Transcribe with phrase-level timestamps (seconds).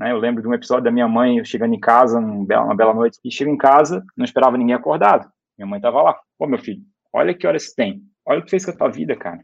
[0.00, 0.10] né?
[0.10, 2.94] Eu lembro de um episódio da minha mãe chegando em casa, uma bela, uma bela
[2.94, 5.28] noite, e chega em casa, não esperava ninguém acordado.
[5.58, 6.16] Minha mãe tava lá.
[6.38, 6.80] Pô, meu filho,
[7.12, 8.00] olha que horas tem.
[8.26, 9.40] Olha o que fez com a tua vida, cara.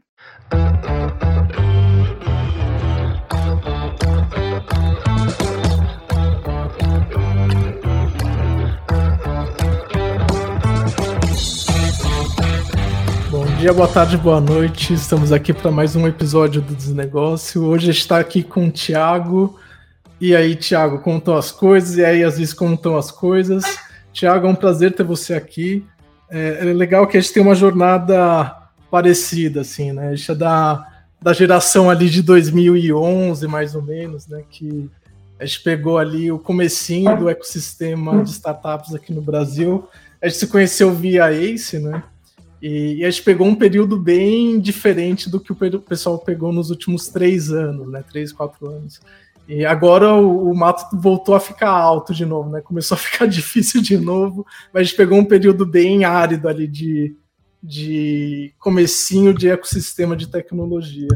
[13.29, 14.93] Bom dia, boa tarde, boa noite.
[14.93, 17.63] Estamos aqui para mais um episódio do Desnegócio.
[17.63, 19.59] Hoje está aqui com o Thiago.
[20.19, 21.97] E aí, Thiago, estão as coisas?
[21.97, 23.63] E aí, às vezes, estão as coisas?
[24.11, 25.85] Thiago, é um prazer ter você aqui.
[26.29, 28.55] É, é legal que a gente tem uma jornada
[28.89, 30.09] parecida, assim, né?
[30.09, 30.87] A gente é da,
[31.21, 34.43] da geração ali de 2011, mais ou menos, né?
[34.49, 34.89] Que
[35.39, 39.87] a gente pegou ali o comecinho do ecossistema de startups aqui no Brasil.
[40.19, 42.01] A gente se conheceu via Ace, né?
[42.59, 46.71] E, e, a gente pegou um período bem diferente do que o pessoal pegou nos
[46.71, 48.03] últimos três anos, né?
[48.09, 48.99] Três, quatro anos.
[49.47, 52.59] E agora o, o, mato voltou a ficar alto de novo, né?
[52.59, 56.67] Começou a ficar difícil de novo, mas a gente pegou um período bem árido ali
[56.67, 57.15] de,
[57.63, 61.07] de comecinho de ecossistema de tecnologia.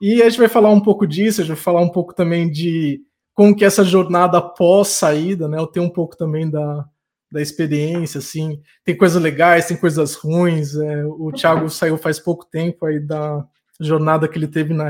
[0.00, 2.50] E a gente vai falar um pouco disso, a gente vai falar um pouco também
[2.50, 3.00] de
[3.34, 5.58] como que essa jornada pós-saída, né?
[5.58, 6.86] Eu tenho um pouco também da,
[7.30, 10.76] da experiência, assim, tem coisas legais, tem coisas ruins.
[10.76, 13.44] É, o Thiago saiu faz pouco tempo aí da,
[13.80, 14.86] jornada que ele teve na,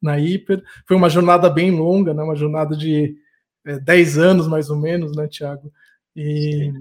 [0.00, 0.62] na Hiper.
[0.86, 2.22] Foi uma jornada bem longa, né?
[2.22, 3.16] uma jornada de
[3.66, 5.72] é, 10 anos, mais ou menos, né, Tiago?
[6.14, 6.72] E,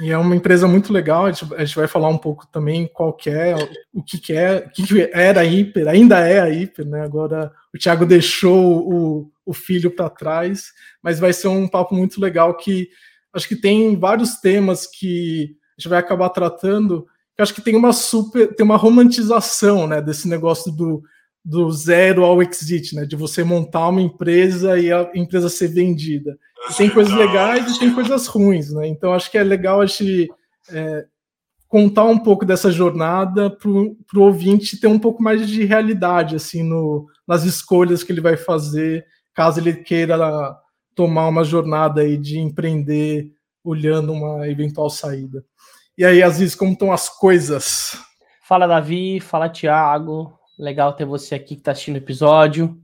[0.00, 1.26] e, é uma empresa muito legal.
[1.26, 3.54] A gente, a gente, vai falar um pouco também qual que é,
[3.92, 7.02] o que, que é, o que, que era a Hiper, ainda é a Hiper, né?
[7.02, 12.20] Agora o Thiago deixou o, o filho para trás, mas vai ser um papo muito
[12.20, 12.88] legal que
[13.32, 17.06] acho que tem vários temas que a gente vai acabar tratando
[17.38, 21.02] eu acho que tem uma super, tem uma romantização, né, desse negócio do,
[21.44, 26.38] do zero ao exit, né, de você montar uma empresa e a empresa ser vendida.
[26.70, 28.88] E tem coisas legais e tem coisas ruins, né?
[28.88, 30.28] Então acho que é legal a gente
[30.70, 31.06] é,
[31.68, 36.62] contar um pouco dessa jornada para o ouvinte ter um pouco mais de realidade assim
[36.62, 39.04] no, nas escolhas que ele vai fazer,
[39.34, 40.16] caso ele queira
[40.94, 43.30] tomar uma jornada aí de empreender
[43.62, 45.44] olhando uma eventual saída.
[45.98, 47.98] E aí, Aziz, como estão as coisas?
[48.42, 49.18] Fala, Davi.
[49.18, 50.38] Fala, Thiago.
[50.58, 52.78] Legal ter você aqui que está assistindo o episódio.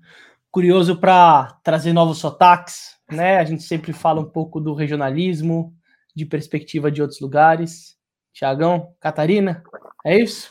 [0.51, 3.37] Curioso para trazer novos sotaques, né?
[3.37, 5.75] A gente sempre fala um pouco do regionalismo,
[6.17, 7.99] de perspectiva de outros lugares.
[8.33, 9.63] Tiagão, Catarina,
[10.07, 10.51] é isso?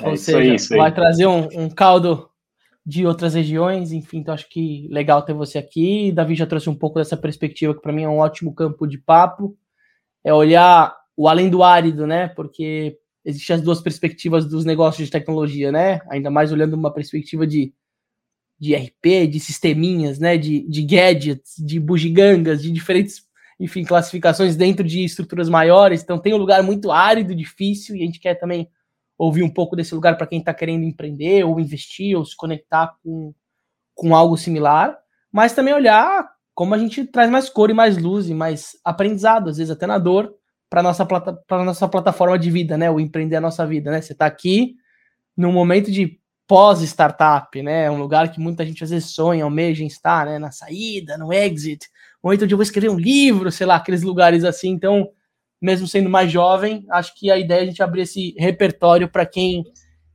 [0.00, 2.30] É Ou isso seja, aí, isso vai trazer um, um, caldo
[2.84, 6.12] de outras regiões, enfim, então acho que legal ter você aqui.
[6.12, 8.98] Davi já trouxe um pouco dessa perspectiva, que para mim é um ótimo campo de
[8.98, 9.58] papo.
[10.22, 12.28] É olhar o além do árido, né?
[12.28, 16.00] Porque existem as duas perspectivas dos negócios de tecnologia, né?
[16.10, 17.72] Ainda mais olhando uma perspectiva de,
[18.58, 20.36] de RP, de sisteminhas, né?
[20.36, 23.24] De, de gadgets, de bugigangas, de diferentes,
[23.58, 26.02] enfim, classificações dentro de estruturas maiores.
[26.02, 28.68] Então tem um lugar muito árido, difícil, e a gente quer também
[29.18, 32.94] ouvir um pouco desse lugar para quem está querendo empreender, ou investir, ou se conectar
[33.02, 33.34] com,
[33.94, 34.96] com algo similar,
[35.32, 39.50] mas também olhar como a gente traz mais cor e mais luz e mais aprendizado,
[39.50, 40.34] às vezes até na dor,
[40.68, 42.90] para nossa para nossa plataforma de vida, né?
[42.90, 44.00] O empreender a nossa vida, né?
[44.00, 44.76] Você está aqui
[45.36, 47.90] num momento de pós startup, né?
[47.90, 50.38] Um lugar que muita gente às vezes sonha, almeja em estar, né?
[50.38, 51.88] Na saída, no exit,
[52.22, 54.70] ou então de eu vou escrever um livro, sei lá, aqueles lugares assim.
[54.70, 55.08] Então,
[55.60, 59.26] mesmo sendo mais jovem, acho que a ideia é a gente abrir esse repertório para
[59.26, 59.64] quem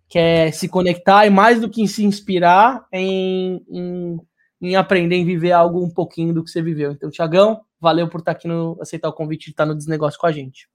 [0.07, 4.17] quer se conectar e mais do que se inspirar em, em,
[4.61, 6.91] em aprender, em viver algo um pouquinho do que você viveu.
[6.91, 10.27] Então, Tiagão, Valeu por estar aqui no aceitar o convite de estar no Desnegócio com
[10.27, 10.69] a gente.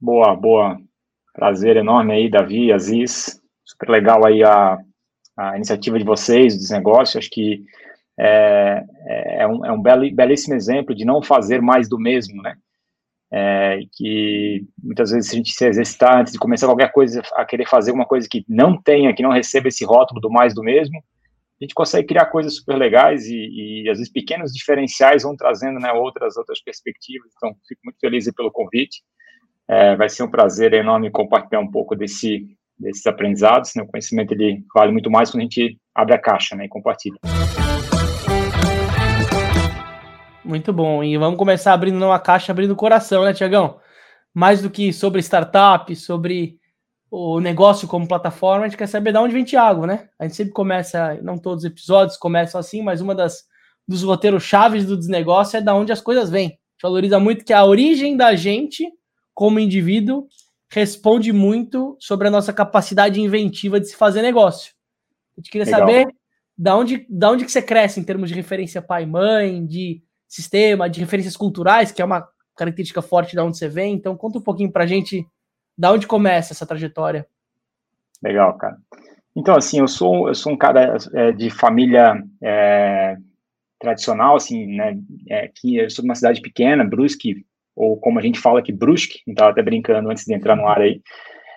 [0.00, 0.80] Boa, boa.
[1.34, 3.38] Prazer enorme aí, Davi, Aziz.
[3.62, 4.78] Super legal aí a,
[5.36, 7.18] a iniciativa de vocês, do Desnegócio.
[7.18, 7.62] Acho que
[8.18, 12.56] é, é, é um, é um belíssimo exemplo de não fazer mais do mesmo, né?
[13.30, 17.68] É, que muitas vezes a gente se exercitar antes de começar qualquer coisa a querer
[17.68, 21.04] fazer uma coisa que não tenha, que não receba esse rótulo do mais do mesmo,
[21.64, 25.80] a gente consegue criar coisas super legais e, e às vezes pequenos diferenciais vão trazendo
[25.80, 27.30] né, outras outras perspectivas.
[27.36, 29.02] Então, fico muito feliz pelo convite.
[29.66, 32.46] É, vai ser um prazer enorme compartilhar um pouco desse,
[32.78, 33.72] desses aprendizados.
[33.74, 33.82] Né?
[33.82, 37.16] O conhecimento ele vale muito mais quando a gente abre a caixa né, e compartilha.
[40.44, 41.02] Muito bom.
[41.02, 43.80] E vamos começar abrindo uma caixa, abrindo o coração, né, Tiagão?
[44.34, 46.58] Mais do que sobre startup, sobre
[47.16, 50.08] o negócio como plataforma, a gente quer saber de onde vem Thiago, né?
[50.18, 53.44] A gente sempre começa, não todos os episódios começam assim, mas uma das
[53.86, 56.46] dos roteiros chaves do desnegócio é da onde as coisas vêm.
[56.46, 58.90] A gente valoriza muito que a origem da gente,
[59.32, 60.26] como indivíduo,
[60.68, 64.72] responde muito sobre a nossa capacidade inventiva de se fazer negócio.
[65.36, 65.80] A gente queria Legal.
[65.80, 66.08] saber
[66.58, 70.02] da onde, da onde que você cresce em termos de referência pai e mãe, de
[70.26, 72.26] sistema, de referências culturais, que é uma
[72.56, 73.94] característica forte da onde você vem.
[73.94, 75.24] Então, conta um pouquinho pra gente
[75.76, 77.26] da onde começa essa trajetória.
[78.22, 78.76] Legal, cara.
[79.36, 83.16] Então, assim, eu sou, eu sou um cara é, de família é,
[83.80, 84.96] tradicional, assim, né,
[85.28, 87.44] é, que eu sou de uma cidade pequena, Brusque,
[87.74, 90.80] ou como a gente fala aqui, Brusque, estava até brincando antes de entrar no ar
[90.80, 91.02] aí,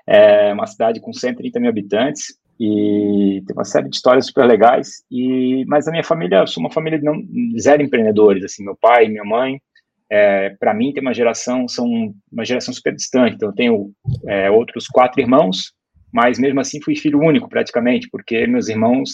[0.08, 5.04] é uma cidade com 130 mil habitantes, e tem uma série de histórias super legais,
[5.12, 7.22] e, mas a minha família, eu sou uma família de não,
[7.60, 9.62] zero empreendedores, assim, meu pai minha mãe,
[10.10, 13.92] é, para mim tem uma geração, são uma geração super distante, então eu tenho
[14.28, 15.74] é, outros quatro irmãos,
[16.12, 19.12] mas mesmo assim fui filho único praticamente, porque meus irmãos,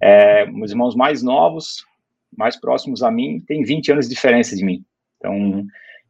[0.00, 1.84] é, meus irmãos mais novos,
[2.36, 4.84] mais próximos a mim, têm 20 anos de diferença de mim,
[5.16, 5.64] então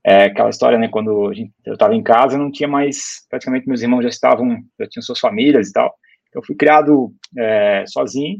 [0.04, 1.32] é aquela história, né, quando
[1.64, 5.20] eu estava em casa, não tinha mais, praticamente meus irmãos já estavam, já tinham suas
[5.20, 5.94] famílias e tal,
[6.28, 8.38] então, eu fui criado é, sozinho,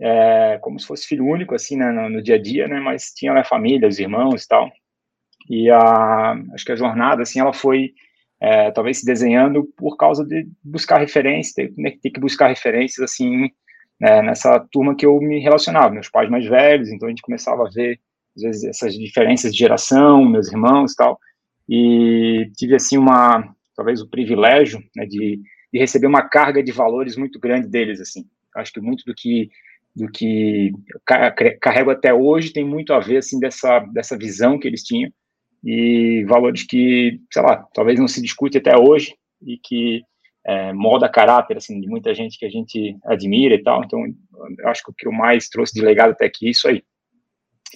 [0.00, 3.12] é, como se fosse filho único, assim, né, no, no, dia a dia, né, mas
[3.14, 4.70] tinha a família, os irmãos e tal.
[5.50, 7.92] E a, acho que a jornada, assim, ela foi
[8.40, 13.00] é, talvez se desenhando por causa de buscar referências, ter, né, ter que buscar referências,
[13.04, 13.50] assim,
[14.00, 17.66] né, nessa turma que eu me relacionava, meus pais mais velhos, então a gente começava
[17.66, 17.98] a ver,
[18.36, 21.18] às vezes, essas diferenças de geração, meus irmãos e tal,
[21.68, 25.40] e tive, assim, uma, talvez o privilégio, né, de
[25.72, 28.24] de receber uma carga de valores muito grande deles, assim.
[28.56, 29.48] Acho que muito do que
[29.94, 31.00] do que eu
[31.60, 35.10] carrego até hoje tem muito a ver, assim, dessa, dessa visão que eles tinham
[35.64, 40.02] e valores que, sei lá, talvez não se discute até hoje e que
[40.46, 43.84] é, molda caráter, assim, de muita gente que a gente admira e tal.
[43.84, 44.02] Então,
[44.66, 46.82] acho que o que eu mais trouxe de legado até aqui é isso aí.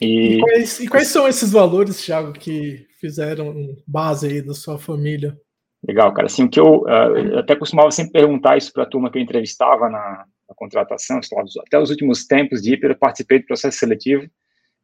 [0.01, 4.79] E, e, quais, e quais são esses valores, Thiago, que fizeram base aí da sua
[4.79, 5.39] família?
[5.87, 6.27] Legal, cara.
[6.27, 9.19] Assim, o que eu, uh, eu até costumava sempre perguntar isso para a turma que
[9.19, 11.21] eu entrevistava na, na contratação,
[11.67, 14.27] até os últimos tempos de hiper, eu participei do processo seletivo,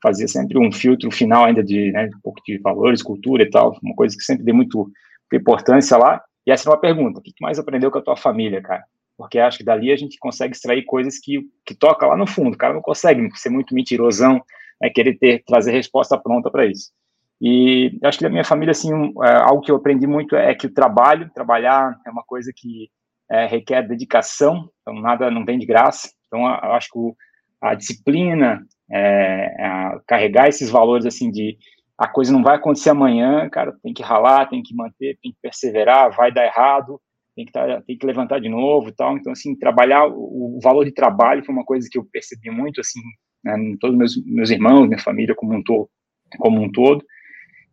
[0.03, 3.77] fazia sempre um filtro final ainda de né, um pouco de valores, cultura e tal,
[3.83, 4.91] uma coisa que sempre dei muito
[5.33, 6.23] importância lá.
[6.47, 8.85] E essa é uma pergunta: o que mais aprendeu com a tua família, cara?
[9.17, 12.55] Porque acho que dali a gente consegue extrair coisas que, que toca lá no fundo.
[12.55, 14.43] O cara não consegue ser muito mentirosão,
[14.81, 16.91] né, querer ter, trazer resposta pronta para isso.
[17.41, 20.55] E acho que da minha família, assim, um, é, algo que eu aprendi muito é
[20.55, 22.91] que o trabalho, trabalhar é uma coisa que
[23.31, 26.11] é, requer dedicação, então nada não vem de graça.
[26.27, 27.15] Então, eu acho que o,
[27.61, 31.57] a disciplina, é, a carregar esses valores, assim, de
[31.97, 35.39] a coisa não vai acontecer amanhã, cara, tem que ralar, tem que manter, tem que
[35.43, 36.99] perseverar, vai dar errado,
[37.37, 39.17] tem que, tá, tem que levantar de novo e tal.
[39.17, 42.81] Então, assim, trabalhar, o, o valor de trabalho foi uma coisa que eu percebi muito,
[42.81, 43.01] assim,
[43.45, 45.89] né, em todos meus, meus irmãos, minha família como um, to,
[46.39, 47.05] como um todo.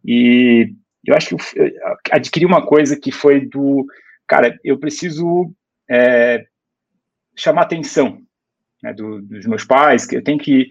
[0.05, 0.73] E
[1.05, 1.71] eu acho que eu
[2.11, 3.85] adquiri uma coisa que foi do,
[4.27, 5.53] cara, eu preciso
[5.89, 6.45] é,
[7.35, 8.21] chamar atenção
[8.83, 10.67] né, do, dos meus pais, que eu tenho que,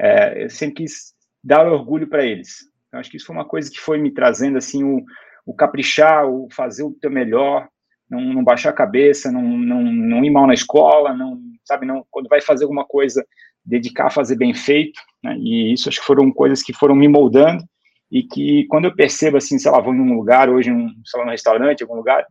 [0.00, 1.12] é, eu sempre quis
[1.44, 2.60] dar orgulho para eles.
[2.90, 5.04] Eu acho que isso foi uma coisa que foi me trazendo, assim, o,
[5.44, 7.68] o caprichar, o fazer o teu melhor,
[8.08, 12.04] não, não, baixar a cabeça, não, não, não ir mal na escola, não, sabe, não,
[12.10, 13.24] quando vai fazer alguma coisa,
[13.64, 17.06] dedicar a fazer bem feito, né, e isso acho que foram coisas que foram me
[17.06, 17.62] moldando,
[18.10, 21.20] e que quando eu percebo, assim, sei lá, vou em um lugar, hoje, um, sei
[21.20, 22.26] lá, num restaurante, algum lugar,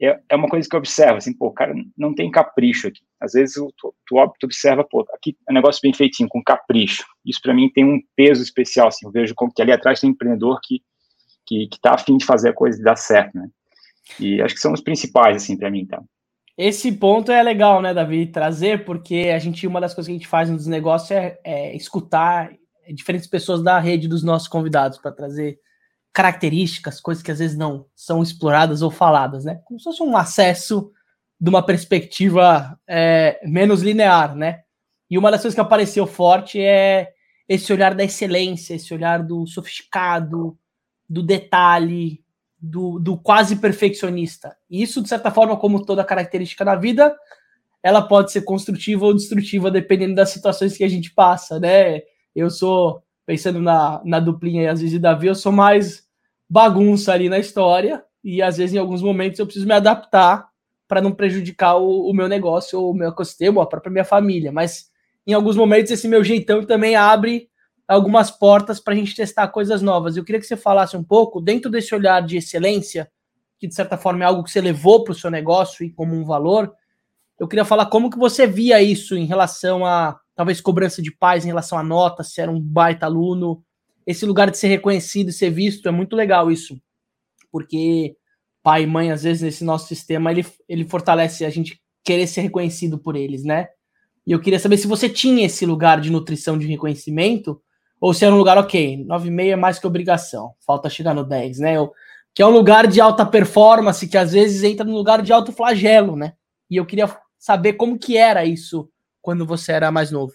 [0.00, 3.00] é, é uma coisa que eu observo, assim, pô, cara, não tem capricho aqui.
[3.20, 7.04] Às vezes tu, tu, tu observa, pô, aqui é um negócio bem feitinho, com capricho.
[7.24, 10.10] Isso para mim tem um peso especial, assim, eu vejo como que ali atrás tem
[10.10, 10.80] um empreendedor que,
[11.46, 13.48] que, que tá afim de fazer a coisa dar certo, né?
[14.18, 16.02] E acho que são os principais, assim, para mim, tá?
[16.56, 20.18] Esse ponto é legal, né, Davi, trazer, porque a gente, uma das coisas que a
[20.18, 22.50] gente faz nos negócios é, é escutar
[22.88, 25.58] diferentes pessoas da rede dos nossos convidados para trazer
[26.12, 29.60] características, coisas que às vezes não são exploradas ou faladas, né?
[29.64, 30.90] Como se fosse um acesso
[31.40, 34.62] de uma perspectiva é, menos linear, né?
[35.10, 37.12] E uma das coisas que apareceu forte é
[37.48, 40.58] esse olhar da excelência, esse olhar do sofisticado,
[41.08, 42.22] do detalhe,
[42.60, 44.56] do, do quase perfeccionista.
[44.68, 47.16] E isso, de certa forma, como toda característica da vida,
[47.82, 52.02] ela pode ser construtiva ou destrutiva, dependendo das situações que a gente passa, né?
[52.34, 56.02] Eu sou, pensando na, na duplinha e às vezes Davi, eu sou mais
[56.48, 60.48] bagunça ali na história e às vezes em alguns momentos eu preciso me adaptar
[60.88, 64.04] para não prejudicar o, o, meu negócio, ou o meu ecossistema, ou a própria minha
[64.04, 64.50] família.
[64.50, 64.86] Mas
[65.26, 67.50] em alguns momentos esse meu jeitão também abre
[67.86, 70.16] algumas portas para a gente testar coisas novas.
[70.16, 73.10] Eu queria que você falasse um pouco, dentro desse olhar de excelência,
[73.58, 76.14] que de certa forma é algo que você levou para o seu negócio e como
[76.14, 76.72] um valor,
[77.38, 81.44] eu queria falar como que você via isso em relação a talvez cobrança de pais
[81.44, 83.60] em relação à nota, se era um baita aluno.
[84.06, 86.80] Esse lugar de ser reconhecido e ser visto é muito legal isso,
[87.50, 88.14] porque
[88.62, 92.42] pai e mãe, às vezes, nesse nosso sistema, ele, ele fortalece a gente querer ser
[92.42, 93.66] reconhecido por eles, né?
[94.24, 97.60] E eu queria saber se você tinha esse lugar de nutrição de reconhecimento,
[98.00, 101.58] ou se era um lugar, ok, 9,5 é mais que obrigação, falta chegar no 10,
[101.58, 101.76] né?
[101.76, 101.92] Eu,
[102.32, 105.50] que é um lugar de alta performance, que às vezes entra no lugar de alto
[105.50, 106.34] flagelo, né?
[106.70, 108.88] E eu queria saber como que era isso
[109.20, 110.32] quando você era mais novo.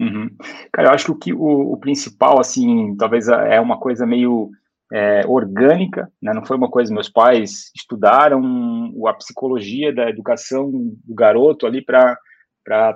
[0.00, 0.28] Uhum.
[0.72, 4.50] Cara, eu acho que o, que o, o principal, assim, talvez é uma coisa meio
[4.92, 6.32] é, orgânica, né?
[6.32, 12.16] não foi uma coisa, meus pais estudaram a psicologia da educação do garoto ali para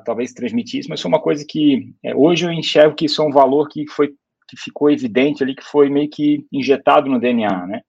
[0.05, 3.27] talvez transmitir isso, mas foi uma coisa que é, hoje eu enxergo que isso é
[3.27, 4.15] um valor que foi
[4.49, 7.83] que ficou evidente ali, que foi meio que injetado no DNA, né?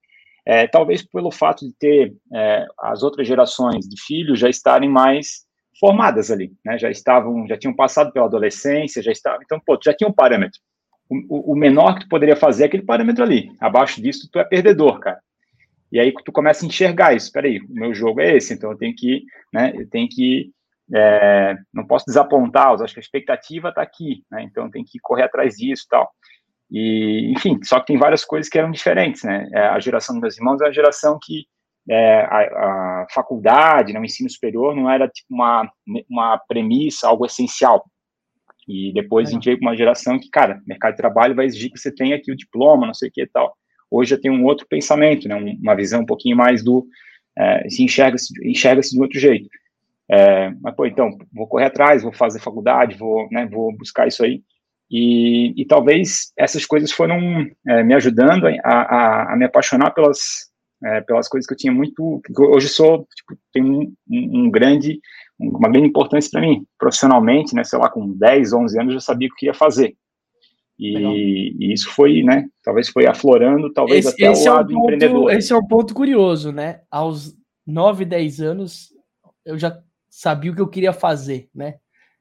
[0.44, 5.46] É, talvez pelo fato de ter é, as outras gerações de filhos já estarem mais
[5.80, 6.78] formadas ali, né?
[6.78, 10.60] Já estavam, já tinham passado pela adolescência, já estavam, então, pô, já tinha um parâmetro.
[11.08, 13.50] O, o, menor que tu poderia fazer é aquele parâmetro ali.
[13.58, 15.18] Abaixo disso, tu é perdedor, cara.
[15.90, 17.26] E aí tu começa a enxergar isso.
[17.26, 19.72] Espera aí, o meu jogo é esse, então eu tenho que, né?
[19.74, 20.52] Eu tenho que
[20.94, 24.42] é, não posso desapontar, acho que a expectativa está aqui, né?
[24.42, 26.10] Então tem que correr atrás disso, tal.
[26.70, 29.48] E, enfim, só que tem várias coisas que eram diferentes, né?
[29.52, 31.46] É, a geração dos meus irmãos é a geração que
[31.88, 35.70] é, a, a, faculdade, né, o ensino superior, não era tipo uma,
[36.08, 37.84] uma premissa, algo essencial.
[38.68, 39.30] E depois é.
[39.30, 41.92] a gente veio com uma geração que, cara, mercado de trabalho vai exigir que você
[41.92, 43.56] tenha aqui o diploma, não sei o que e tal.
[43.90, 46.86] Hoje já tem um outro pensamento, né, uma visão um pouquinho mais do.
[47.36, 49.48] É, se enxerga-se enxerga -se de outro jeito.
[50.10, 54.24] É, mas, pô, então, vou correr atrás, vou fazer faculdade, vou, né, vou buscar isso
[54.24, 54.42] aí.
[54.90, 60.49] E, e talvez essas coisas foram é, me ajudando a, a, a, me apaixonar pelas,
[60.82, 62.20] é, pelas coisas que eu tinha muito.
[62.38, 65.00] Hoje sou, tipo, um, um, um grande,
[65.38, 67.64] uma grande importância para mim, profissionalmente, né?
[67.64, 69.96] Sei lá, com 10, 11 anos eu já sabia o que ia fazer.
[70.78, 72.46] E, e, isso foi, né?
[72.64, 75.32] Talvez foi aflorando, talvez esse, até esse o lado é um ponto, empreendedor.
[75.32, 76.80] Esse é um ponto curioso, né?
[76.90, 78.88] Aos 9, 10 anos,
[79.44, 81.74] eu já sabia o que eu queria fazer, né?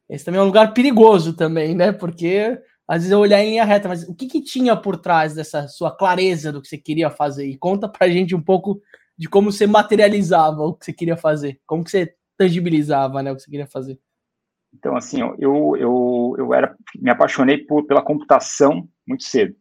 [0.09, 1.93] Esse também é um lugar perigoso também, né?
[1.93, 5.35] Porque às vezes eu olhar em linha reta, mas o que, que tinha por trás
[5.35, 7.45] dessa sua clareza do que você queria fazer?
[7.45, 8.81] E conta pra gente um pouco
[9.15, 13.35] de como você materializava o que você queria fazer, como que você tangibilizava, né, o
[13.35, 13.99] que você queria fazer.
[14.73, 19.55] Então, assim, eu, eu, eu era, me apaixonei por, pela computação muito cedo.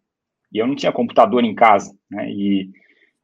[0.51, 2.31] E eu não tinha computador em casa, né?
[2.31, 2.71] E,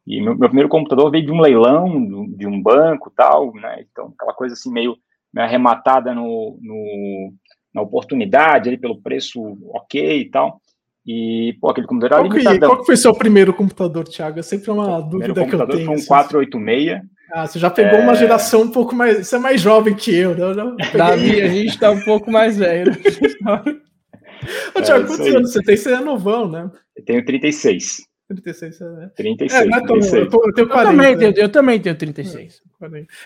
[0.07, 3.87] e meu, meu primeiro computador veio de um leilão, de um banco tal, né?
[3.91, 4.97] Então, aquela coisa assim meio,
[5.33, 7.33] meio arrematada no, no,
[7.75, 9.41] na oportunidade, ali pelo preço
[9.73, 10.61] ok e tal.
[11.07, 14.39] E, pô, aquele computador qual que, qual que foi seu primeiro computador, Thiago?
[14.39, 15.87] É sempre uma dúvida que eu tenho.
[15.87, 16.93] Foi um 486.
[16.93, 17.09] Assim.
[17.33, 18.03] Ah, você já pegou é...
[18.03, 19.27] uma geração um pouco mais.
[19.27, 20.77] Você é mais jovem que eu, né?
[20.97, 22.93] Davi, a gente tá um pouco mais velho.
[24.75, 25.77] Ô, Thiago, é, quantos anos você tem?
[25.77, 26.71] Você é novão, né?
[26.97, 28.03] Eu tenho 36.
[28.29, 29.11] 36, né?
[29.15, 29.53] 36.
[29.53, 30.15] É, não é tão, 36.
[30.15, 31.35] Eu, tô, eu, tenho 40, eu, também, né?
[31.37, 32.63] eu, também tenho 36.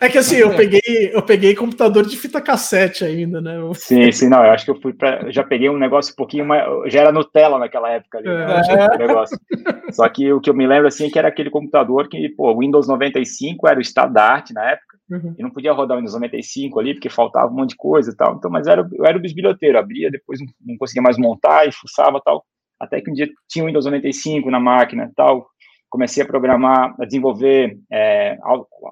[0.00, 3.58] É, é que assim, eu peguei, eu peguei computador de fita cassete ainda, né?
[3.74, 6.44] Sim, sim, não, eu acho que eu fui para já peguei um negócio um pouquinho
[6.44, 8.60] mais, já era Nutella naquela época ali, né?
[8.68, 8.98] é.
[8.98, 9.38] negócio.
[9.92, 12.52] Só que o que eu me lembro assim é que era aquele computador que, pô,
[12.52, 15.34] o Windows 95 era o estandarte na época, uhum.
[15.38, 18.16] e não podia rodar o Windows 95 ali porque faltava um monte de coisa e
[18.16, 18.34] tal.
[18.34, 21.72] Então, mas era, eu era o bisbilhoteiro, abria, depois não, não conseguia mais montar e
[21.72, 22.44] fuçava tal.
[22.80, 25.48] Até que um dia tinha o Windows 95 na máquina e tal,
[25.90, 28.38] comecei a programar, a desenvolver é,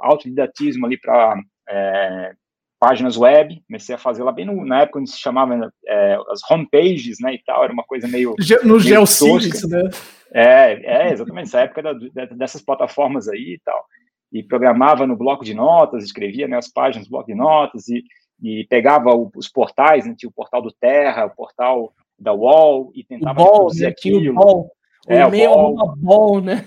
[0.02, 1.38] autodidatismo ali para
[1.68, 2.32] é,
[2.78, 6.40] páginas web, comecei a fazer lá bem no, na época onde se chamava é, as
[6.50, 8.34] homepages, né, e tal, era uma coisa meio...
[8.64, 9.90] No GeoCities, né?
[10.32, 11.92] É, é, exatamente, essa época da,
[12.26, 13.84] dessas plataformas aí e tal,
[14.32, 18.02] e programava no bloco de notas, escrevia né, as páginas no bloco de notas, e,
[18.42, 23.04] e pegava os portais, né, tinha o portal do Terra, o portal da UOL, e
[23.04, 24.30] tentava o né, aquilo.
[24.30, 24.70] O, ball.
[25.08, 25.96] É, o, o meu ball.
[25.96, 26.64] ball, né?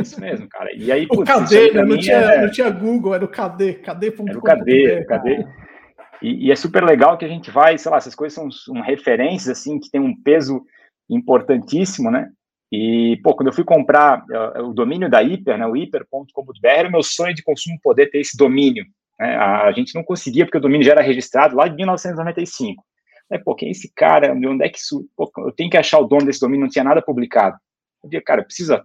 [0.00, 0.70] Isso mesmo, cara.
[0.74, 1.84] E aí, o KD, né?
[1.84, 2.42] Não tinha, é...
[2.42, 4.28] não tinha Google, era o KD, KD.com.
[4.28, 5.46] Era o KD, KD.
[6.22, 8.80] E, e, é super legal que a gente vai, sei lá, essas coisas são, são
[8.80, 10.64] referências, assim, que tem um peso
[11.08, 12.28] importantíssimo, né?
[12.72, 16.90] E, pô, quando eu fui comprar uh, o domínio da Hiper, né, o hiper.com.br, era
[16.90, 18.84] meu sonho de consumo poder ter esse domínio.
[19.18, 19.36] Né?
[19.36, 22.84] A, a gente não conseguia, porque o domínio já era registrado lá de 1995.
[23.30, 24.32] Aí, pô, quem é esse cara?
[24.32, 25.08] Onde é que isso...
[25.16, 27.56] Pô, eu tenho que achar o dono desse domínio, não tinha nada publicado.
[28.02, 28.84] Eu disse, cara, precisa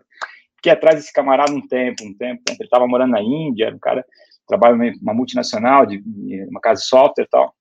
[0.64, 3.80] fiquei atrás desse camarada um tempo, um tempo, ele estava morando na Índia, era um
[3.80, 4.06] cara
[4.48, 6.02] trabalha numa multinacional, de,
[6.50, 7.54] uma casa de software e tal,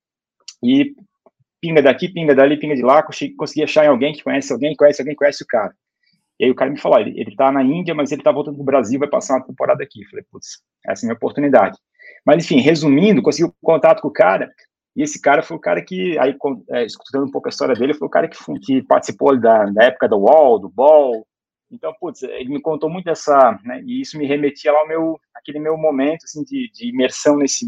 [0.62, 0.94] e
[1.60, 5.00] pinga daqui, pinga dali, pinga de lá, consegui achar em alguém que conhece alguém, conhece
[5.00, 5.72] alguém, conhece o cara.
[6.38, 8.56] E aí o cara me falou, ele, ele tá na Índia, mas ele tá voltando
[8.56, 10.02] pro Brasil, vai passar uma temporada aqui.
[10.02, 11.78] Eu falei, putz, essa é a minha oportunidade.
[12.26, 14.50] Mas, enfim, resumindo, consegui o contato com o cara,
[14.94, 16.36] e esse cara foi o cara que, aí,
[16.70, 19.84] é, escutando um pouco a história dele, foi o cara que, que participou da, da
[19.84, 21.26] época do Wall, do Ball,
[21.70, 25.18] então, putz, ele me contou muito essa, né, e isso me remetia lá ao meu,
[25.34, 27.66] aquele meu momento, assim, de, de imersão nesse,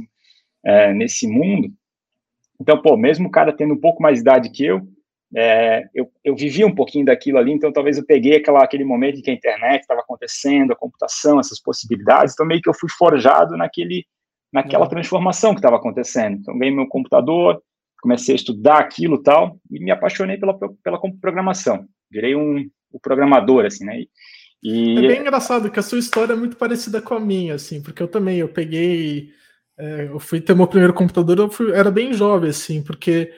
[0.62, 1.72] é, nesse mundo,
[2.60, 4.86] Então, pô, mesmo o cara tendo um pouco mais de idade que eu,
[5.34, 9.18] é, eu, eu vivia um pouquinho daquilo ali, então talvez eu peguei aquela, aquele momento
[9.18, 12.88] em que a internet estava acontecendo, a computação, essas possibilidades, então meio que eu fui
[12.90, 14.06] forjado naquele,
[14.54, 14.90] naquela uhum.
[14.90, 16.36] transformação que estava acontecendo.
[16.36, 17.60] Então, ganhei meu computador,
[18.00, 21.84] comecei a estudar aquilo tal, e me apaixonei pela, pela programação.
[22.08, 24.04] Virei um, um programador, assim, né?
[24.62, 24.96] E...
[24.96, 28.00] É bem engraçado que a sua história é muito parecida com a minha, assim, porque
[28.00, 29.30] eu também, eu peguei,
[29.76, 33.32] é, eu fui ter meu primeiro computador, eu fui, era bem jovem, assim, porque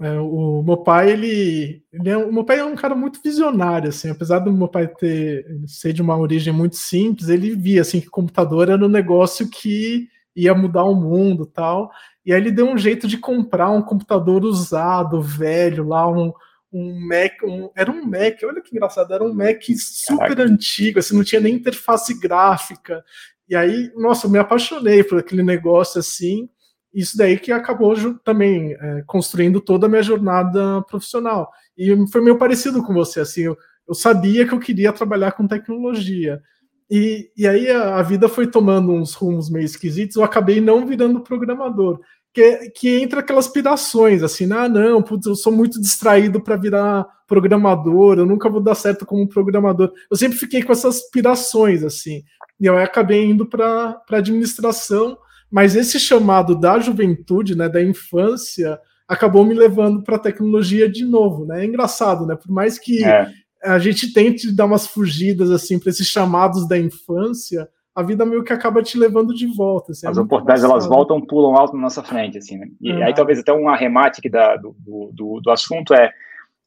[0.00, 3.90] é, o meu pai, ele, ele é, o meu pai é um cara muito visionário,
[3.90, 8.00] assim, apesar do meu pai ter ser de uma origem muito simples, ele via assim
[8.00, 11.90] que computador era um negócio que ia mudar o mundo, tal.
[12.24, 16.32] E aí ele deu um jeito de comprar um computador usado, velho, lá um,
[16.72, 20.42] um Mac, um, era um Mac, olha que engraçado, era um Mac super Caraca.
[20.44, 23.04] antigo, assim, não tinha nem interface gráfica.
[23.48, 26.48] E aí, nossa, eu me apaixonei por aquele negócio assim
[26.92, 31.50] isso daí que acabou também é, construindo toda a minha jornada profissional.
[31.76, 33.56] E foi meio parecido com você, assim, eu,
[33.88, 36.42] eu sabia que eu queria trabalhar com tecnologia.
[36.90, 40.84] E, e aí a, a, vida foi tomando uns rumos meio esquisitos, eu acabei não
[40.84, 42.00] virando programador.
[42.32, 47.06] Que, que entra aquelas pirações, assim, ah, não, putz, eu sou muito distraído para virar
[47.26, 49.92] programador, eu nunca vou dar certo como programador.
[50.10, 52.22] Eu sempre fiquei com essas pirações, assim.
[52.60, 55.16] E eu acabei indo para administração,
[55.50, 58.78] mas esse chamado da juventude, né, da infância,
[59.08, 61.62] acabou me levando para a tecnologia de novo, né?
[61.62, 62.36] É engraçado, né?
[62.36, 63.28] Por mais que é.
[63.62, 68.42] A gente tente dar umas fugidas assim para esses chamados da infância, a vida meio
[68.42, 69.92] que acaba te levando de volta.
[69.92, 72.58] Assim, é As é oportunidades elas voltam, pulam alto na nossa frente, assim.
[72.58, 72.68] Né?
[72.80, 73.04] E é.
[73.04, 74.74] aí talvez até um arremate que da, do,
[75.12, 76.10] do, do assunto é,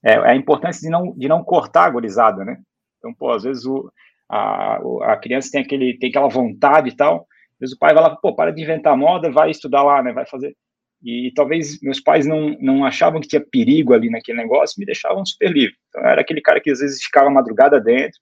[0.03, 2.57] é, a importância de não de não cortar a gorizada, né?
[2.99, 3.91] Então, pô, às vezes o,
[4.29, 7.27] a, a criança tem aquele tem aquela vontade e tal,
[7.63, 10.25] vezes o pai vai lá, pô, para de inventar moda, vai estudar lá, né, vai
[10.25, 10.55] fazer.
[11.03, 15.25] E, talvez meus pais não, não achavam que tinha perigo ali naquele negócio, me deixavam
[15.25, 15.75] super livre.
[15.89, 18.19] Então, era aquele cara que às vezes ficava madrugada dentro,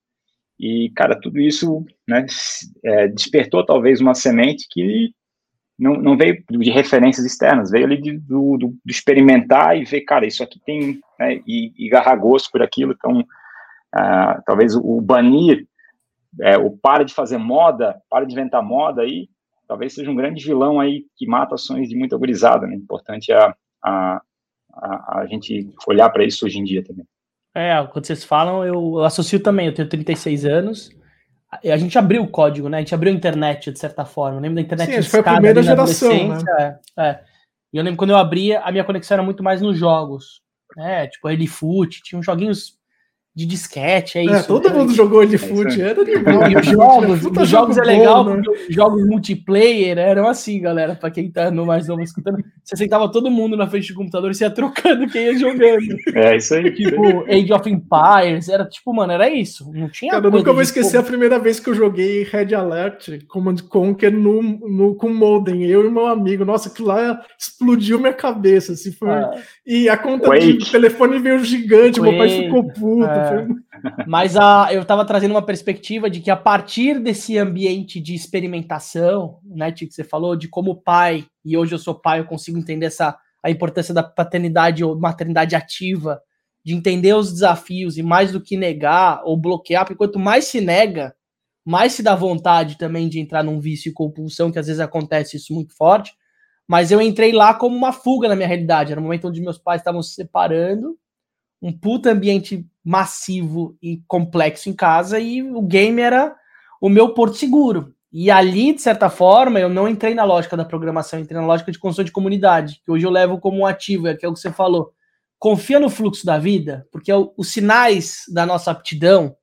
[0.60, 2.26] e, cara, tudo isso né,
[2.84, 5.12] é, despertou talvez uma semente que
[5.78, 10.02] não, não veio de referências externas, veio ali de, do, do, do, experimentar e ver,
[10.02, 12.94] cara, isso aqui tem, né, e, e agarrar gosto por aquilo.
[12.94, 15.65] Então, uh, talvez o, o banir
[16.39, 19.28] é, o para de fazer moda, para de inventar moda aí,
[19.71, 22.75] talvez seja um grande vilão aí que mata ações de muita gurizada, né?
[22.75, 24.21] Importante a, a,
[24.73, 27.05] a, a gente olhar para isso hoje em dia também.
[27.55, 30.91] É, quando vocês falam, eu, eu associo também, eu tenho 36 anos,
[31.49, 32.77] a gente abriu o código, né?
[32.77, 34.39] A gente abriu a internet, de certa forma.
[34.39, 36.79] Eu lembro da internet Sim, foi a primeira geração, né?
[36.97, 37.23] É, é.
[37.71, 40.41] E eu lembro quando eu abria, a minha conexão era muito mais nos jogos.
[40.75, 41.07] Né?
[41.07, 42.77] Tipo, Foot, tinha uns joguinhos
[43.34, 44.36] de disquete, é, é isso.
[44.36, 44.76] É, todo né?
[44.76, 46.52] mundo jogou de é fute, era legal.
[46.52, 48.44] E os jogos, os jogos é legal, bom, né?
[48.70, 53.32] jogos multiplayer eram assim, galera, pra quem tá no mais novo escutando, você sentava todo
[53.32, 55.96] mundo na frente do computador e você ia trocando quem ia jogando.
[56.13, 56.72] É, isso aí.
[56.74, 60.62] Tipo, Age of Empires, era tipo, mano, era isso, não tinha Cara, eu nunca vou
[60.62, 65.63] esquecer a primeira vez que eu joguei Red Alert, Command Conquer no, no, com modem,
[65.63, 69.10] eu e meu amigo, nossa, aquilo lá explodiu minha cabeça, assim, foi...
[69.10, 69.32] Ah.
[69.65, 70.58] E a conta Quake.
[70.58, 72.02] de telefone veio gigante, Quake.
[72.02, 74.05] meu pai ficou puto, é.
[74.07, 79.39] Mas a, eu estava trazendo uma perspectiva de que a partir desse ambiente de experimentação,
[79.43, 82.88] né, que você falou, de como pai, e hoje eu sou pai, eu consigo entender
[82.88, 86.21] essa, a importância da paternidade ou maternidade ativa,
[86.63, 90.62] de entender os desafios e mais do que negar ou bloquear, porque quanto mais se
[90.62, 91.15] nega,
[91.65, 95.38] mais se dá vontade também de entrar num vício e compulsão, que às vezes acontece
[95.38, 96.13] isso muito forte.
[96.67, 98.91] Mas eu entrei lá como uma fuga na minha realidade.
[98.91, 100.97] Era um momento onde meus pais estavam se separando,
[101.62, 106.36] um puta ambiente massivo e complexo em casa e o game era
[106.80, 107.94] o meu porto seguro.
[108.12, 111.72] E ali, de certa forma, eu não entrei na lógica da programação, entrei na lógica
[111.72, 114.52] de construção de comunidade, que hoje eu levo como um ativo, é aquilo que você
[114.52, 114.91] falou.
[115.39, 119.36] Confia no fluxo da vida, porque os sinais da nossa aptidão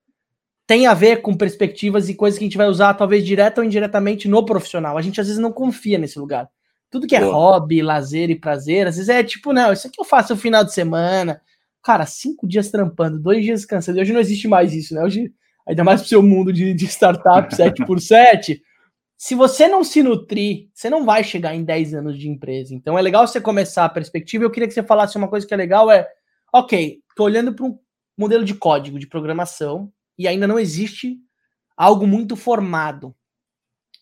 [0.67, 3.67] têm a ver com perspectivas e coisas que a gente vai usar, talvez direta ou
[3.67, 4.99] indiretamente, no profissional.
[4.99, 6.47] A gente às vezes não confia nesse lugar.
[6.91, 7.33] Tudo que é Boa.
[7.33, 10.63] hobby, lazer e prazer, às vezes é tipo, não, isso aqui eu faço no final
[10.63, 11.41] de semana,
[11.89, 13.99] Cara, cinco dias trampando, dois dias descansando.
[13.99, 15.03] Hoje não existe mais isso, né?
[15.03, 15.33] Hoje,
[15.67, 18.63] ainda mais pro seu mundo de, de startup 7 por 7
[19.17, 22.75] se você não se nutrir, você não vai chegar em 10 anos de empresa.
[22.75, 24.45] Então é legal você começar a perspectiva.
[24.45, 26.07] Eu queria que você falasse uma coisa que é legal: é,
[26.53, 27.79] ok, tô olhando para um
[28.19, 31.17] modelo de código de programação e ainda não existe
[31.75, 33.17] algo muito formado.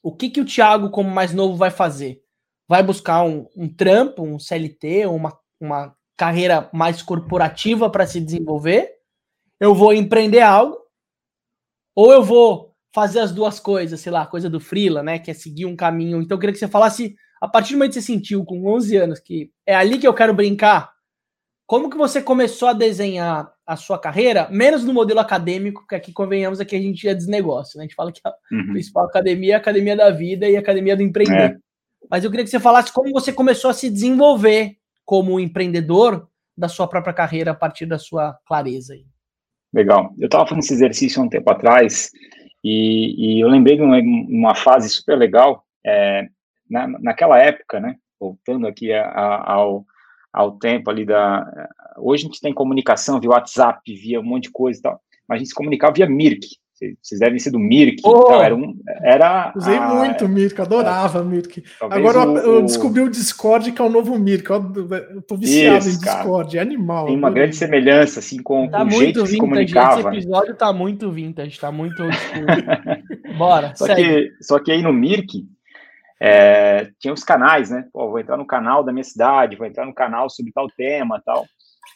[0.03, 2.21] O que, que o Thiago, como mais novo, vai fazer?
[2.67, 8.91] Vai buscar um, um trampo, um CLT, uma, uma carreira mais corporativa para se desenvolver,
[9.61, 10.77] eu vou empreender algo,
[11.95, 15.35] ou eu vou fazer as duas coisas, sei lá, coisa do freela, né, que é
[15.35, 16.23] seguir um caminho.
[16.23, 18.97] Então eu queria que você falasse a partir do momento que você sentiu com 11
[18.97, 20.91] anos que é ali que eu quero brincar,
[21.67, 26.13] como que você começou a desenhar a sua carreira, menos no modelo acadêmico, porque aqui
[26.13, 27.83] convenhamos aqui a gente é desnegócio, né?
[27.83, 28.69] A gente fala que a uhum.
[28.69, 31.51] principal academia é a academia da vida e a academia do empreender.
[31.53, 31.57] É.
[32.09, 36.69] Mas eu queria que você falasse como você começou a se desenvolver como empreendedor da
[36.69, 38.95] sua própria carreira a partir da sua clareza.
[39.73, 40.13] Legal.
[40.19, 42.11] Eu estava fazendo esse exercício um tempo atrás
[42.65, 45.65] e, e eu lembrei de uma, uma fase super legal.
[45.87, 46.27] É,
[46.69, 47.97] na, naquela época, né?
[48.19, 49.87] Voltando aqui a, a, ao,
[50.33, 51.47] ao tempo ali da.
[51.99, 55.37] Hoje a gente tem comunicação via WhatsApp, via um monte de coisa e tal, mas
[55.37, 56.47] a gente se comunicava via Mirk.
[57.03, 58.03] Vocês devem ser do Mirk.
[58.05, 61.65] Oh, então era, um, era Usei a, muito Mirk, adorava é, Mirk.
[61.81, 64.51] Agora o, eu, descobri o Discord, que é o novo Mirk.
[64.51, 64.75] Eu,
[65.15, 66.59] eu tô viciado isso, em Discord, cara.
[66.59, 67.07] é animal.
[67.07, 70.01] Tem uma grande semelhança assim, com, tá com o jeito que se comunicava.
[70.01, 72.03] Esse episódio tá muito vintage, tá muito
[73.39, 75.47] Bora, só que, só que aí no Mirk,
[76.21, 77.87] é, tinha os canais, né?
[77.93, 81.21] Pô, vou entrar no canal da minha cidade, vou entrar no canal sobre tal tema
[81.25, 81.47] tal.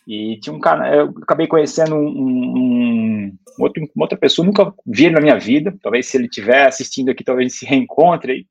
[0.07, 5.07] E tinha um canal, eu acabei conhecendo um, um, outro, uma outra pessoa, nunca vi
[5.07, 8.47] ele na minha vida, talvez se ele estiver assistindo aqui, talvez se reencontre.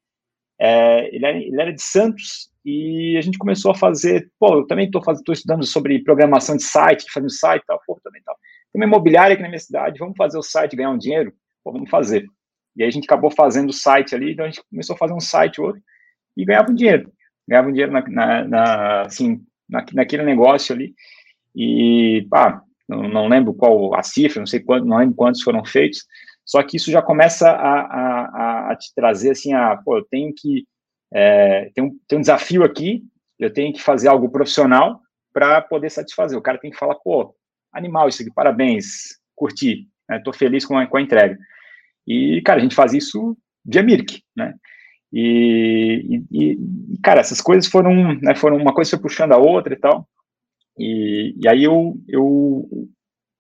[0.60, 4.68] É, ele, era, ele, era, de Santos e a gente começou a fazer, pô, eu
[4.68, 8.36] também estou estudando sobre programação de site, fazendo site e tal, pô, também tal.
[8.72, 11.34] Tem uma imobiliária aqui na minha cidade, vamos fazer o site ganhar um dinheiro?
[11.64, 12.26] Pô, vamos fazer.
[12.76, 15.14] E aí a gente acabou fazendo o site ali, então a gente começou a fazer
[15.14, 15.82] um site outro
[16.38, 17.12] e ganhava um dinheiro.
[17.48, 20.94] Ganhava um dinheiro na, na, na assim, na, naquele negócio ali.
[21.62, 26.06] E, pá, não, lembro qual a cifra, não sei quanto, não lembro quantos foram feitos,
[26.46, 30.34] só que isso já começa a, a, a te trazer assim, a, pô, eu tenho
[30.34, 30.66] que,
[31.14, 33.04] é, tem, um, tem um desafio aqui,
[33.38, 35.02] eu tenho que fazer algo profissional
[35.34, 36.38] para poder satisfazer.
[36.38, 37.36] O cara tem que falar, pô,
[37.74, 41.38] animal isso aqui, parabéns, curti, né, tô feliz com a, com a entrega.
[42.08, 44.54] E, cara, a gente faz isso via Mirk, né?
[45.12, 46.58] E, e,
[47.04, 50.08] cara, essas coisas foram, né, foram uma coisa foi puxando a outra e tal.
[50.80, 52.90] E, e aí eu, eu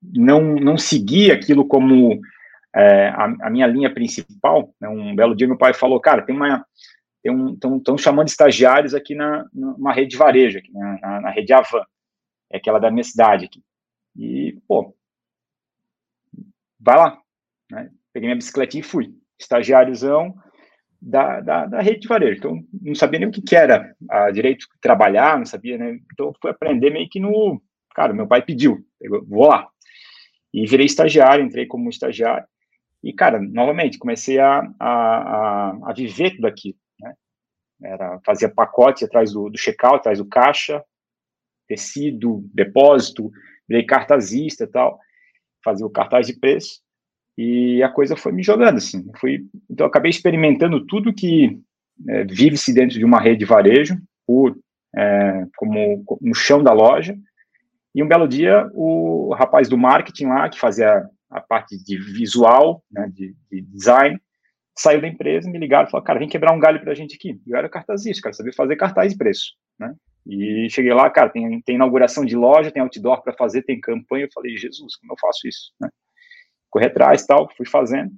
[0.03, 2.19] não, não segui aquilo como
[2.75, 4.73] é, a, a, minha linha principal.
[4.79, 4.89] Né?
[4.89, 6.65] Um belo dia meu pai falou, cara, tem uma
[7.21, 11.29] tem um estão chamando estagiários aqui na numa rede de varejo aqui na, na, na
[11.29, 11.83] rede Avan,
[12.49, 13.61] é aquela da minha cidade aqui.
[14.15, 14.95] E pô,
[16.79, 17.21] vai lá,
[17.71, 17.89] né?
[18.13, 20.33] Peguei minha bicicletinha e fui, estagiáriozão
[21.01, 22.37] da, da, da, rede de varejo.
[22.37, 25.99] Então, não sabia nem o que, que era a direito de trabalhar, não sabia, né?
[26.11, 27.61] Então, fui aprender meio que no.
[27.95, 29.67] Cara, meu pai pediu, eu vou lá.
[30.53, 32.47] E virei estagiário, entrei como estagiário.
[33.03, 37.13] E, cara, novamente, comecei a, a, a, a viver tudo aquilo, né?
[37.81, 40.83] Era, fazia pacote atrás do, do check-out, atrás do caixa,
[41.67, 43.31] tecido, depósito,
[43.67, 44.99] virei cartazista e tal,
[45.63, 46.81] fazia o cartaz de preço.
[47.41, 49.09] E a coisa foi me jogando, assim.
[49.15, 51.57] Fui, então, acabei experimentando tudo que
[52.09, 53.97] é, vive-se dentro de uma rede de varejo,
[54.27, 54.57] por,
[54.93, 57.15] é, como no chão da loja.
[57.95, 62.83] E um belo dia, o rapaz do marketing lá, que fazia a parte de visual,
[62.91, 64.19] né, de, de design,
[64.77, 67.39] saiu da empresa, me ligaram e cara, vem quebrar um galho pra gente aqui.
[67.47, 69.95] Eu era cartazista, cara, sabia fazer cartaz de preço, né?
[70.27, 74.25] E cheguei lá, cara, tem, tem inauguração de loja, tem outdoor para fazer, tem campanha.
[74.25, 75.87] Eu falei, Jesus, como eu faço isso, né?
[76.69, 78.11] Correr atrás tal, fui fazendo,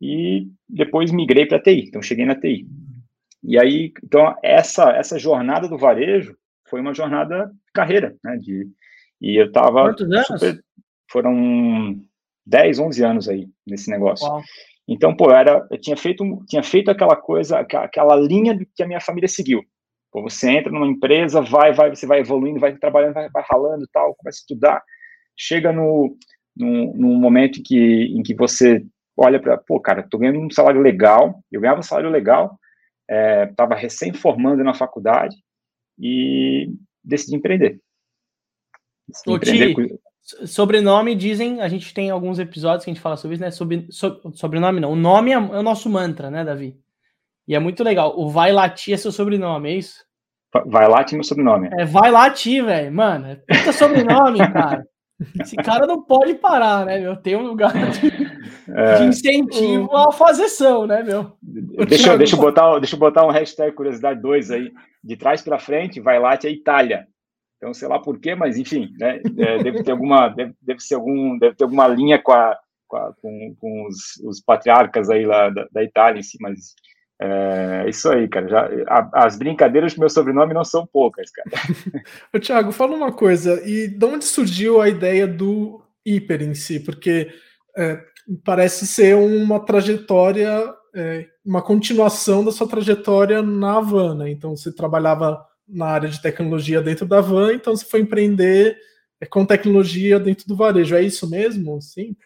[0.00, 2.66] e depois migrei para TI, então cheguei na TI.
[3.42, 6.36] E aí, então, essa, essa jornada do varejo
[6.68, 8.68] foi uma jornada carreira, né, de,
[9.20, 10.60] e eu estava Quantos anos?
[11.10, 12.00] foram
[12.46, 14.26] 10, 11 anos aí nesse negócio.
[14.26, 14.42] Uau.
[14.88, 19.00] Então, pô, era, eu tinha feito, tinha feito aquela coisa, aquela linha que a minha
[19.00, 19.62] família seguiu.
[20.10, 23.86] Pô, você entra numa empresa, vai, vai, você vai evoluindo, vai trabalhando, vai, vai ralando
[23.92, 24.82] tal, começa a estudar,
[25.36, 26.16] chega no,
[26.58, 28.84] num, num momento em que, em que você
[29.16, 32.58] olha para, pô, cara, tô ganhando um salário legal, eu ganhava um salário legal,
[33.08, 35.36] estava é, recém-formando na faculdade
[35.98, 36.70] e
[37.02, 37.80] decidi empreender.
[39.08, 40.46] Decidi empreender com...
[40.46, 43.50] sobrenome dizem, a gente tem alguns episódios que a gente fala sobre isso, né?
[43.50, 46.78] Sobre, so, sobrenome não, o nome é, é, o nosso mantra, né, Davi?
[47.46, 48.14] E é muito legal.
[48.18, 50.04] O Vai Latir é seu sobrenome, é isso?
[50.66, 51.70] Vai Latir é meu sobrenome.
[51.78, 52.92] É Vai Latir, velho.
[52.92, 54.86] Mano, é puta sobrenome, cara.
[55.40, 57.16] Esse cara não pode parar, né, meu?
[57.16, 61.36] Tem um lugar de, é, de incentivo à fazeção, né, meu?
[61.42, 64.72] Deixa, deixa, eu botar, deixa eu botar um hashtag curiosidade 2 aí.
[65.02, 67.06] De trás para frente, vai lá, é Itália.
[67.56, 69.20] Então, sei lá por quê, mas enfim, né?
[69.36, 72.96] É, deve ter alguma, deve, deve ser algum, deve ter alguma linha com, a, com,
[72.96, 76.74] a, com, com os, os, patriarcas aí lá da, da Itália em si, mas
[77.20, 78.48] é isso aí, cara.
[78.48, 81.50] Já, a, as brincadeiras com meu sobrenome não são poucas, cara.
[82.32, 83.62] Ô, Thiago, fala uma coisa.
[83.68, 86.80] E de onde surgiu a ideia do hiper em si?
[86.80, 87.28] Porque
[87.76, 88.00] é,
[88.44, 94.30] parece ser uma trajetória é, uma continuação da sua trajetória na Van, né?
[94.30, 98.76] Então você trabalhava na área de tecnologia dentro da Van, então você foi empreender
[99.20, 100.94] é, com tecnologia dentro do varejo.
[100.94, 101.80] É isso mesmo?
[101.80, 102.16] Sim.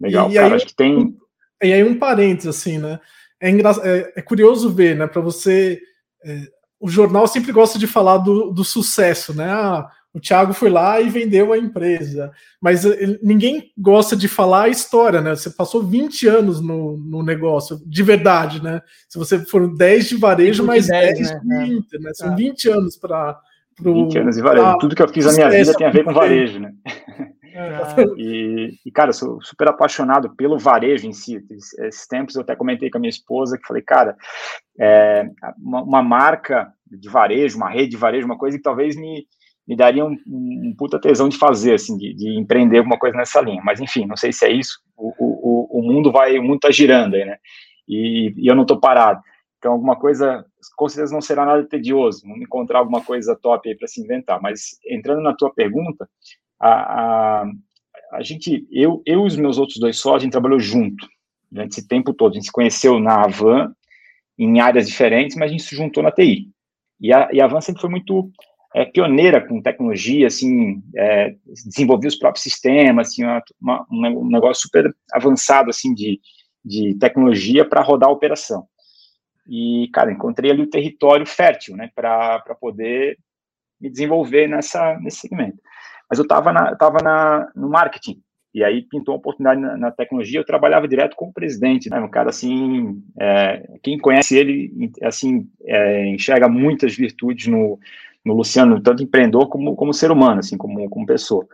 [0.00, 1.16] Legal, e, cara, aí, acho que tem.
[1.62, 3.00] E aí um parênteses, assim, né?
[3.42, 3.72] É, engra...
[3.82, 5.08] é, é curioso ver, né?
[5.08, 5.80] Para você.
[6.24, 6.42] É,
[6.78, 9.50] o jornal sempre gosta de falar do, do sucesso, né?
[9.50, 12.30] Ah, o Thiago foi lá e vendeu a empresa.
[12.60, 15.34] Mas ele, ninguém gosta de falar a história, né?
[15.34, 18.80] Você passou 20 anos no, no negócio, de verdade, né?
[19.08, 21.64] Se você for 10 de varejo, mais 10, 10 né?
[21.64, 22.10] de Inter, né?
[22.14, 22.36] São é.
[22.36, 23.38] 20 anos para.
[23.80, 24.78] 20 anos de varejo.
[24.78, 26.72] Tudo que eu fiz na minha vida tem a ver com varejo, né?
[27.52, 27.82] É.
[28.16, 31.44] E, e, cara, sou super apaixonado pelo varejo em si.
[31.50, 34.16] Esses tempos eu até comentei com a minha esposa que falei, cara,
[34.78, 39.26] é, uma, uma, marca de varejo, uma rede de varejo, uma coisa que talvez me,
[39.66, 43.40] me daria um, um puta tesão de fazer, assim, de, de, empreender alguma coisa nessa
[43.40, 43.62] linha.
[43.64, 44.80] Mas, enfim, não sei se é isso.
[44.96, 47.36] O, o, o mundo vai, o mundo tá girando aí, né?
[47.88, 49.20] E, e eu não tô parado.
[49.58, 50.44] Então, alguma coisa,
[50.76, 54.40] com certeza não será nada tedioso, vamos encontrar alguma coisa top aí para se inventar.
[54.42, 56.08] Mas, entrando na tua pergunta,
[56.68, 57.44] a,
[58.12, 61.08] a, gente, eu, eu e os meus outros dois sócios, a gente trabalhou junto
[61.50, 62.32] durante esse tempo todo.
[62.32, 63.74] A gente se conheceu na Avan,
[64.38, 66.50] em áreas diferentes, mas a gente se juntou na TI.
[67.00, 68.30] E a, e a Avan sempre foi muito
[68.74, 71.34] é, pioneira com tecnologia, assim, é,
[71.66, 73.22] desenvolvia os próprios sistemas, assim,
[73.60, 76.20] uma, um negócio super avançado, assim, de,
[76.64, 78.66] de tecnologia para rodar a operação.
[79.48, 83.18] E, cara, encontrei ali o território fértil, né, para poder
[83.80, 85.58] me desenvolver nessa, nesse segmento.
[86.12, 88.20] Mas eu estava na, tava na, no marketing,
[88.52, 91.98] e aí pintou uma oportunidade na, na, tecnologia, eu trabalhava direto com o presidente, né,
[92.00, 97.80] um cara assim, é, quem conhece ele, assim, é, enxerga muitas virtudes no,
[98.22, 101.46] no Luciano, tanto empreendedor como, como ser humano, assim, como, como pessoa.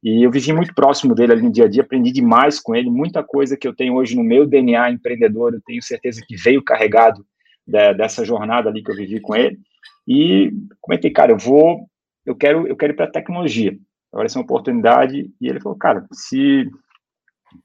[0.00, 2.88] E eu vivi muito próximo dele ali no dia a dia, aprendi demais com ele,
[2.88, 6.62] muita coisa que eu tenho hoje no meu DNA empreendedor, eu tenho certeza que veio
[6.62, 7.26] carregado
[7.66, 9.58] de, dessa jornada ali que eu vivi com ele.
[10.06, 11.88] E comentei, cara, eu vou,
[12.24, 13.76] eu quero, eu quero ir para a tecnologia.
[14.14, 15.30] É uma oportunidade.
[15.40, 16.70] E ele falou, cara, se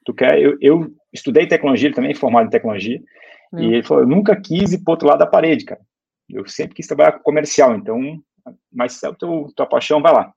[0.06, 3.02] tu quer, eu, eu estudei tecnologia, ele também é formado em tecnologia.
[3.58, 5.82] E ele falou, eu nunca quis ir para outro lado da parede, cara.
[6.30, 8.00] Eu sempre quis trabalhar com comercial, então
[8.72, 10.34] mas se é teu, tua paixão, vai lá.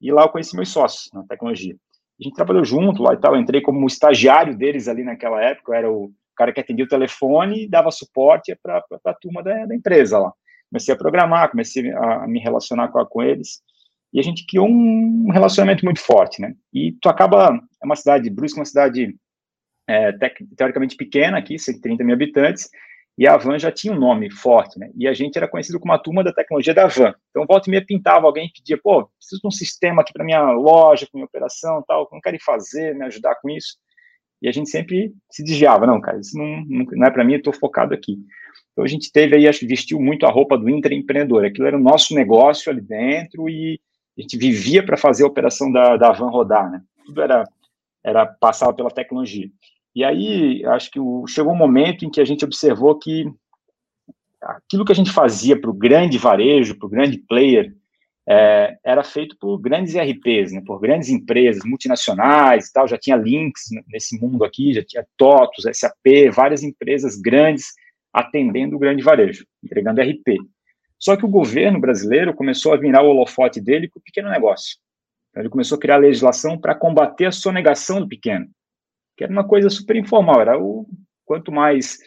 [0.00, 1.74] E lá eu conheci meus sócios na tecnologia.
[2.20, 5.72] A gente trabalhou junto lá e tal, eu entrei como estagiário deles ali naquela época,
[5.72, 9.66] eu era o cara que atendia o telefone e dava suporte para a turma da,
[9.66, 10.32] da, empresa lá.
[10.70, 13.62] Comecei a programar, comecei a, a me relacionar com, com eles,
[14.16, 16.54] e a gente criou um relacionamento muito forte, né?
[16.72, 19.14] E tu acaba, é uma cidade, Brusque é uma cidade
[19.86, 20.10] é,
[20.56, 22.70] teoricamente pequena aqui, 130 mil habitantes,
[23.18, 24.90] e a Van já tinha um nome forte, né?
[24.96, 27.14] E a gente era conhecido como a turma da tecnologia da Van.
[27.28, 30.24] Então, volta e meia pintava alguém e pedia, pô, preciso de um sistema aqui para
[30.24, 33.76] minha loja, para minha operação tal, não querem fazer, me ajudar com isso.
[34.40, 37.38] E a gente sempre se desviava, não, cara, isso não, não é para mim, eu
[37.38, 38.16] estou focado aqui.
[38.72, 41.44] Então, a gente teve aí, acho que vestiu muito a roupa do intraempreendedor.
[41.44, 43.78] Aquilo era o nosso negócio ali dentro e
[44.16, 46.82] a gente vivia para fazer a operação da, da Van rodar, né?
[47.04, 47.44] Tudo era,
[48.02, 49.50] era passava pela tecnologia.
[49.94, 53.24] E aí, acho que o, chegou um momento em que a gente observou que
[54.40, 57.74] aquilo que a gente fazia para o grande varejo, para o grande player,
[58.28, 63.16] é, era feito por grandes ERPs, né, por grandes empresas multinacionais e tal, já tinha
[63.16, 67.72] links nesse mundo aqui, já tinha TOTOS, SAP, várias empresas grandes
[68.12, 70.38] atendendo o grande varejo, entregando RP.
[70.98, 74.76] Só que o governo brasileiro começou a virar o holofote dele para o pequeno negócio.
[75.30, 78.48] Então, ele começou a criar legislação para combater a sonegação do pequeno
[79.16, 80.86] que era uma coisa super informal, era o
[81.24, 81.98] quanto mais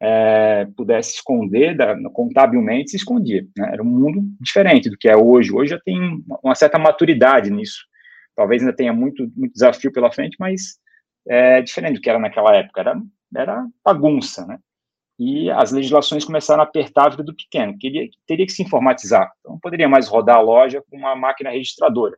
[0.00, 3.46] é, pudesse esconder, da, contabilmente se escondia.
[3.56, 3.70] Né?
[3.72, 5.52] Era um mundo diferente do que é hoje.
[5.52, 7.84] Hoje já tem uma certa maturidade nisso.
[8.36, 10.78] Talvez ainda tenha muito, muito desafio pela frente, mas
[11.26, 12.80] é diferente do que era naquela época.
[12.80, 13.00] Era,
[13.34, 14.58] era bagunça, né?
[15.18, 17.78] E as legislações começaram a apertar a vida do pequeno.
[17.78, 19.32] Queria, teria que se informatizar.
[19.40, 22.16] Então, não poderia mais rodar a loja com uma máquina registradora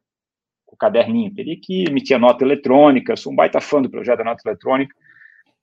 [0.74, 4.24] o caderninho, teria que emitir a nota eletrônica, sou um baita fã do projeto da
[4.24, 4.94] nota eletrônica,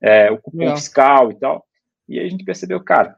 [0.01, 0.75] é, o cupom é.
[0.75, 1.65] fiscal e tal,
[2.07, 3.15] e aí a gente percebeu, cara,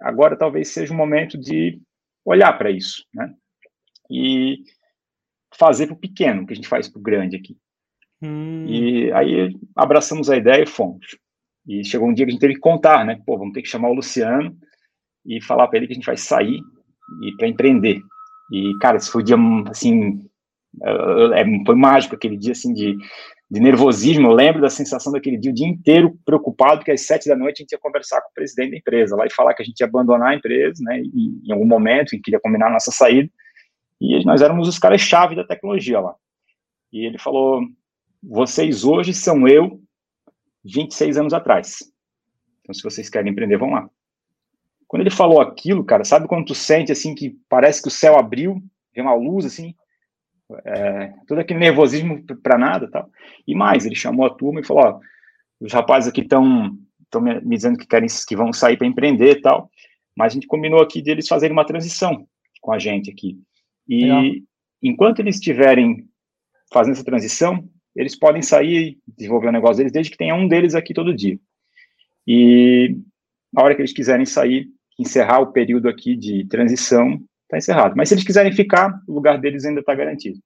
[0.00, 1.80] agora talvez seja o momento de
[2.24, 3.32] olhar para isso, né,
[4.10, 4.64] e
[5.54, 7.56] fazer para o pequeno, que a gente faz para o grande aqui.
[8.20, 8.66] Hum.
[8.66, 11.18] E aí abraçamos a ideia e fomos.
[11.66, 13.68] E chegou um dia que a gente teve que contar, né, pô, vamos ter que
[13.68, 14.56] chamar o Luciano
[15.24, 16.60] e falar para ele que a gente vai sair
[17.22, 18.00] e para empreender.
[18.52, 19.36] E, cara, esse foi o dia,
[19.68, 20.24] assim,
[21.34, 22.96] é, foi mágico aquele dia, assim, de,
[23.50, 24.28] de nervosismo.
[24.28, 27.60] Eu lembro da sensação daquele dia, o dia inteiro preocupado, que às sete da noite
[27.60, 29.80] a gente ia conversar com o presidente da empresa lá e falar que a gente
[29.80, 33.28] ia abandonar a empresa, né, e, em algum momento, que queria combinar a nossa saída.
[34.00, 36.14] E nós éramos os caras-chave da tecnologia lá.
[36.92, 37.62] E ele falou:
[38.22, 39.80] vocês hoje são eu
[40.66, 41.78] 26 anos atrás.
[42.60, 43.88] Então, se vocês querem empreender, vão lá.
[44.88, 48.18] Quando ele falou aquilo, cara, sabe quando tu sente assim que parece que o céu
[48.18, 48.62] abriu,
[48.94, 49.74] vem uma luz assim,
[50.64, 53.10] é, todo aquele nervosismo para nada, tal.
[53.46, 55.00] E mais, ele chamou a turma e falou: ó,
[55.60, 59.40] os rapazes aqui estão estão me, me, dizendo que querem que vão sair para empreender,
[59.40, 59.70] tal.
[60.16, 62.26] Mas a gente combinou aqui deles fazerem uma transição
[62.60, 63.38] com a gente aqui.
[63.88, 64.22] E Legal.
[64.82, 66.08] enquanto eles estiverem
[66.72, 70.46] fazendo essa transição, eles podem sair e desenvolver o negócio deles, desde que tenha um
[70.46, 71.38] deles aqui todo dia.
[72.26, 72.96] E
[73.52, 77.94] na hora que eles quiserem sair, encerrar o período aqui de transição, está encerrado.
[77.96, 80.38] Mas se eles quiserem ficar, o lugar deles ainda está garantido.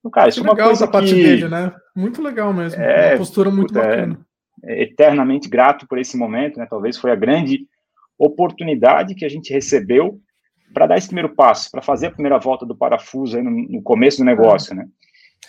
[0.00, 1.00] Então, cara, isso é uma coisa que...
[1.00, 1.72] dele, né?
[1.96, 2.80] Muito legal mesmo.
[2.80, 4.26] É, uma postura muito puta, bacana.
[4.62, 6.66] É, é eternamente grato por esse momento, né?
[6.68, 7.66] Talvez foi a grande
[8.18, 10.20] oportunidade que a gente recebeu
[10.74, 13.82] para dar esse primeiro passo, para fazer a primeira volta do parafuso aí no, no
[13.82, 14.86] começo do negócio, né?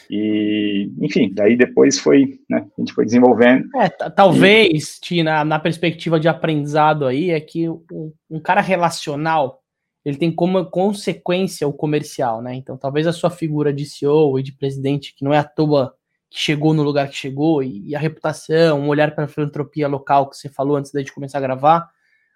[0.09, 3.67] E, enfim, daí depois foi, né, a gente foi desenvolvendo.
[3.75, 5.01] É, talvez, e...
[5.01, 9.61] Tina, na perspectiva de aprendizado aí, é que um, um, cara relacional,
[10.03, 12.55] ele tem como consequência o comercial, né?
[12.55, 15.93] Então, talvez a sua figura de CEO e de presidente, que não é à toa
[16.29, 19.87] que chegou no lugar que chegou, e, e a reputação, um olhar para a filantropia
[19.87, 21.89] local que você falou antes da gente começar a gravar,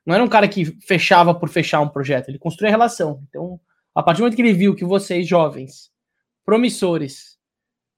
[0.06, 3.22] não era um cara que fechava por fechar um projeto, ele construía relação.
[3.30, 3.60] Então,
[3.94, 5.92] a partir do momento que ele viu que vocês, jovens,
[6.46, 7.29] promissores,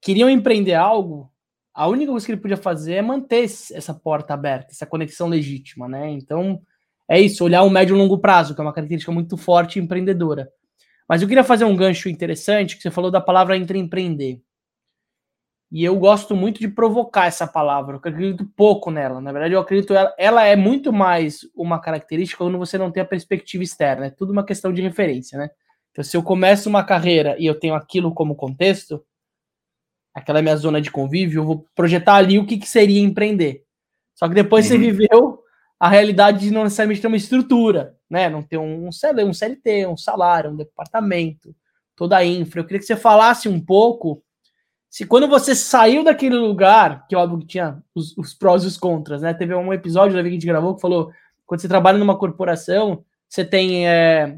[0.01, 1.31] queriam empreender algo,
[1.73, 5.87] a única coisa que ele podia fazer é manter essa porta aberta, essa conexão legítima,
[5.87, 6.09] né?
[6.09, 6.61] Então,
[7.07, 10.49] é isso, olhar o médio e longo prazo, que é uma característica muito forte empreendedora.
[11.07, 14.41] Mas eu queria fazer um gancho interessante, que você falou da palavra empreender.
[15.71, 19.21] E eu gosto muito de provocar essa palavra, eu acredito pouco nela.
[19.21, 23.01] Na verdade, eu acredito ela, ela é muito mais uma característica quando você não tem
[23.01, 24.07] a perspectiva externa.
[24.07, 25.49] É tudo uma questão de referência, né?
[25.91, 29.01] Então, se eu começo uma carreira e eu tenho aquilo como contexto,
[30.13, 33.63] aquela é minha zona de convívio, eu vou projetar ali o que, que seria empreender.
[34.15, 34.71] Só que depois uhum.
[34.71, 35.39] você viveu
[35.79, 38.29] a realidade de não necessariamente ter uma estrutura, né?
[38.29, 41.55] Não ter um, um CLT, um salário, um departamento,
[41.95, 42.61] toda a infra.
[42.61, 44.23] Eu queria que você falasse um pouco
[44.91, 48.77] se quando você saiu daquele lugar, que óbvio que tinha os, os prós e os
[48.77, 49.33] contras, né?
[49.33, 51.11] Teve um episódio da que a gente gravou que falou:
[51.45, 54.37] quando você trabalha numa corporação, você tem é,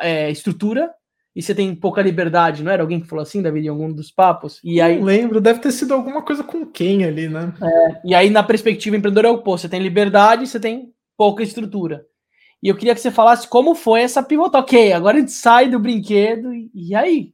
[0.00, 0.94] é, estrutura,
[1.34, 4.10] e você tem pouca liberdade, não era alguém que falou assim, David, em algum dos
[4.10, 4.60] papos?
[4.62, 7.54] E aí, não lembro, deve ter sido alguma coisa com quem ali, né?
[7.62, 11.42] É, e aí, na perspectiva empreendedora, é o pô, você tem liberdade, você tem pouca
[11.42, 12.04] estrutura.
[12.62, 14.58] E eu queria que você falasse como foi essa pivota.
[14.58, 17.32] Ok, agora a gente sai do brinquedo, e, e aí?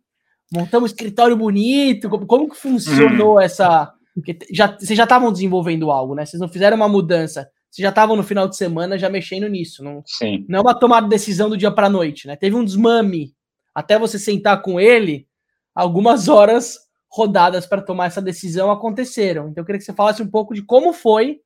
[0.54, 3.40] Montamos um escritório bonito, como, como que funcionou hum.
[3.40, 3.92] essa...
[4.14, 6.24] Porque já, vocês já estavam desenvolvendo algo, né?
[6.24, 9.84] Vocês não fizeram uma mudança, vocês já estavam no final de semana já mexendo nisso.
[9.84, 10.44] Não, Sim.
[10.48, 12.34] não é uma tomada de decisão do dia para noite, né?
[12.34, 13.32] Teve um desmame
[13.78, 15.28] até você sentar com ele,
[15.72, 19.48] algumas horas rodadas para tomar essa decisão aconteceram.
[19.48, 21.40] Então eu queria que você falasse um pouco de como foi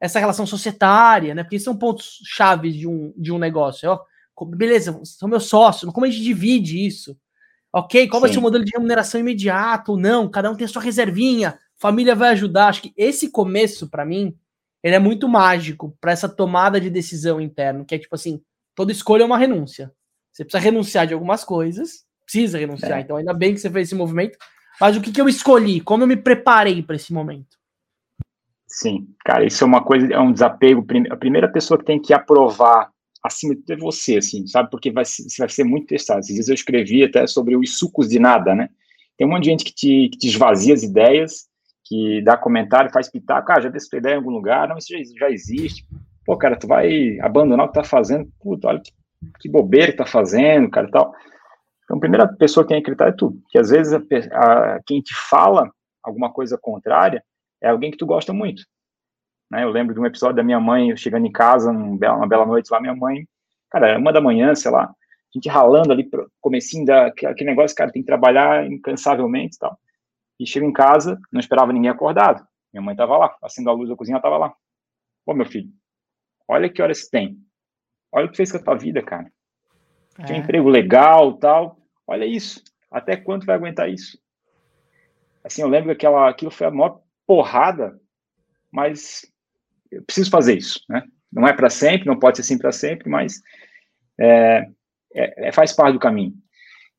[0.00, 1.42] essa relação societária, né?
[1.42, 3.90] Porque são pontos chaves de um, de um negócio.
[3.90, 7.18] Ó, beleza, são meus sócios, como a gente divide isso?
[7.72, 8.26] Ok, qual Sim.
[8.26, 10.30] vai ser o modelo de remuneração imediato ou não?
[10.30, 12.68] Cada um tem a sua reservinha, família vai ajudar.
[12.68, 14.32] Acho que esse começo, para mim,
[14.80, 18.40] ele é muito mágico para essa tomada de decisão interna, que é tipo assim,
[18.76, 19.92] toda escolha é uma renúncia.
[20.34, 22.98] Você precisa renunciar de algumas coisas, precisa renunciar.
[22.98, 23.00] É.
[23.02, 24.36] Então, ainda bem que você fez esse movimento.
[24.80, 25.80] Mas o que, que eu escolhi?
[25.80, 27.56] Como eu me preparei para esse momento?
[28.66, 30.84] Sim, cara, isso é uma coisa, é um desapego.
[31.10, 32.90] A primeira pessoa que tem que aprovar
[33.22, 34.68] acima de tudo é você, assim, sabe?
[34.70, 36.18] Porque vai, você vai ser muito testado.
[36.18, 38.68] Às vezes eu escrevi até sobre os sucos de nada, né?
[39.16, 41.46] Tem um monte de gente que te, que te esvazia as ideias,
[41.84, 44.88] que dá comentário, faz pitaco, ah, já vi essa ideia em algum lugar, não, isso
[44.90, 45.86] já, já existe.
[46.26, 48.90] Pô, cara, tu vai abandonar o que tá fazendo, puta, olha que
[49.40, 51.14] que bobeira que tá fazendo, cara, tal.
[51.84, 53.98] Então, a primeira pessoa que tem que acreditar é tu, que às vezes a,
[54.32, 55.70] a, quem te fala
[56.02, 57.22] alguma coisa contrária
[57.62, 58.62] é alguém que tu gosta muito.
[59.50, 59.64] Né?
[59.64, 62.28] Eu lembro de um episódio da minha mãe, eu chegando em casa, um bela, uma
[62.28, 63.26] bela noite lá, minha mãe,
[63.70, 64.94] cara, uma da manhã, sei lá, a
[65.32, 66.08] gente ralando ali,
[66.40, 69.78] comecinho da, aquele negócio, cara, tem que trabalhar incansavelmente e tal.
[70.38, 72.46] E chego em casa, não esperava ninguém acordado.
[72.72, 74.54] Minha mãe tava lá, acendendo a luz da cozinha, tava lá.
[75.26, 75.70] Ô, meu filho,
[76.48, 77.38] olha que horas tem.
[78.14, 79.26] Olha o que fez com a tua vida, cara.
[80.20, 80.22] É.
[80.22, 81.76] Tinha emprego legal tal.
[82.06, 82.62] Olha isso.
[82.88, 84.16] Até quanto vai aguentar isso?
[85.42, 88.00] Assim, eu lembro que aquela, aquilo foi a maior porrada,
[88.70, 89.26] mas
[89.90, 91.02] eu preciso fazer isso, né?
[91.32, 93.42] Não é para sempre, não pode ser assim para sempre, mas
[94.18, 94.68] é,
[95.12, 96.32] é, é, faz parte do caminho.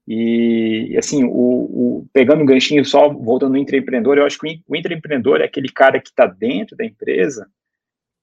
[0.05, 4.75] E, assim, o, o, pegando um ganchinho só, voltando no intraempreendedor, eu acho que o
[4.75, 7.49] intraempreendedor é aquele cara que está dentro da empresa,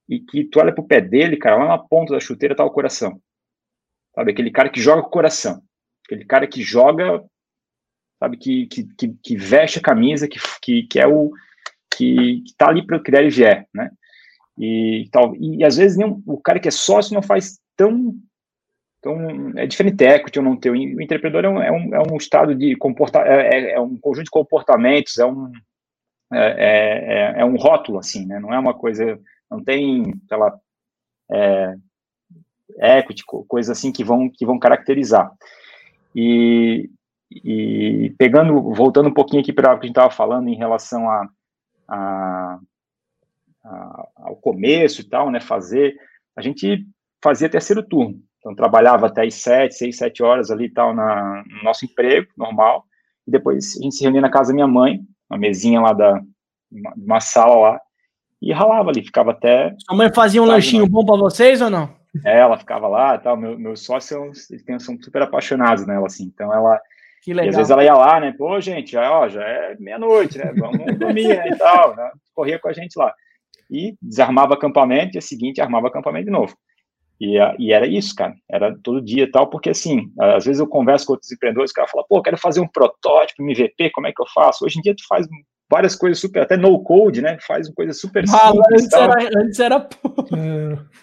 [0.09, 2.71] e que tu olha pro pé dele, cara, lá na ponta da chuteira tá o
[2.71, 3.21] coração.
[4.15, 4.33] Sabe?
[4.33, 5.63] Aquele cara que joga com o coração.
[6.05, 7.25] Aquele cara que joga,
[8.19, 11.31] sabe, que, que, que, que veste a camisa, que, que, que é o.
[11.95, 13.91] que, que tá ali para o que der é, né?
[14.59, 15.35] e tal.
[15.37, 18.15] E às vezes nem, o cara que é sócio não faz tão.
[19.01, 20.71] tão é diferente equity ou não ter.
[20.71, 23.97] O empreendedor é um, é um, é um estado de comportamento, é, é, é, um
[23.97, 25.51] conjunto de comportamentos, é um,
[26.33, 28.39] é, é, é, é, um rótulo, assim, né?
[28.39, 29.19] Não é uma coisa.
[29.53, 30.59] Não tem, lá,
[31.31, 31.77] é,
[32.99, 35.31] equity, coisas assim que vão, que vão caracterizar.
[36.15, 36.91] E,
[37.31, 41.09] e pegando, voltando um pouquinho aqui para o que a gente estava falando em relação
[41.09, 41.29] a,
[41.89, 42.59] a,
[43.65, 45.95] a, ao começo e tal, né, fazer,
[46.37, 46.87] a gente
[47.23, 51.45] fazia terceiro turno, então trabalhava até as sete, seis, sete horas ali e tal na,
[51.47, 52.85] no nosso emprego normal,
[53.27, 55.01] e depois a gente se reunia na casa da minha mãe,
[55.31, 56.21] uma mesinha lá da,
[56.71, 57.81] uma, uma sala lá,
[58.43, 59.75] e ralava ali, ficava até...
[59.79, 61.89] Sua mãe fazia um lanchinho bom para vocês ou não?
[62.27, 66.25] É, ela ficava lá e tal, meu, meus sócios eles são super apaixonados nela, assim,
[66.25, 66.79] então ela
[67.23, 67.47] que legal.
[67.47, 68.35] E às vezes ela ia lá, né?
[68.37, 70.53] Pô, gente, já, ó, já é meia-noite, né?
[70.57, 72.11] Vamos dormir né, e tal, né?
[72.35, 73.15] Corria com a gente lá.
[73.71, 76.55] E desarmava acampamento, dia seguinte armava acampamento de novo.
[77.21, 78.35] E, e era isso, cara.
[78.51, 81.75] Era todo dia e tal, porque assim, às vezes eu converso com outros empreendedores, o
[81.75, 84.65] cara fala, pô, quero fazer um protótipo, MVP, como é que eu faço?
[84.65, 85.27] Hoje em dia tu faz
[85.73, 87.39] várias coisas super, até no code, né?
[87.41, 88.85] Faz coisas super ah, simples.
[88.85, 89.89] Antes era, antes era...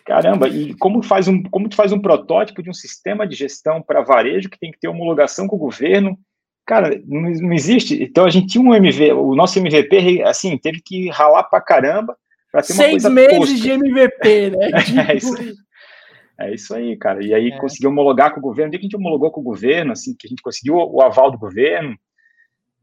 [0.06, 3.82] Caramba, e como faz um, como tu faz um protótipo de um sistema de gestão
[3.82, 6.16] para varejo que tem que ter homologação com o governo?
[6.68, 8.04] Cara, não, não, existe.
[8.04, 12.16] Então a gente tinha um MV, o nosso MVP, assim, teve que ralar pra caramba
[12.52, 13.56] para ter uma Seis coisa meses posta.
[13.56, 14.70] de MVP, né?
[15.10, 15.54] é, isso aí.
[16.40, 17.26] é isso aí, cara.
[17.26, 17.58] E aí é.
[17.58, 18.70] conseguiu homologar com o governo.
[18.70, 21.32] Desde que a gente homologou com o governo, assim, que a gente conseguiu o aval
[21.32, 21.98] do governo,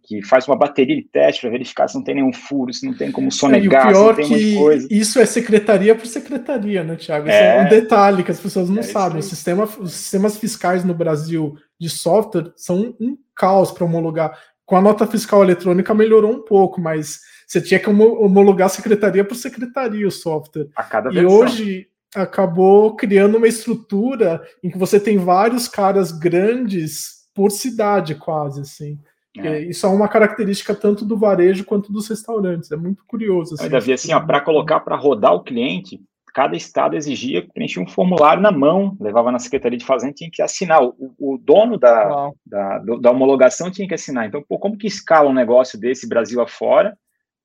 [0.06, 2.94] que faz uma bateria de teste para verificar se não tem nenhum furo, se não
[2.94, 4.88] tem como sonegar, é, se não tem que coisa.
[4.88, 7.28] Isso é secretaria por secretaria, né, Tiago?
[7.28, 9.18] É, é um detalhe que as pessoas não é sabem.
[9.18, 14.38] O sistema, os sistemas fiscais no Brasil de software são um caos para homologar.
[14.64, 19.34] Com a nota fiscal eletrônica melhorou um pouco, mas você tinha que homologar secretaria por
[19.34, 20.68] secretaria o software.
[20.76, 21.30] A cada versão.
[21.30, 28.14] E hoje acabou criando uma estrutura em que você tem vários caras grandes por cidade,
[28.14, 28.98] quase assim.
[29.40, 29.60] É.
[29.60, 32.70] Isso é uma característica tanto do varejo quanto dos restaurantes.
[32.70, 33.54] É muito curioso.
[33.54, 36.00] Assim, Davi, assim, para colocar para rodar o cliente,
[36.36, 40.42] cada estado exigia preencher um formulário na mão, levava na Secretaria de Fazenda, tinha que
[40.42, 40.82] assinar.
[40.82, 44.26] O, o dono da, da, da, homologação tinha que assinar.
[44.26, 46.96] Então, pô, como que escala um negócio desse Brasil afora,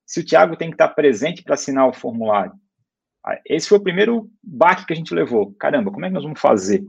[0.05, 2.51] se o Tiago tem que estar presente para assinar o formulário?
[3.25, 5.53] Ah, esse foi o primeiro baque que a gente levou.
[5.57, 6.83] Caramba, como é que nós vamos fazer?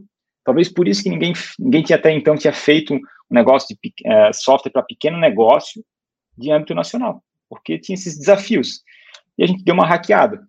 [0.45, 2.99] Talvez por isso que ninguém, ninguém tinha até então tinha feito
[3.33, 5.83] um negócio de é, software para pequeno negócio
[6.37, 8.83] de âmbito nacional, porque tinha esses desafios.
[9.39, 10.47] E a gente deu uma hackeada.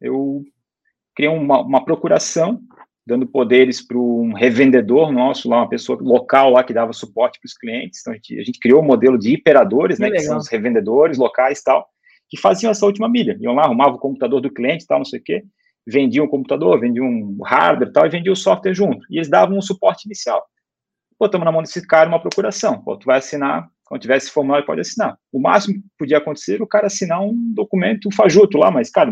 [0.00, 0.42] Eu
[1.14, 2.60] criei uma, uma procuração,
[3.06, 7.46] dando poderes para um revendedor nosso, lá, uma pessoa local lá que dava suporte para
[7.46, 8.00] os clientes.
[8.00, 10.48] Então, a gente, a gente, criou um modelo de hiperadores, que né, que são os
[10.48, 11.86] revendedores locais e tal,
[12.28, 13.36] que faziam essa última milha.
[13.40, 15.44] Iam lá, arrumavam o computador do cliente tal, não sei o quê,
[15.86, 19.06] vendiam um computador, vendiam um hardware tal, e vendiam o software junto.
[19.10, 20.44] E eles davam um suporte inicial.
[21.24, 22.82] Botamos na mão desse cara uma procuração.
[22.82, 25.16] Pô, tu vai assinar, quando tiver esse formulário, pode assinar.
[25.32, 29.10] O máximo que podia acontecer o cara assinar um documento fajuto lá, mas, cara,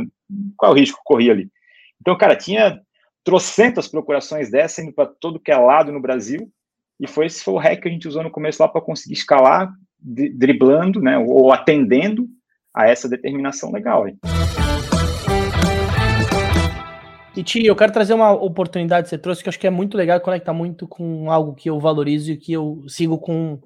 [0.54, 1.48] qual é o risco que corria ali?
[1.98, 2.78] Então, cara, tinha
[3.24, 6.50] trocentas procurações dessa indo para todo que é lado no Brasil,
[7.00, 9.14] e foi esse foi o hack que a gente usou no começo lá para conseguir
[9.14, 12.28] escalar, driblando, né, ou atendendo
[12.74, 14.04] a essa determinação legal.
[14.04, 14.61] Aí.
[17.34, 19.70] E Ti, eu quero trazer uma oportunidade que você trouxe que eu acho que é
[19.70, 23.58] muito legal conecta muito com algo que eu valorizo e que eu sigo com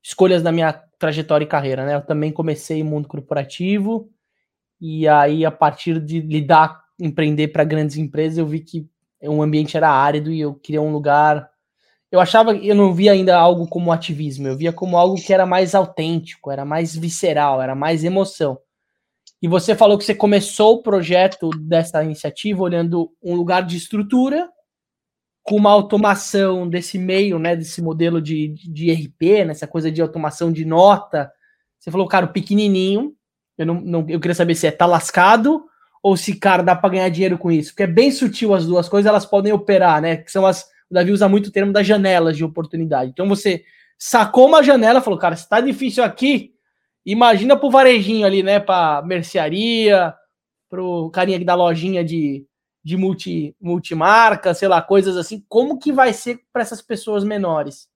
[0.00, 1.96] escolhas da minha trajetória e carreira, né?
[1.96, 4.08] Eu também comecei mundo corporativo
[4.80, 8.88] e aí a partir de lidar, empreender para grandes empresas, eu vi que
[9.22, 11.50] o ambiente era árido e eu queria um lugar.
[12.12, 15.44] Eu achava, eu não via ainda algo como ativismo, eu via como algo que era
[15.46, 18.58] mais autêntico, era mais visceral, era mais emoção.
[19.42, 24.48] E você falou que você começou o projeto dessa iniciativa olhando um lugar de estrutura
[25.42, 30.02] com uma automação desse meio, né, desse modelo de, de RP, nessa né, coisa de
[30.02, 31.32] automação de nota.
[31.78, 33.14] Você falou, cara, pequenininho,
[33.56, 35.64] eu não, não eu queria saber se é tá lascado
[36.02, 38.88] ou se, cara, dá para ganhar dinheiro com isso, porque é bem sutil as duas
[38.88, 40.16] coisas, elas podem operar, né?
[40.16, 43.10] Que são as o Davi usa muito o termo das janelas de oportunidade.
[43.12, 43.64] Então você
[43.96, 46.52] sacou uma janela, falou, cara, se tá difícil aqui,
[47.10, 48.60] Imagina pro varejinho ali, né?
[48.60, 50.14] Pra mercearia,
[50.68, 52.46] pro carinha da lojinha de,
[52.84, 55.44] de multi, multimarca, sei lá, coisas assim.
[55.48, 57.88] Como que vai ser para essas pessoas menores?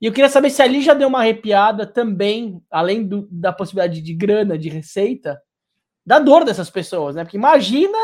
[0.00, 4.00] E eu queria saber se ali já deu uma arrepiada também, além do, da possibilidade
[4.00, 5.40] de grana, de receita,
[6.04, 7.22] da dor dessas pessoas, né?
[7.22, 7.98] Porque imagina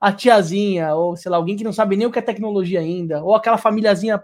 [0.00, 3.24] a tiazinha, ou sei lá, alguém que não sabe nem o que é tecnologia ainda,
[3.24, 4.22] ou aquela famíliazinha,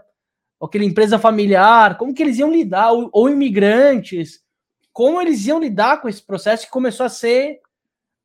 [0.57, 4.44] ou aquela empresa familiar, como que eles iam lidar, ou, ou imigrantes,
[4.95, 7.59] como eles iam lidar com esse processo que começou a ser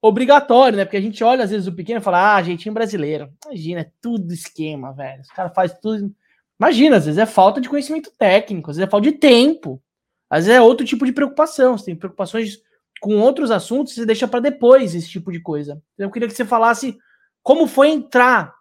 [0.01, 0.85] obrigatório, né?
[0.85, 3.29] Porque a gente olha às vezes o pequeno e fala, ah, jeitinho brasileiro.
[3.45, 5.21] Imagina, é tudo esquema, velho.
[5.21, 6.15] Os caras fazem tudo.
[6.61, 9.83] Imagina, às vezes é falta de conhecimento técnico, às vezes é falta de tempo,
[10.31, 11.77] às vezes é outro tipo de preocupação.
[11.77, 12.63] Você tem preocupações
[13.01, 15.83] com outros assuntos, você deixa para depois esse tipo de coisa.
[15.99, 16.97] Eu queria que você falasse
[17.43, 18.55] como foi entrar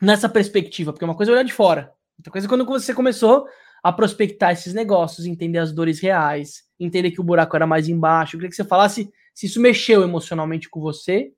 [0.00, 3.44] nessa perspectiva, porque uma coisa é olhar de fora, outra coisa é quando você começou
[3.82, 8.36] a prospectar esses negócios, entender as dores reais, entender que o buraco era mais embaixo.
[8.36, 11.32] Eu queria que você falasse se isso mexeu emocionalmente com você,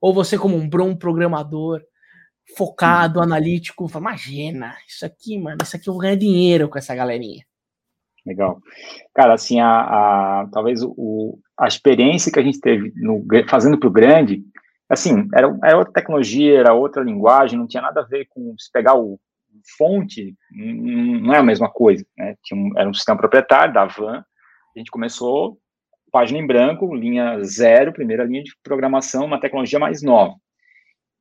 [0.00, 1.80] ou você, como um bom programador,
[2.56, 6.94] focado, analítico, fala, imagina, isso aqui, mano, isso aqui eu vou ganhar dinheiro com essa
[6.94, 7.44] galerinha.
[8.26, 8.60] Legal.
[9.14, 9.80] Cara, assim, a,
[10.42, 14.42] a talvez o, a experiência que a gente teve no, fazendo para o grande,
[14.88, 18.70] assim, era, era outra tecnologia, era outra linguagem, não tinha nada a ver com se
[18.72, 19.18] pegar o
[19.76, 22.36] fonte, não é a mesma coisa, né?
[22.52, 24.24] Um, era um sistema proprietário da Van,
[24.74, 25.58] a gente começou
[26.10, 30.34] página em branco, linha zero, primeira linha de programação, uma tecnologia mais nova.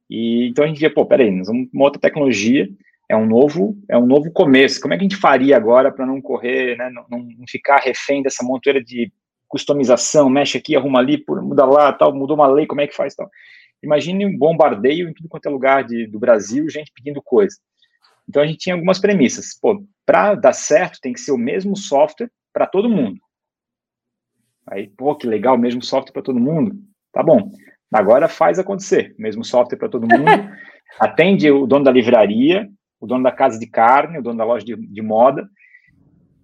[0.10, 2.70] E então a gente via, pô, peraí, nós vamos uma outra tecnologia,
[3.10, 4.80] é um novo, é um novo começo.
[4.80, 8.22] Como é que a gente faria agora para não correr, né, não, não, ficar refém
[8.22, 9.12] dessa montoeira de
[9.48, 13.16] customização, mexe aqui, arruma ali, muda lá, tal, mudou uma lei, como é que faz,
[13.16, 13.30] tal.
[13.84, 17.58] Imagine um bombardeio em tudo quanto é lugar de, do Brasil, gente pedindo coisa.
[18.28, 19.58] Então a gente tinha algumas premissas.
[19.60, 23.20] Pô, para dar certo tem que ser o mesmo software para todo mundo.
[24.68, 26.76] Aí, pô, que legal, mesmo software para todo mundo.
[27.12, 27.52] Tá bom.
[27.94, 29.14] Agora faz acontecer.
[29.18, 30.26] Mesmo software para todo mundo.
[31.00, 32.70] Atende o dono da livraria,
[33.00, 35.48] o dono da casa de carne, o dono da loja de, de moda.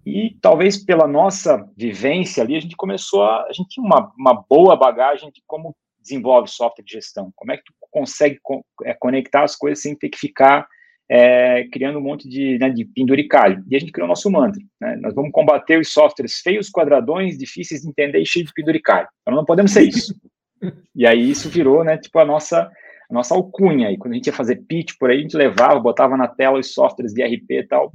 [0.04, 3.44] E talvez pela nossa vivência ali, a gente começou a.
[3.44, 7.32] A gente tinha uma, uma boa bagagem de como desenvolve software de gestão.
[7.36, 10.66] Como é que tu consegue co é, conectar as coisas sem ter que ficar
[11.12, 13.64] é, criando um monte de, né, de penduricalho.
[13.68, 14.62] E a gente criou o nosso mantra.
[14.80, 14.96] Né?
[15.02, 19.08] Nós vamos combater os softwares feios, quadradões, difíceis de entender e cheios de penduricalho.
[19.20, 20.14] Então não podemos ser isso.
[20.94, 22.70] e aí isso virou, né, tipo, a nossa,
[23.10, 23.90] a nossa alcunha.
[23.90, 26.60] E quando a gente ia fazer pitch por aí, a gente levava, botava na tela
[26.60, 27.92] os softwares de RP e tal,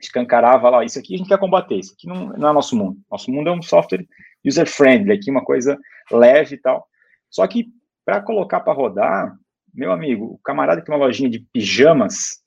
[0.00, 2.96] escancarava lá, isso aqui a gente quer combater, isso aqui não, não é nosso mundo.
[3.10, 4.06] Nosso mundo é um software
[4.46, 5.76] user-friendly, aqui uma coisa
[6.12, 6.86] leve e tal.
[7.28, 7.66] Só que
[8.04, 9.34] para colocar para rodar,
[9.74, 12.43] meu amigo, o camarada que tem uma lojinha de pijamas,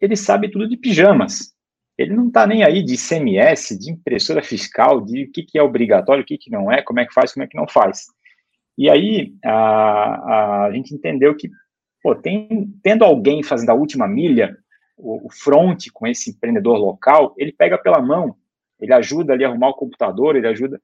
[0.00, 1.54] ele sabe tudo de pijamas.
[1.96, 5.62] Ele não está nem aí de ICMS, de impressora fiscal, de o que, que é
[5.62, 8.06] obrigatório, o que, que não é, como é que faz, como é que não faz.
[8.76, 11.48] E aí a, a gente entendeu que,
[12.02, 14.56] pô, tem, tendo alguém fazendo a última milha,
[14.96, 18.36] o, o front com esse empreendedor local, ele pega pela mão,
[18.80, 20.80] ele ajuda ali a arrumar o computador, ele ajuda.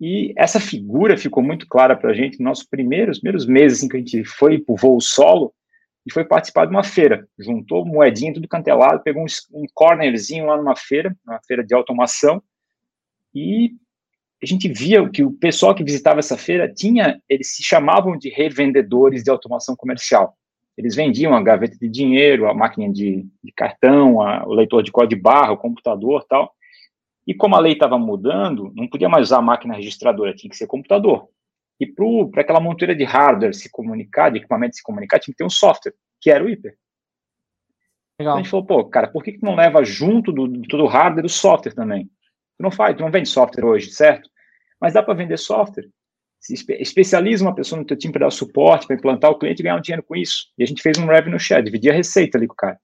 [0.00, 3.88] E essa figura ficou muito clara para a gente nos nossos primeiros, primeiros meses assim,
[3.88, 5.54] que a gente foi para o voo solo,
[6.06, 7.26] e foi participar de uma feira.
[7.38, 12.42] Juntou moedinha, tudo cantelado, pegou um, um cornerzinho lá numa feira, uma feira de automação,
[13.34, 13.72] e
[14.42, 18.28] a gente via que o pessoal que visitava essa feira tinha, eles se chamavam de
[18.28, 20.36] revendedores de automação comercial.
[20.76, 24.90] Eles vendiam a gaveta de dinheiro, a máquina de, de cartão, a, o leitor de
[24.90, 26.52] código de barra, o computador tal.
[27.24, 30.56] E como a lei estava mudando, não podia mais usar a máquina registradora, tinha que
[30.56, 31.28] ser computador.
[31.80, 35.44] E para aquela montoeira de hardware se comunicar, de equipamento se comunicar, tinha que ter
[35.44, 36.76] um software, que era o hiper.
[38.18, 38.34] Legal.
[38.34, 40.84] Então a gente falou, pô, cara, por que, que não leva junto do, do todo
[40.84, 42.04] o hardware o software também?
[42.04, 44.30] Tu não faz, tu não vende software hoje, certo?
[44.80, 45.88] Mas dá para vender software.
[46.40, 49.60] Se espe especializa uma pessoa no teu time para dar suporte, para implantar o cliente
[49.60, 50.48] e ganhar um dinheiro com isso.
[50.58, 52.78] E a gente fez um revenue share, dividia a receita ali com o cara.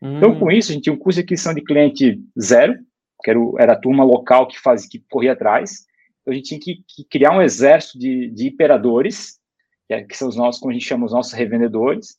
[0.00, 0.16] Hum.
[0.16, 2.78] Então, com isso, a gente tinha um custo de aquisição de cliente zero,
[3.22, 5.93] que era, o, era a turma local que fazia, que corria atrás, então,
[6.26, 9.38] a gente tinha que, que criar um exército de, de hiperadores,
[9.86, 12.16] que, é, que, são os nossos, como a gente chama, os nossos revendedores,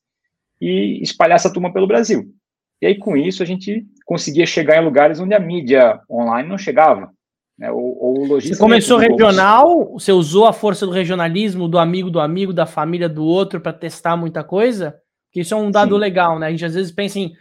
[0.61, 2.33] e espalhar essa turma pelo Brasil.
[2.81, 6.57] E aí, com isso, a gente conseguia chegar em lugares onde a mídia online não
[6.57, 7.11] chegava.
[7.57, 8.55] Né, ou, ou logística.
[8.55, 13.07] Você começou regional, você usou a força do regionalismo, do amigo do amigo, da família
[13.07, 14.95] do outro, para testar muita coisa?
[15.31, 16.01] Que isso é um dado Sim.
[16.01, 16.47] legal, né?
[16.47, 17.31] A gente às vezes pensa em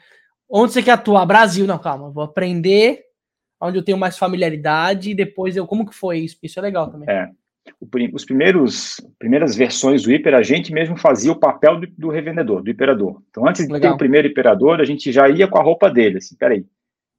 [0.48, 1.26] onde você quer atuar?
[1.26, 3.03] Brasil, não, calma, vou aprender
[3.64, 6.38] onde eu tenho mais familiaridade e depois eu como que foi isso?
[6.42, 7.08] Isso é legal também.
[7.08, 7.30] É.
[8.12, 12.62] Os primeiros primeiras versões do hiper a gente mesmo fazia o papel do, do revendedor,
[12.62, 13.22] do hiperador.
[13.30, 13.92] Então antes de legal.
[13.92, 16.64] ter o primeiro hiperador, a gente já ia com a roupa dele, assim, peraí,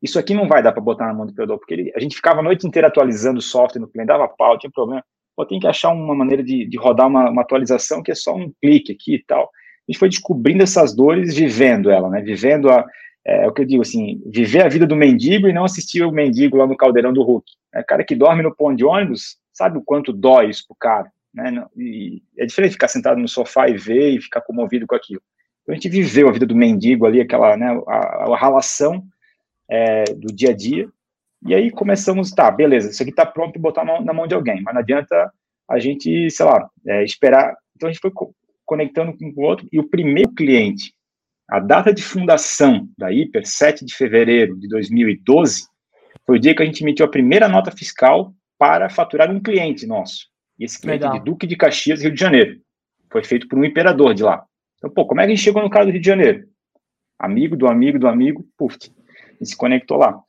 [0.02, 2.16] isso aqui não vai dar para botar na mão do hiperador, porque ele, a gente
[2.16, 5.04] ficava a noite inteira atualizando o software no cliente, dava pau, tinha problema.
[5.36, 8.36] Pô, tem que achar uma maneira de, de rodar uma, uma atualização que é só
[8.36, 9.44] um clique aqui e tal.
[9.44, 12.22] A gente foi descobrindo essas dores, vivendo ela, né?
[12.22, 12.86] Vivendo a,
[13.26, 16.04] é, é, o que eu digo assim, viver a vida do mendigo e não assistir
[16.04, 17.52] o mendigo lá no caldeirão do Hulk.
[17.74, 21.12] É, cara que dorme no ponto de ônibus, sabe o quanto dói isso pro cara,
[21.34, 21.66] né?
[21.76, 25.22] E é diferente ficar sentado no sofá e ver e ficar comovido com aquilo.
[25.64, 29.04] Então a gente viveu a vida do mendigo ali, aquela, né, a, a relação
[29.68, 30.88] é, do dia a dia,
[31.46, 34.36] e aí começamos, tá, beleza, isso aqui tá pronto para botar na, na mão de
[34.36, 35.32] alguém, mas não adianta
[35.68, 37.56] a gente, sei lá, é, esperar.
[37.76, 38.12] Então a gente foi
[38.64, 40.94] conectando com o outro, e o primeiro cliente,
[41.48, 45.68] a data de fundação da Hiper, 7 de fevereiro de 2012,
[46.26, 49.86] foi o dia que a gente emitiu a primeira nota fiscal para faturar um cliente
[49.86, 50.28] nosso.
[50.58, 51.20] E esse cliente Legal.
[51.20, 52.60] de Duque de Caxias, Rio de Janeiro.
[53.12, 54.44] Foi feito por um imperador de lá.
[54.78, 56.48] Então, pô, como é que a gente chegou no caso do Rio de Janeiro?
[57.20, 58.78] Amigo do amigo do amigo, puf,
[59.40, 60.20] e se conectou lá.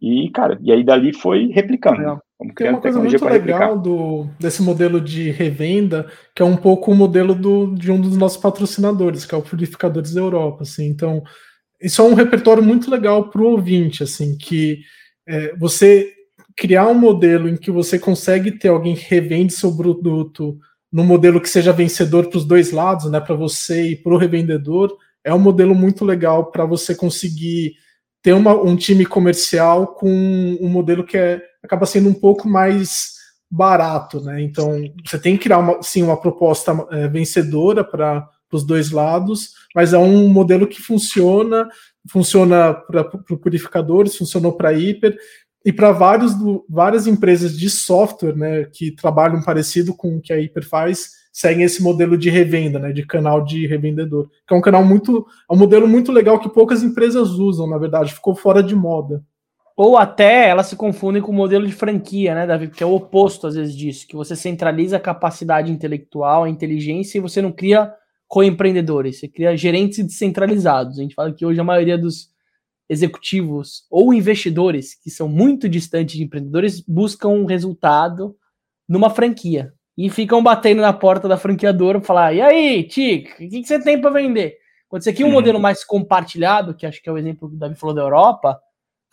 [0.00, 1.98] E, cara, e aí dali foi replicando.
[1.98, 2.22] Legal.
[2.42, 6.90] Vamos Tem uma coisa muito legal do, desse modelo de revenda, que é um pouco
[6.90, 10.62] o modelo do, de um dos nossos patrocinadores, que é o Purificadores da Europa.
[10.62, 10.86] Assim.
[10.86, 11.22] Então,
[11.80, 14.80] isso é um repertório muito legal para o ouvinte, assim, que
[15.26, 16.12] é, você
[16.56, 20.58] criar um modelo em que você consegue ter alguém que revende seu produto
[20.92, 24.18] no modelo que seja vencedor para os dois lados, né, para você e para o
[24.18, 27.74] revendedor, é um modelo muito legal para você conseguir
[28.20, 30.08] ter uma, um time comercial com
[30.60, 33.12] um modelo que é, acaba sendo um pouco mais
[33.50, 34.40] barato, né?
[34.42, 39.50] Então você tem que criar uma, sim uma proposta é, vencedora para os dois lados,
[39.74, 41.68] mas é um modelo que funciona,
[42.08, 45.16] funciona para purificadores, funcionou para hiper
[45.64, 46.32] e para vários
[46.68, 51.64] várias empresas de software, né, que trabalham parecido com o que a hiper faz, seguem
[51.64, 55.54] esse modelo de revenda, né, de canal de revendedor, que é um canal muito, é
[55.54, 59.22] um modelo muito legal que poucas empresas usam, na verdade, ficou fora de moda.
[59.76, 62.68] Ou até elas se confundem com o modelo de franquia, né, Davi?
[62.68, 67.18] Que é o oposto, às vezes, disso, que você centraliza a capacidade intelectual, a inteligência,
[67.18, 67.92] e você não cria
[68.28, 70.98] co-empreendedores, você cria gerentes descentralizados.
[70.98, 72.32] A gente fala que hoje a maioria dos
[72.88, 78.36] executivos ou investidores que são muito distantes de empreendedores buscam um resultado
[78.88, 83.36] numa franquia e ficam batendo na porta da franqueadora para falar: e aí, Tic, o
[83.36, 84.56] que, que, você tem para vender?
[84.88, 85.32] Quando você aqui um uhum.
[85.32, 88.58] modelo mais compartilhado, que acho que é o exemplo que o Davi falou da Europa,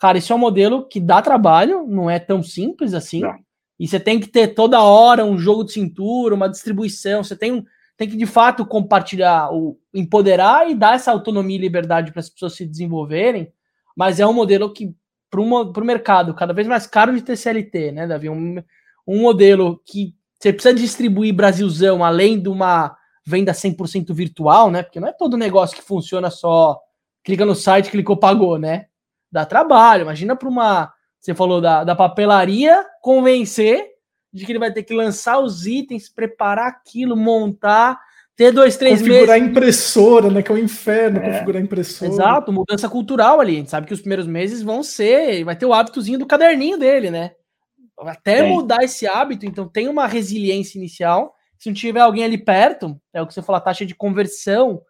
[0.00, 3.20] cara, isso é um modelo que dá trabalho, não é tão simples assim.
[3.20, 3.38] Não.
[3.78, 7.64] E você tem que ter toda hora um jogo de cintura, uma distribuição, você tem,
[7.96, 12.30] tem que de fato compartilhar, o, empoderar e dar essa autonomia e liberdade para as
[12.30, 13.52] pessoas se desenvolverem,
[13.96, 14.94] mas é um modelo que,
[15.30, 18.28] para o mercado cada vez mais caro de TCLT, né, Davi?
[18.28, 18.62] Um,
[19.06, 22.96] um modelo que você precisa distribuir Brasilzão além de uma
[23.26, 24.82] venda 100% virtual, né?
[24.82, 26.78] Porque não é todo negócio que funciona só
[27.22, 28.86] clica no site, clicou, pagou, né?
[29.30, 30.02] Dá trabalho.
[30.02, 30.92] Imagina para uma.
[31.20, 33.86] Você falou da, da papelaria convencer
[34.32, 38.00] de que ele vai ter que lançar os itens, preparar aquilo, montar,
[38.36, 39.28] ter dois, três configurar meses.
[39.28, 40.42] Configurar a impressora, né?
[40.42, 41.32] Que é um inferno é.
[41.32, 42.10] configurar a impressora.
[42.10, 43.54] Exato, mudança cultural ali.
[43.54, 45.44] A gente sabe que os primeiros meses vão ser.
[45.44, 47.32] Vai ter o hábitozinho do caderninho dele, né?
[48.08, 48.50] até tem.
[48.50, 51.34] mudar esse hábito, então tem uma resiliência inicial.
[51.58, 54.80] Se não tiver alguém ali perto, é o que você falou, a taxa de conversão,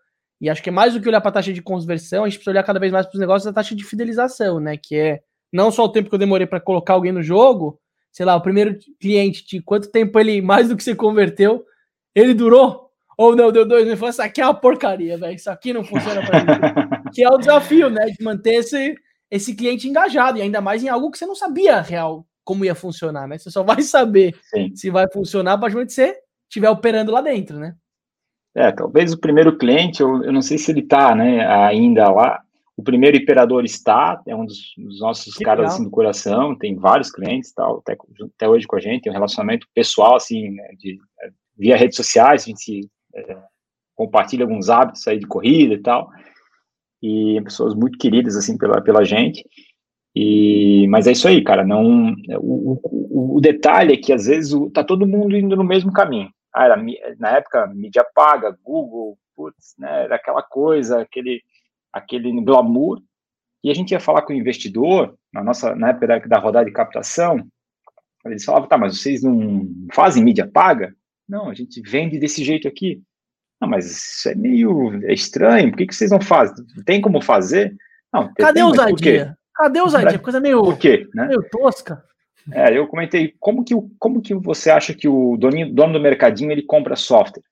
[0.41, 2.39] e acho que é mais do que olhar para a taxa de conversão, a gente
[2.39, 4.77] precisa olhar cada vez mais para os negócios da taxa de fidelização, né?
[4.77, 5.21] Que é
[5.53, 7.79] não só o tempo que eu demorei para colocar alguém no jogo,
[8.11, 11.65] sei lá, o primeiro cliente, de quanto tempo ele, mais do que você converteu,
[12.15, 12.89] ele durou?
[13.19, 15.85] Ou não, deu dois meses, falou, isso aqui é uma porcaria, velho, isso aqui não
[15.85, 17.11] funciona para mim.
[17.13, 18.95] que é o desafio, né, de manter esse,
[19.31, 22.75] esse cliente engajado, e ainda mais em algo que você não sabia real como ia
[22.75, 23.39] funcionar, né?
[23.39, 24.75] Você só vai saber Sim.
[24.75, 26.17] se vai funcionar a partir que você
[26.49, 27.77] estiver operando lá dentro, né?
[28.55, 32.43] É, talvez o primeiro cliente, eu, eu não sei se ele está né, ainda lá.
[32.77, 36.75] O primeiro imperador está, é um dos, dos nossos que caras assim, do coração, tem
[36.75, 37.97] vários clientes, tal, até,
[38.37, 40.99] até hoje com a gente, tem um relacionamento pessoal, assim, né, de,
[41.57, 43.37] via redes sociais, a gente é,
[43.95, 46.09] compartilha alguns hábitos aí de corrida e tal,
[47.03, 49.45] e pessoas muito queridas, assim, pela, pela gente.
[50.15, 51.65] E, mas é isso aí, cara.
[51.65, 55.65] Não, o, o, o detalhe é que às vezes o, tá todo mundo indo no
[55.65, 56.31] mesmo caminho.
[56.53, 56.77] Ah, era,
[57.19, 61.43] na época, mídia paga, Google, putz, né, era aquela coisa, aquele,
[61.93, 63.01] aquele glamour.
[63.63, 66.73] E a gente ia falar com o investidor, na nossa, na época da rodada de
[66.73, 67.47] captação,
[68.25, 70.95] eles falavam, tá, mas vocês não fazem mídia paga?
[71.29, 73.03] Não, a gente vende desse jeito aqui.
[73.61, 76.65] Não, mas isso é meio é estranho, por que, que vocês não fazem?
[76.85, 77.77] Tem como fazer?
[78.13, 79.39] Não, Cadê tem, ousadia?
[79.55, 80.19] Cadê ousadia?
[80.19, 81.29] Coisa meio, Por quê, né?
[81.29, 82.03] meio tosca.
[82.53, 86.51] É, eu comentei, como que, como que você acha que o dono, dono do mercadinho,
[86.51, 87.43] ele compra software?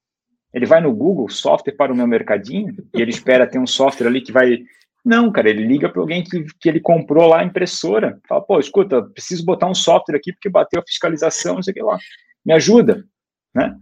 [0.53, 4.07] Ele vai no Google, software para o meu mercadinho, e ele espera ter um software
[4.07, 4.59] ali que vai...
[5.05, 8.18] Não, cara, ele liga para alguém que, que ele comprou lá a impressora.
[8.28, 11.74] Fala, pô, escuta, preciso botar um software aqui porque bateu a fiscalização, não sei o
[11.74, 11.99] que lá.
[12.44, 13.05] Me ajuda,
[13.55, 13.74] né?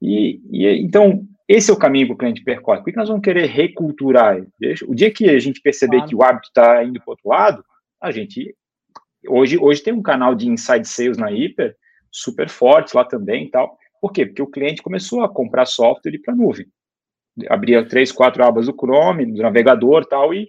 [0.00, 2.78] E, e então, esse é o caminho que o cliente percorre.
[2.78, 4.40] Por que nós vamos querer reculturar?
[4.86, 6.08] O dia que a gente perceber claro.
[6.08, 7.64] que o hábito está indo para o outro lado,
[8.00, 8.54] a gente
[9.28, 11.76] hoje hoje tem um canal de inside sales na Hiper
[12.10, 13.78] super forte lá também e tal.
[14.00, 14.26] Por quê?
[14.26, 16.66] Porque o cliente começou a comprar software para nuvem.
[17.48, 20.48] Abria três, quatro abas do Chrome, do navegador tal, e,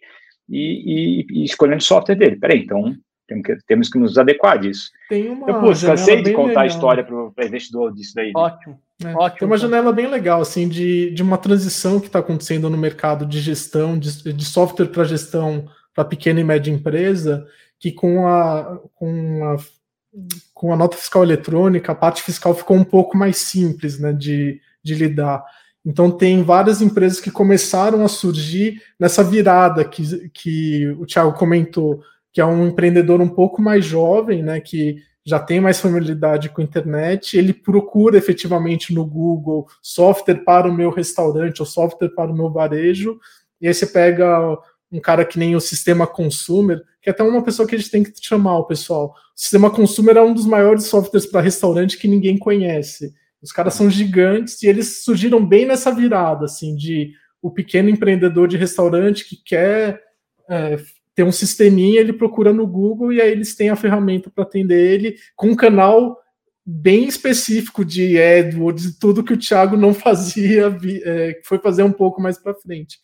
[0.50, 2.38] e, e, e escolhendo o software dele.
[2.38, 2.96] Peraí, então
[3.32, 4.90] Temos que, temos que nos adequar disso.
[5.08, 6.64] Tem uma eu, pô, cansei de contar legal.
[6.64, 8.32] a história para investidor disso daí.
[8.36, 8.80] Ótimo.
[9.04, 9.40] É, Ótimo.
[9.40, 13.26] Tem uma janela bem legal, assim, de, de uma transição que está acontecendo no mercado
[13.26, 17.46] de gestão, de, de software para gestão para pequena e média empresa,
[17.82, 19.58] que com a, com a
[20.54, 24.60] com a nota fiscal eletrônica, a parte fiscal ficou um pouco mais simples né, de,
[24.84, 25.44] de lidar.
[25.86, 32.04] Então, tem várias empresas que começaram a surgir nessa virada que, que o Thiago comentou,
[32.32, 36.62] que é um empreendedor um pouco mais jovem, né, que já tem mais familiaridade com
[36.62, 42.32] a internet, ele procura efetivamente no Google software para o meu restaurante ou software para
[42.32, 43.20] o meu varejo,
[43.60, 44.58] e aí você pega
[44.92, 47.90] um cara que nem o sistema consumer, que é até uma pessoa que a gente
[47.90, 49.16] tem que chamar o pessoal.
[49.36, 53.14] O sistema consumer é um dos maiores softwares para restaurante que ninguém conhece.
[53.42, 58.48] Os caras são gigantes e eles surgiram bem nessa virada, assim, de o pequeno empreendedor
[58.48, 60.00] de restaurante que quer
[60.48, 60.78] é,
[61.16, 64.94] ter um sisteminha, ele procura no Google e aí eles têm a ferramenta para atender
[64.94, 66.20] ele com um canal
[66.64, 72.22] bem específico de AdWords tudo que o Thiago não fazia, é, foi fazer um pouco
[72.22, 73.00] mais para frente.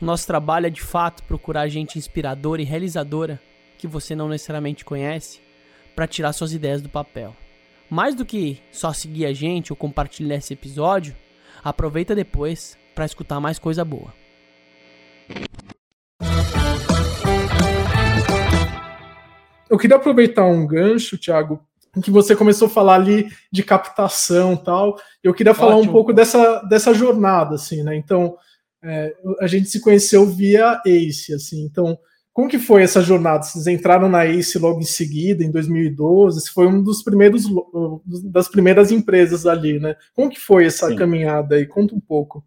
[0.00, 3.40] O nosso trabalho é de fato procurar gente inspiradora e realizadora
[3.76, 5.40] que você não necessariamente conhece
[5.96, 7.34] para tirar suas ideias do papel.
[7.90, 11.16] Mais do que só seguir a gente ou compartilhar esse episódio,
[11.64, 14.14] aproveita depois para escutar mais coisa boa.
[19.68, 21.60] Eu queria aproveitar um gancho, Thiago,
[22.00, 24.96] que você começou a falar ali de captação tal.
[25.24, 25.90] Eu queria falar Ótimo.
[25.90, 27.96] um pouco dessa, dessa jornada, assim, né?
[27.96, 28.36] Então,
[28.82, 31.64] é, a gente se conheceu via Ace, assim.
[31.64, 31.98] Então,
[32.32, 33.42] como que foi essa jornada?
[33.42, 36.40] Vocês entraram na Ace logo em seguida, em 2012.
[36.40, 37.46] Você foi um dos primeiros
[38.24, 39.96] das primeiras empresas ali, né?
[40.14, 40.96] Como que foi essa Sim.
[40.96, 41.66] caminhada aí?
[41.66, 42.44] Conta um pouco.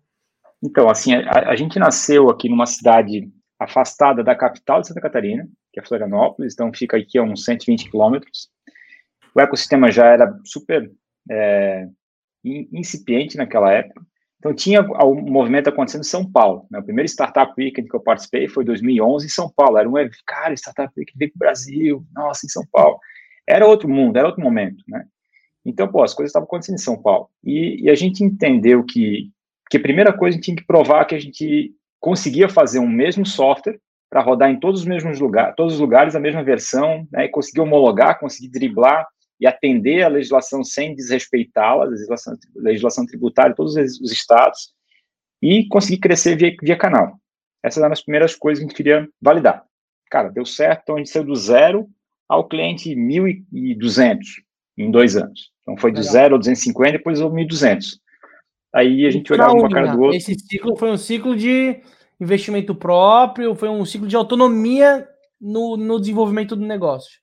[0.64, 3.30] Então, assim, a, a, gente nasceu aqui numa cidade
[3.60, 7.90] afastada da capital de Santa Catarina, que é Florianópolis, então fica aqui a uns 120
[7.90, 8.50] quilômetros.
[9.36, 10.92] O ecossistema já era super
[11.30, 11.88] é,
[12.44, 14.02] incipiente naquela época.
[14.42, 16.66] Então, tinha um movimento acontecendo em São Paulo.
[16.72, 16.80] Né?
[16.80, 19.78] O primeiro Startup Weekend que eu participei foi em 2011 em São Paulo.
[19.78, 19.94] Era um
[20.26, 22.98] cara, Startup Weekend veio para o Brasil, nossa, em São Paulo.
[23.48, 25.06] Era outro mundo, era outro momento, né?
[25.64, 27.30] Então, pô, as coisas estavam acontecendo em São Paulo.
[27.44, 29.30] E, e, a gente entendeu que,
[29.70, 32.90] que a primeira coisa a gente tinha que provar que a gente conseguia fazer um
[32.90, 33.80] mesmo software
[34.10, 37.26] para rodar em todos os mesmos lugares, todos os lugares a mesma versão, né?
[37.26, 39.06] E conseguir homologar, conseguir driblar
[39.42, 44.72] e atender a legislação sem desrespeitá-la, a legislação, legislação tributária, todos os estados,
[45.42, 47.16] e conseguir crescer via, via canal.
[47.64, 49.66] Essas eram as primeiras coisas que a gente queria validar.
[50.12, 51.90] Cara, deu certo, então a gente saiu do zero
[52.30, 54.20] ao cliente 1.200
[54.78, 55.52] em dois anos.
[55.62, 56.14] Então foi do Legal.
[56.14, 57.98] zero ao 250, depois ao 1.200.
[58.74, 60.16] Aí a gente olhava uma cara do outro.
[60.16, 61.82] Esse ciclo foi um ciclo de
[62.20, 65.08] investimento próprio, foi um ciclo de autonomia
[65.40, 67.21] no, no desenvolvimento do negócio.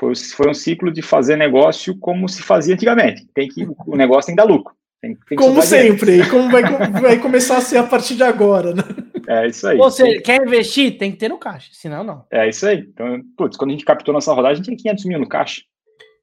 [0.00, 3.26] Foi, foi um ciclo de fazer negócio como se fazia antigamente.
[3.34, 4.74] Tem que o negócio tem que dar lucro.
[4.98, 6.62] Tem, tem que como sempre, como vai,
[7.00, 8.82] vai começar a ser a partir de agora, né?
[9.28, 9.76] É isso aí.
[9.76, 10.96] Você quer investir?
[10.96, 12.24] Tem que ter no caixa, senão não.
[12.30, 12.78] É isso aí.
[12.78, 15.60] Então, putz, quando a gente captou nossa rodada, a gente tinha 500 mil no caixa.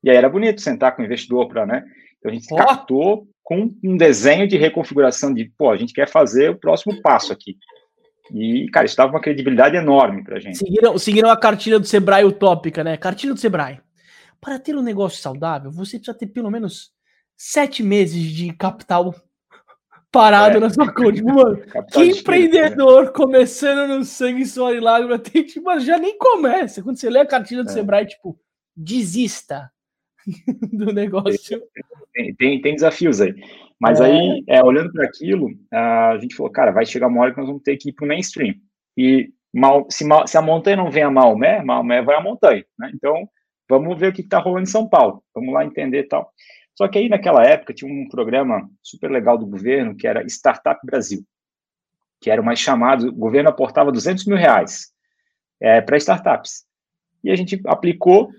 [0.03, 1.83] E aí era bonito sentar com o investidor para, né?
[2.17, 2.55] Então a gente oh.
[2.55, 7.31] captou com um desenho de reconfiguração de, pô, a gente quer fazer o próximo passo
[7.31, 7.55] aqui.
[8.33, 10.57] E, cara, isso dava uma credibilidade enorme pra gente.
[10.57, 12.97] Seguiram, seguiram a cartilha do Sebrae utópica, né?
[12.97, 13.79] Cartilha do Sebrae.
[14.39, 16.91] Para ter um negócio saudável, você precisa ter pelo menos
[17.35, 19.15] sete meses de capital
[20.11, 20.59] parado é.
[20.59, 21.21] na sua conta.
[21.23, 21.61] Mano,
[21.91, 23.11] que empreendedor né?
[23.11, 26.83] começando no sangue, suor e lágrima tem, tipo, já nem começa.
[26.83, 27.73] Quando você lê a cartilha do é.
[27.73, 28.39] Sebrae, tipo,
[28.75, 29.71] desista
[30.73, 31.61] do negócio.
[32.13, 33.33] Tem, tem, tem desafios aí.
[33.79, 34.05] Mas é.
[34.05, 37.47] aí, é, olhando para aquilo, a gente falou, cara, vai chegar uma hora que nós
[37.47, 38.55] vamos ter que ir para o mainstream.
[38.97, 42.65] E mal, se, mal, se, a montanha não vem a Maomé, Maomé vai a montanha.
[42.77, 42.91] Né?
[42.93, 43.29] Então,
[43.69, 45.23] vamos ver o que está rolando em São Paulo.
[45.33, 46.31] Vamos lá entender e tal.
[46.75, 50.79] Só que aí, naquela época, tinha um programa super legal do governo, que era Startup
[50.83, 51.23] Brasil,
[52.21, 54.91] que era o mais chamado, o governo aportava 200 mil reais
[55.59, 56.65] é, para startups.
[57.23, 58.29] E a gente aplicou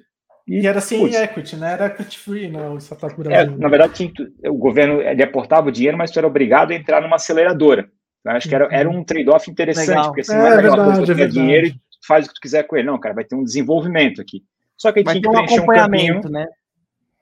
[0.49, 1.73] e, era sem putz, equity, né?
[1.73, 3.15] Era equity free, não, o Startup.
[3.31, 4.11] É, na verdade,
[4.47, 7.91] o governo ele aportava o dinheiro, mas tu era obrigado a entrar numa aceleradora.
[8.25, 10.07] Eu acho que era, era um trade-off interessante, Legal.
[10.07, 12.35] porque assim, é, não é aquela verdade, coisa que é dinheiro e faz o que
[12.35, 12.87] tu quiser com ele.
[12.87, 14.43] Não, cara, vai ter um desenvolvimento aqui.
[14.77, 16.21] Só que aí tinha que preencher um, um campinho.
[16.31, 16.47] Né?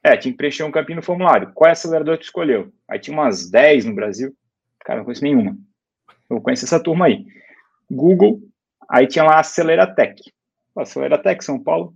[0.05, 1.51] É, tinha que preencher um campinho no formulário.
[1.53, 2.73] Qual é a aceleradora que tu escolheu?
[2.89, 4.33] Aí tinha umas 10 no Brasil.
[4.85, 5.57] Cara, não conheço nenhuma.
[6.31, 7.25] Eu conheço essa turma aí.
[7.91, 8.41] Google,
[8.89, 10.23] aí tinha lá a Aceleratec.
[10.77, 11.93] A Aceleratec, São Paulo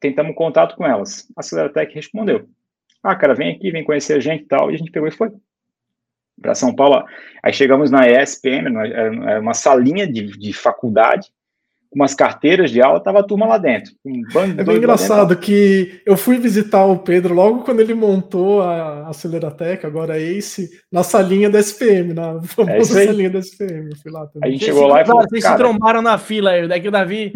[0.00, 1.30] tentamos contato com elas.
[1.36, 2.48] A Aceleratec respondeu.
[3.02, 4.70] Ah, cara, vem aqui, vem conhecer a gente e tal.
[4.70, 5.30] E a gente pegou e foi.
[6.40, 7.04] Para São Paulo.
[7.42, 8.68] Aí chegamos na ESPM,
[9.40, 11.30] uma salinha de, de faculdade,
[11.96, 13.90] umas carteiras de aula, tava a turma lá dentro.
[14.04, 14.20] Um
[14.58, 19.86] é bem engraçado que eu fui visitar o Pedro logo quando ele montou a Aceleratec,
[19.86, 23.88] agora a Ace, na salinha da SPM, na famosa é salinha da SPM.
[23.88, 24.46] Eu fui lá também.
[24.46, 27.32] A gente chegou lá e falou, Vocês se trombaram na fila aí, daqui o Davi.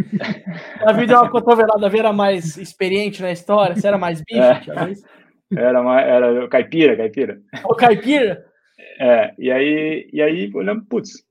[0.82, 4.42] o Davi deu uma cotovelada, Davi era mais experiente na história, você era mais bicho,
[4.42, 4.92] é.
[5.56, 7.40] Era, mais, era o caipira, caipira.
[7.64, 8.44] O caipira?
[9.00, 11.24] É, e aí, e aí olhando, putz,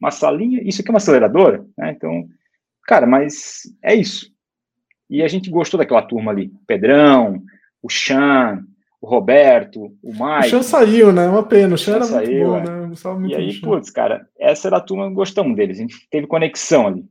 [0.00, 1.94] uma salinha, isso aqui é uma aceleradora, né?
[1.96, 2.24] Então,
[2.86, 4.32] cara, mas é isso.
[5.08, 7.42] E a gente gostou daquela turma ali, o Pedrão,
[7.82, 8.64] o Chan,
[9.00, 10.46] o Roberto, o Mike.
[10.46, 11.28] O Chan saiu, né?
[11.28, 12.80] Uma pena, o Chan era saiu, muito bom, é.
[12.80, 12.86] né?
[12.86, 16.86] Muito e aí, putz, cara, essa era a turma, gostamos deles, a gente teve conexão
[16.86, 17.04] ali.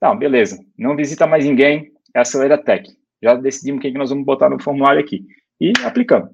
[0.00, 2.90] Tá, beleza, não visita mais ninguém, é a Acelera Tech.
[3.22, 5.24] Já decidimos quem que nós vamos botar no formulário aqui.
[5.60, 6.30] E aplicamos.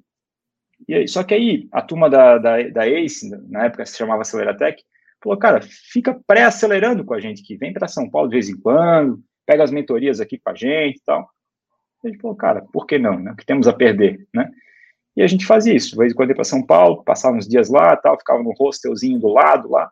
[0.88, 4.22] E aí, só que aí, a turma da, da, da ACE, na época se chamava
[4.22, 4.82] Aceleratec,
[5.22, 8.58] falou, cara, fica pré-acelerando com a gente aqui, vem para São Paulo de vez em
[8.58, 11.28] quando, pega as mentorias aqui com a gente e tal.
[12.04, 13.32] A gente falou, cara, por que não, né?
[13.32, 14.50] O que temos a perder, né?
[15.16, 17.46] E a gente fazia isso, de vez em quando ia para São Paulo, passava uns
[17.46, 19.90] dias lá, tal, ficava no hostelzinho do lado lá,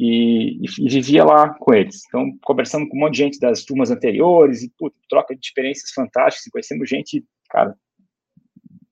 [0.00, 2.02] e, e, vivia lá com eles.
[2.06, 5.90] Então, conversando com um monte de gente das turmas anteriores, e puta, troca de experiências
[5.90, 7.76] fantásticas, conhecemos gente, cara,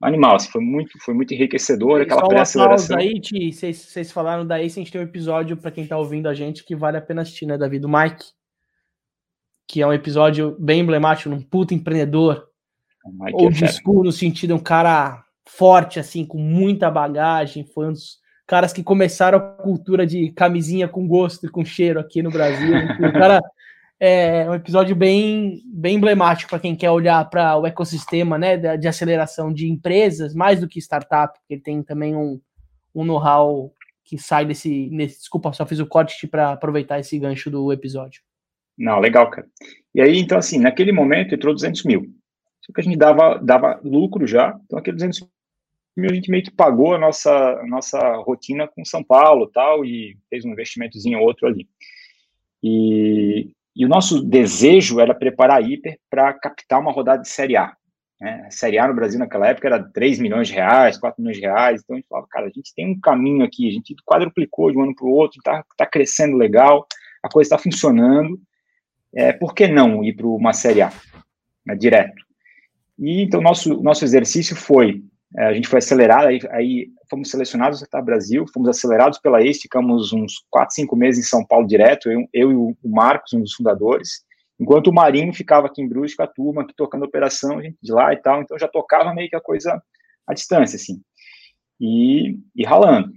[0.07, 2.97] animal, assim, foi muito, foi muito enriquecedor, aquela pré-aceleração.
[2.97, 6.35] aí, Ti, vocês falaram daí, a gente tem um episódio, para quem está ouvindo a
[6.35, 8.25] gente, que vale a pena assistir, né, Davi, do Mike,
[9.69, 12.47] que é um episódio bem emblemático, um puto empreendedor,
[13.33, 18.19] ou é school, no sentido, um cara forte, assim, com muita bagagem, foi um dos
[18.47, 22.75] caras que começaram a cultura de camisinha com gosto e com cheiro aqui no Brasil,
[23.01, 23.41] o cara
[23.99, 28.77] é um episódio bem, bem emblemático para quem quer olhar para o ecossistema né, de,
[28.79, 32.41] de, aceleração de empresas, mais do que startup, porque tem também um,
[32.95, 33.73] um know-how
[34.05, 35.19] que sai desse, nesse.
[35.19, 38.23] Desculpa, só fiz o corte para aproveitar esse gancho do episódio.
[38.77, 39.49] Não, legal, cara.
[39.95, 42.07] E aí, então, assim, naquele momento entrou 200 mil.
[42.61, 45.27] Só que a gente dava, dava lucro já, então aquele 200
[45.97, 49.85] mil a gente meio que pagou a nossa, a nossa rotina com São Paulo tal,
[49.85, 51.67] e fez um investimentozinho outro ali.
[52.63, 57.57] E, e o nosso desejo era preparar a Hiper para captar uma rodada de Série
[57.57, 57.77] A.
[58.19, 58.49] Né?
[58.51, 61.83] Série A no Brasil naquela época era 3 milhões de reais, 4 milhões de reais.
[61.83, 64.79] Então a gente falava, cara, a gente tem um caminho aqui, a gente quadruplicou de
[64.79, 66.87] um ano para o outro, está tá crescendo legal,
[67.23, 68.41] a coisa está funcionando.
[69.15, 70.91] É, por que não ir para uma Série A
[71.67, 72.25] né, direto?
[72.99, 75.03] E então nosso nosso exercício foi
[75.37, 79.63] é, a gente foi acelerado, aí, aí fomos selecionados para Brasil, fomos acelerados pela ACE,
[79.63, 83.41] ficamos uns 4, 5 meses em São Paulo direto, eu, eu e o Marcos, um
[83.41, 84.25] dos fundadores,
[84.59, 88.17] enquanto o Marinho ficava aqui em Brusque com a turma, tocando operação, de lá e
[88.17, 89.83] tal, então já tocava meio que a coisa
[90.27, 91.01] à distância, assim,
[91.81, 93.13] e, e ralando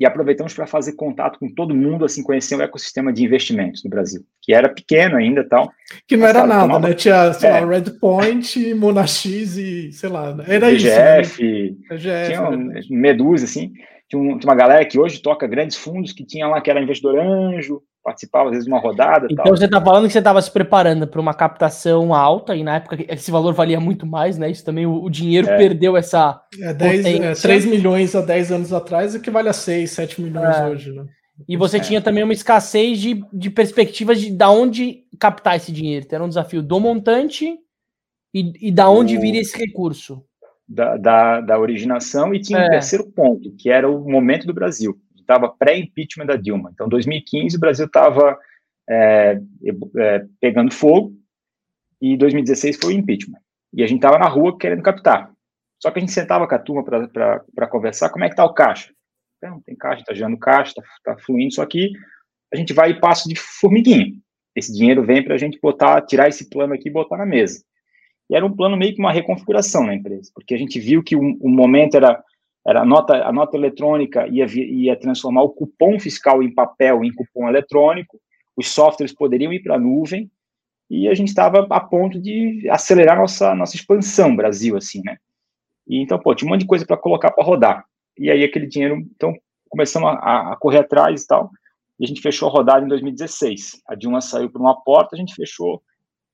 [0.00, 3.90] e aproveitamos para fazer contato com todo mundo, assim, conhecer o ecossistema de investimentos no
[3.90, 5.70] Brasil, que era pequeno ainda tal.
[6.08, 6.88] Que não era nada, tomava...
[6.88, 6.94] né?
[6.94, 7.60] Tinha, sei é.
[7.60, 11.42] lá, Redpoint, Monax e, sei lá, era EGF, isso.
[11.42, 11.96] Né?
[11.96, 13.72] EGF, tinha um, Medusa, assim.
[14.08, 16.80] Tinha, um, tinha, uma galera que hoje toca grandes fundos, que tinha lá que era
[16.80, 19.26] investidor anjo, participava às vezes de uma rodada.
[19.30, 19.56] Então tal.
[19.56, 22.96] você está falando que você estava se preparando para uma captação alta, e na época
[23.08, 24.50] esse valor valia muito mais, né?
[24.50, 25.56] Isso também, o, o dinheiro é.
[25.56, 26.40] perdeu essa.
[26.60, 30.20] É, 10, é, 3 milhões há 10 anos atrás, o que vale a 6, 7
[30.20, 30.66] milhões é.
[30.68, 31.04] hoje, né?
[31.48, 31.80] E você é.
[31.80, 36.04] tinha também uma escassez de, de perspectivas de da onde captar esse dinheiro.
[36.04, 37.58] Então, era um desafio do montante
[38.34, 39.20] e, e da onde o...
[39.20, 40.22] viria esse recurso.
[40.68, 42.70] Da, da, da originação, e tinha um é.
[42.70, 44.96] terceiro ponto, que era o momento do Brasil
[45.30, 46.70] estava pré-impeachment da Dilma.
[46.72, 48.38] Então, 2015, o Brasil estava
[48.88, 49.40] é,
[49.96, 51.14] é, pegando fogo
[52.00, 53.38] e 2016 foi o impeachment.
[53.72, 55.30] E a gente estava na rua querendo captar.
[55.80, 58.52] Só que a gente sentava com a turma para conversar, como é que está o
[58.52, 58.92] caixa?
[59.42, 61.92] Não, tem caixa, está gerando caixa, está tá fluindo, só que
[62.52, 64.12] a gente vai e passo de formiguinha.
[64.54, 67.62] Esse dinheiro vem para a gente botar, tirar esse plano aqui e botar na mesa.
[68.28, 71.16] E era um plano meio que uma reconfiguração na empresa, porque a gente viu que
[71.16, 72.22] o, o momento era
[72.66, 77.12] era a nota, a nota eletrônica ia, ia transformar o cupom fiscal em papel em
[77.12, 78.20] cupom eletrônico,
[78.56, 80.30] os softwares poderiam ir para a nuvem,
[80.90, 85.18] e a gente estava a ponto de acelerar nossa, nossa expansão Brasil, assim, né?
[85.86, 87.84] E, então, pô, tinha um monte de coisa para colocar para rodar.
[88.18, 89.32] E aí aquele dinheiro, então,
[89.68, 91.50] começamos a, a, correr atrás e tal,
[91.98, 93.82] e a gente fechou a rodada em 2016.
[93.86, 95.80] A Dilma saiu por uma porta, a gente fechou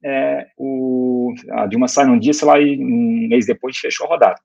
[0.03, 1.35] é, o...
[1.51, 4.11] A Dilma sai num dia, sei lá, e um mês depois a gente fechou a
[4.11, 4.41] rodada.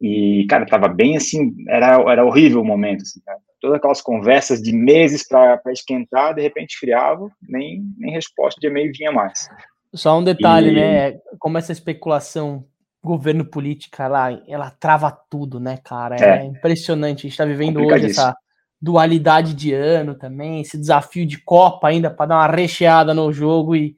[0.00, 3.38] E, cara, tava bem assim, era, era horrível o momento, assim, cara.
[3.60, 8.92] Todas aquelas conversas de meses para esquentar, de repente friava, nem, nem resposta de e-mail
[8.94, 9.48] vinha mais.
[9.94, 10.74] Só um detalhe, e...
[10.74, 11.12] né?
[11.38, 12.64] Como essa especulação
[13.02, 16.16] governo política lá, ela trava tudo, né, cara?
[16.16, 17.20] É, é impressionante.
[17.20, 18.36] A gente tá vivendo hoje essa
[18.82, 23.74] dualidade de ano também, esse desafio de Copa ainda para dar uma recheada no jogo
[23.74, 23.96] e,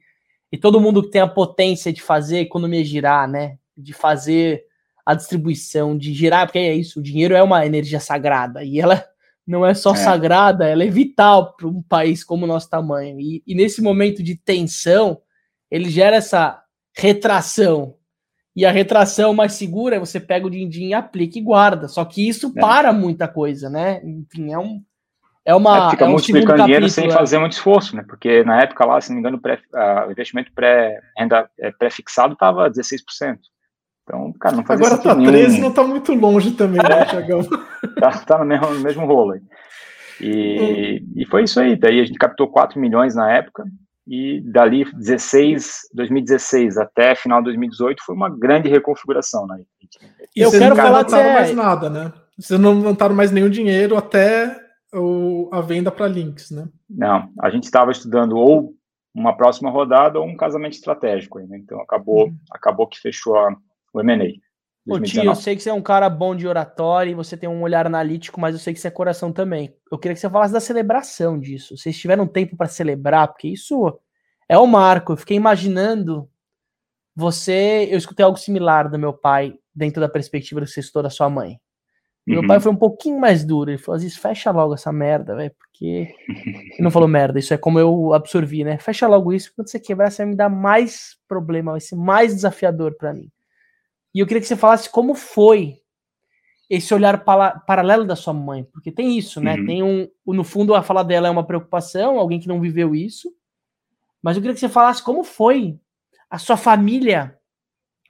[0.51, 3.57] e todo mundo que tem a potência de fazer a economia girar, né?
[3.77, 4.63] De fazer
[5.09, 9.03] a distribuição, de girar, porque é isso, o dinheiro é uma energia sagrada e ela
[9.45, 9.95] não é só é.
[9.95, 13.19] sagrada, ela é vital para um país como o nosso tamanho.
[13.19, 15.19] E, e nesse momento de tensão,
[15.71, 16.61] ele gera essa
[16.95, 17.95] retração
[18.55, 21.87] e a retração mais segura é você pega o din-din, aplica e guarda.
[21.87, 22.61] Só que isso é.
[22.61, 24.01] para muita coisa, né?
[24.03, 24.83] Enfim, é um.
[25.43, 25.87] É uma.
[25.87, 27.09] É, fica é um multiplicando dinheiro sem é.
[27.09, 28.03] fazer muito esforço, né?
[28.07, 32.33] Porque na época lá, se não me engano, pré, uh, o investimento pré-renda é, pré-fixado
[32.33, 33.39] estava 16%.
[34.09, 37.41] Então, cara, não fazia Agora tá 13, não tá muito longe também, né, Thiagão?
[38.01, 39.41] tá, tá no, mesmo, no mesmo rolo aí.
[40.19, 41.13] E, hum.
[41.15, 41.75] e foi isso aí.
[41.75, 43.65] Daí a gente captou 4 milhões na época
[44.07, 49.61] e dali 16, 2016 até final de 2018 foi uma grande reconfiguração, né?
[50.35, 51.33] E eu quero falar não é...
[51.33, 52.11] mais nada, né?
[52.35, 54.59] Vocês não levantaram mais nenhum dinheiro até
[54.91, 56.67] o, a venda para links, né?
[56.89, 58.73] Não, a gente estava estudando ou
[59.13, 61.59] uma próxima rodada ou um casamento estratégico, né?
[61.59, 62.35] Então acabou, hum.
[62.51, 63.55] acabou que fechou a,
[63.93, 64.49] o M&A.
[64.87, 67.47] Ô tio, eu sei que você é um cara bom de oratório e você tem
[67.47, 69.75] um olhar analítico, mas eu sei que você é coração também.
[69.91, 71.77] Eu queria que você falasse da celebração disso.
[71.77, 73.99] Vocês tiveram tempo para celebrar, porque isso
[74.47, 75.13] é o marco.
[75.13, 76.27] Eu fiquei imaginando
[77.15, 77.87] você.
[77.91, 81.59] Eu escutei algo similar do meu pai, dentro da perspectiva que você da sua mãe.
[82.25, 82.47] Meu uhum.
[82.47, 83.69] pai foi um pouquinho mais duro.
[83.69, 86.13] Ele falou assim: fecha logo essa merda, velho, porque.
[86.73, 88.77] Ele não falou merda, isso é como eu absorvi, né?
[88.77, 92.33] Fecha logo isso, quando você quebrar, você vai me dar mais problema, vai ser mais
[92.33, 93.29] desafiador para mim.
[94.19, 95.77] E eu queria que você falasse como foi
[96.69, 99.55] esse olhar paralelo da sua mãe, porque tem isso, né?
[99.55, 99.65] Uhum.
[99.65, 103.33] Tem um, no fundo, a fala dela é uma preocupação, alguém que não viveu isso.
[104.21, 105.79] Mas eu queria que você falasse como foi
[106.29, 107.39] a sua família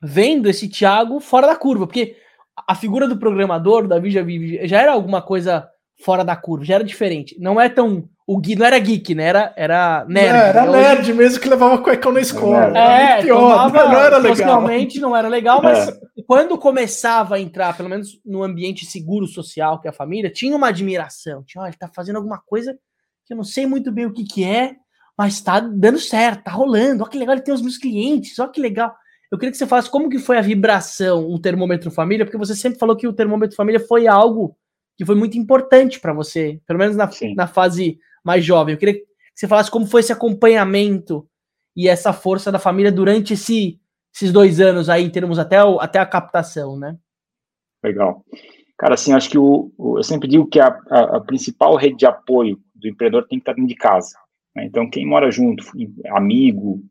[0.01, 2.17] vendo esse Thiago fora da curva, porque
[2.55, 4.21] a figura do programador, Davi já,
[4.65, 5.69] já era alguma coisa
[6.03, 7.39] fora da curva, já era diferente.
[7.39, 9.23] Não é tão o Gui não era geek, né?
[9.23, 10.35] Era, era nerd.
[10.35, 10.71] É, era né?
[10.71, 12.77] nerd mesmo que levava cuecão na escola.
[12.77, 14.61] É, pior, tomava, não era legal.
[15.01, 15.99] não era legal, mas é.
[16.27, 20.55] quando começava a entrar, pelo menos no ambiente seguro social que é a família, tinha
[20.55, 21.43] uma admiração.
[21.43, 22.77] Tinha, olha, ele tá fazendo alguma coisa
[23.25, 24.75] que eu não sei muito bem o que que é,
[25.17, 27.01] mas tá dando certo, tá rolando.
[27.01, 28.93] Olha que legal, ele tem os meus clientes, olha que legal.
[29.31, 32.53] Eu queria que você falasse como que foi a vibração, um termômetro família, porque você
[32.55, 34.55] sempre falou que o termômetro família foi algo
[34.95, 38.73] que foi muito importante para você, pelo menos na, na fase mais jovem.
[38.73, 41.27] Eu queria que você falasse como foi esse acompanhamento
[41.75, 43.79] e essa força da família durante esse,
[44.13, 46.97] esses dois anos aí, em termos até, o, até a captação, né?
[47.83, 48.23] Legal.
[48.77, 51.97] Cara, assim, acho que o, o eu sempre digo que a, a, a, principal rede
[51.97, 54.17] de apoio do empreendedor tem que estar dentro de casa.
[54.55, 54.65] Né?
[54.65, 55.63] Então, quem mora junto,
[56.09, 56.81] amigo,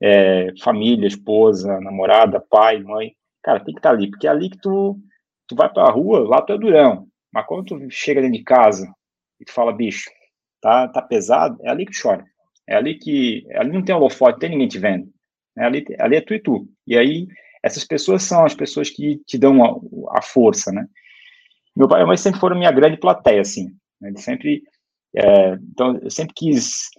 [0.00, 4.58] é, família, esposa, namorada, pai, mãe, cara, tem que estar ali, porque é ali que
[4.58, 4.98] tu,
[5.46, 7.06] tu vai pra rua, lá tu é durão.
[7.32, 8.92] Mas quando tu chega dentro de casa
[9.40, 10.10] e tu fala, bicho,
[10.60, 12.24] tá, tá pesado, é ali que chora.
[12.68, 13.46] É ali que.
[13.54, 15.12] Ali não tem holofote, não tem ninguém te vendo.
[15.58, 16.68] É ali, ali é tu e tu.
[16.86, 17.26] E aí,
[17.62, 20.86] essas pessoas são as pessoas que te dão a, a força, né?
[21.74, 23.74] Meu pai e minha mãe sempre foram minha grande plateia, assim.
[24.00, 24.12] Né?
[24.16, 24.62] Sempre.
[25.14, 26.90] É, então, eu sempre quis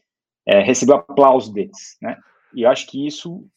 [0.45, 2.17] é, receber o aplauso deles, né?
[2.53, 3.47] E acho que isso.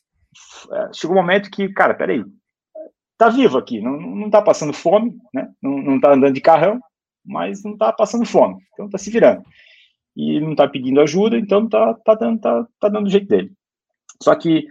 [0.72, 2.24] É, chegou um momento que, cara, peraí.
[3.16, 5.48] Tá vivo aqui, não, não tá passando fome, né?
[5.62, 6.80] Não, não tá andando de carrão,
[7.24, 8.60] mas não tá passando fome.
[8.72, 9.44] Então tá se virando
[10.16, 13.52] e não está pedindo ajuda, então tá, tá, dando, tá, tá dando o jeito dele.
[14.22, 14.66] Só que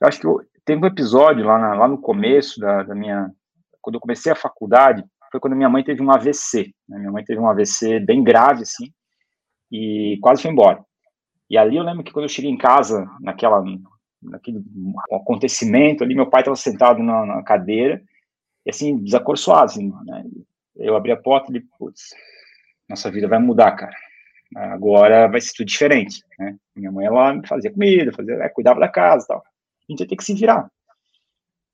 [0.00, 3.30] eu acho que eu, teve um episódio lá, na, lá no começo da, da, minha.
[3.80, 6.74] Quando eu comecei a faculdade, foi quando minha mãe teve um AVC.
[6.88, 6.98] Né?
[6.98, 8.92] Minha mãe teve um AVC bem grave, assim,
[9.70, 10.84] e quase foi embora.
[11.48, 13.62] E ali eu lembro que quando eu cheguei em casa, naquela,
[14.20, 14.62] naquele
[15.12, 18.02] acontecimento ali, meu pai estava sentado na, na, cadeira,
[18.66, 20.24] e assim, desacorçoado, assim, né?
[20.76, 22.10] Eu abri a porta e ele, putz,
[22.88, 23.96] nossa vida vai mudar, cara
[24.54, 26.56] Agora vai ser tudo diferente, né?
[26.74, 29.38] Minha mãe, ela fazia comida, fazia, é, cuidava da casa tal.
[29.38, 30.70] A gente ia ter que se virar.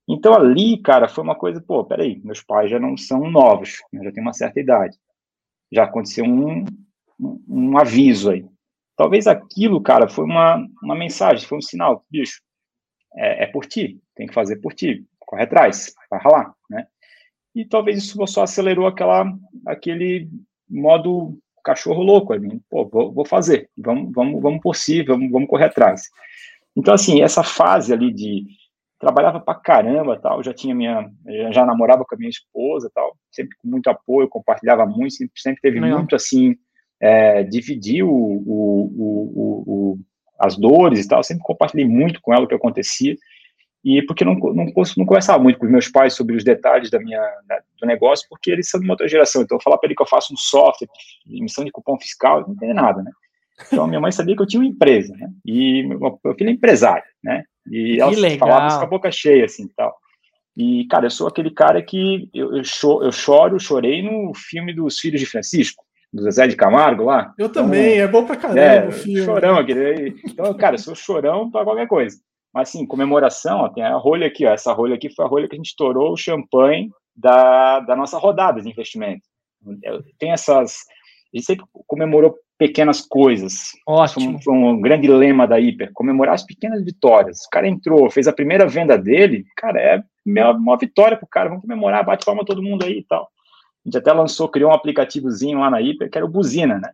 [0.07, 4.03] Então ali, cara, foi uma coisa, pô, peraí, meus pais já não são novos, né,
[4.03, 4.97] já tem uma certa idade.
[5.71, 6.65] Já aconteceu um,
[7.19, 8.45] um, um, aviso aí.
[8.95, 12.41] Talvez aquilo, cara, foi uma, uma mensagem, foi um sinal, bicho,
[13.15, 16.87] é, é por ti, tem que fazer por ti, corre atrás, vai ralar, né?
[17.53, 19.25] E talvez isso só acelerou aquela,
[19.65, 20.29] aquele
[20.69, 22.61] modo cachorro louco ali.
[22.69, 26.03] Pô, vou, vou, fazer, vamos, vamos, vamos por si, vamos, vamos correr atrás.
[26.75, 28.45] Então, assim, essa fase ali de
[28.99, 31.09] trabalhava pra caramba, tal, já tinha minha,
[31.51, 35.61] já namorava com a minha esposa, tal, sempre com muito apoio, compartilhava muito, sempre, sempre
[35.61, 35.99] teve Legal.
[35.99, 36.55] muito, assim,
[36.99, 39.99] é, dividir o, o, o, o,
[40.39, 43.15] as dores e tal, sempre compartilhei muito com ela o que acontecia,
[43.85, 44.65] e porque não, não,
[44.97, 48.25] não conversava muito com os meus pais sobre os detalhes da minha, da, do negócio,
[48.27, 49.43] porque eles são de uma outra geração.
[49.43, 50.87] Então, eu falar para ele que eu faço um software
[51.23, 53.11] de emissão de cupom fiscal, não entende nada, né?
[53.67, 55.29] Então, minha mãe sabia que eu tinha uma empresa, né?
[55.45, 57.43] E meu, meu filho é empresário, né?
[57.69, 59.95] E ela falava isso com a boca cheia, assim, tal.
[60.57, 64.73] E, cara, eu sou aquele cara que eu, eu, choro, eu choro, chorei no filme
[64.73, 67.33] dos Filhos de Francisco, do Zezé de Camargo lá.
[67.37, 69.25] Eu então, também, é bom pra caramba é, o filme.
[69.25, 70.15] Chorão, aquele.
[70.25, 72.17] Então, cara, eu sou chorão pra qualquer coisa.
[72.55, 74.53] Mas, assim, comemoração, ó, tem a rolha aqui, ó.
[74.53, 78.17] Essa rolha aqui foi a rolha que a gente estourou o champanhe da, da nossa
[78.17, 79.23] rodada de investimento.
[80.17, 80.77] Tem essas.
[81.33, 83.71] A gente sempre comemorou pequenas coisas.
[83.85, 84.41] Ótimo.
[84.41, 87.43] Foi um, um, grande lema da Hiper, comemorar as pequenas vitórias.
[87.45, 91.49] O cara entrou, fez a primeira venda dele, cara, é uma, uma vitória pro cara,
[91.49, 93.23] vamos comemorar, bate palma todo mundo aí e tal.
[93.23, 96.89] A gente até lançou, criou um aplicativozinho lá na Hiper, que era o Buzina, né?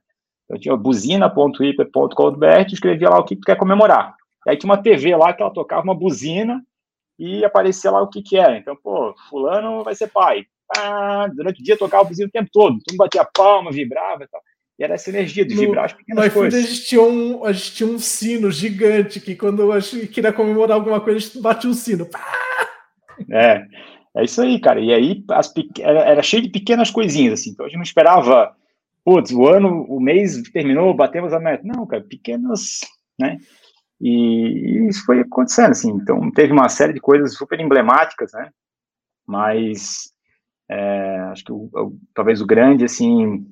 [0.50, 4.16] Eu tinha buzina.hiper.com.br, escrevia lá o que tu quer comemorar.
[4.46, 6.64] E aí tinha uma TV lá que ela tocava uma buzina
[7.18, 8.58] e aparecia lá o que que era.
[8.58, 10.46] Então, pô, fulano vai ser pai.
[10.76, 12.80] Ah, durante o dia tocava a buzina o tempo todo.
[12.80, 14.42] Todo mundo batia palma, vibrava e tal.
[14.80, 16.66] E era essa energia de no, vibrar as pequenas no coisas.
[16.66, 20.34] A gente, tinha um, a gente tinha um sino gigante que quando a gente queria
[20.34, 22.08] comemorar alguma coisa, a gente batia um sino.
[23.30, 23.68] É,
[24.18, 24.80] é isso aí, cara.
[24.80, 27.52] E aí as, era, era cheio de pequenas coisinhas, assim.
[27.52, 28.56] Então a gente não esperava,
[29.06, 31.64] putz, o ano, o mês terminou, batemos a meta.
[31.64, 32.80] Não, cara, pequenas,
[33.20, 33.38] né?
[34.02, 35.92] E, isso foi acontecendo, assim.
[35.92, 38.50] Então, teve uma série de coisas super emblemáticas, né?
[39.28, 40.12] Mas
[40.70, 43.46] é, acho que o, o, talvez o grande, assim,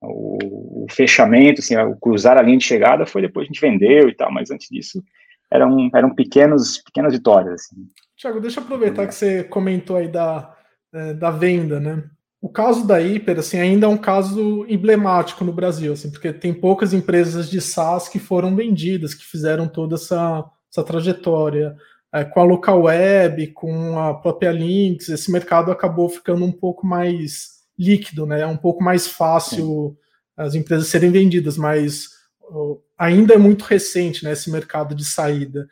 [0.00, 4.08] o, o, fechamento, assim, o cruzar a linha de chegada foi depois a gente vendeu
[4.08, 5.02] e tal, mas antes disso
[5.50, 7.76] eram, eram pequenos, pequenas vitórias, assim.
[8.16, 10.56] Tiago, deixa eu aproveitar que você comentou aí da,
[10.92, 12.04] é, da venda, né?
[12.42, 16.52] O caso da Hiper, assim, ainda é um caso emblemático no Brasil, assim, porque tem
[16.52, 21.76] poucas empresas de SaaS que foram vendidas, que fizeram toda essa, essa trajetória.
[22.12, 26.84] É, com a local web, com a própria Links, esse mercado acabou ficando um pouco
[26.84, 28.40] mais líquido, né?
[28.40, 29.96] É um pouco mais fácil Sim.
[30.36, 32.08] as empresas serem vendidas, mas
[32.50, 34.32] uh, ainda é muito recente, né?
[34.32, 35.68] Esse mercado de saída.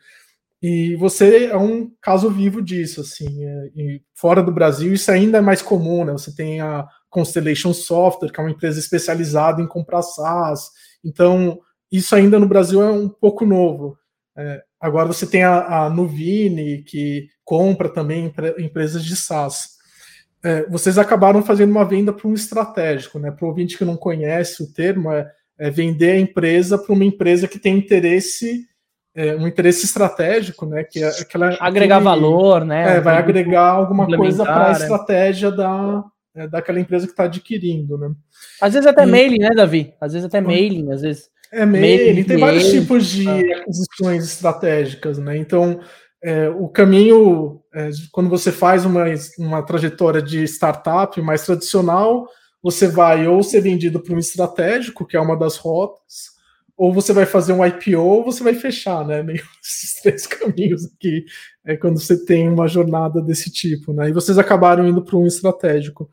[0.61, 3.43] E você é um caso vivo disso, assim.
[3.43, 6.11] É, fora do Brasil, isso ainda é mais comum, né?
[6.11, 10.69] Você tem a Constellation Software, que é uma empresa especializada em comprar SaaS.
[11.03, 11.59] Então,
[11.91, 13.97] isso ainda no Brasil é um pouco novo.
[14.37, 19.81] É, agora você tem a, a Nuvini, que compra também empresas de SaaS.
[20.43, 23.31] É, vocês acabaram fazendo uma venda para um estratégico, né?
[23.31, 25.27] Para o ouvinte que não conhece o termo, é,
[25.59, 28.69] é vender a empresa para uma empresa que tem interesse
[29.15, 30.83] é, um interesse estratégico, né?
[30.83, 32.97] Que é aquela agregar que, valor, né?
[32.97, 34.73] É, vai agregar alguma coisa para a é.
[34.73, 36.03] estratégia da,
[36.35, 38.11] é, daquela empresa que está adquirindo, né?
[38.61, 39.93] Às vezes até e, mailing, né, Davi?
[39.99, 41.29] Às vezes até mailing, às vezes.
[41.51, 43.57] É mailing, mailing tem vários tipos de ah.
[43.59, 45.37] aquisições estratégicas, né?
[45.37, 45.81] Então,
[46.23, 49.05] é, o caminho, é, quando você faz uma,
[49.37, 52.27] uma trajetória de startup mais tradicional,
[52.63, 56.31] você vai ou ser vendido para um estratégico, que é uma das rotas,
[56.77, 59.21] ou você vai fazer um IPO ou você vai fechar, né?
[59.23, 61.25] Meio esses três caminhos aqui
[61.65, 64.09] é quando você tem uma jornada desse tipo, né?
[64.09, 66.09] E vocês acabaram indo para um estratégico.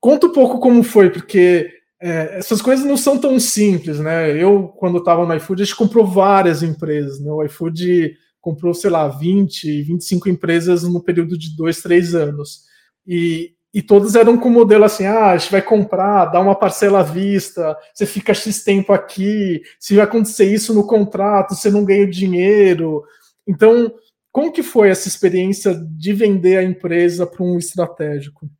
[0.00, 1.70] Conta um pouco como foi, porque
[2.00, 4.30] é, essas coisas não são tão simples, né?
[4.40, 7.30] Eu, quando estava no iFood, a gente comprou várias empresas, né?
[7.30, 12.62] O iFood comprou, sei lá, 20, 25 empresas no período de dois, três anos.
[13.06, 16.56] E, e todos eram com o modelo assim: ah, a gente vai comprar, dá uma
[16.56, 21.70] parcela à vista, você fica X tempo aqui, se vai acontecer isso no contrato, você
[21.70, 23.04] não ganha dinheiro.
[23.46, 23.94] Então,
[24.32, 28.50] como que foi essa experiência de vender a empresa para um estratégico?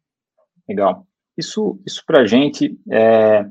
[0.69, 1.05] Legal.
[1.37, 3.45] Isso, isso para a gente, é,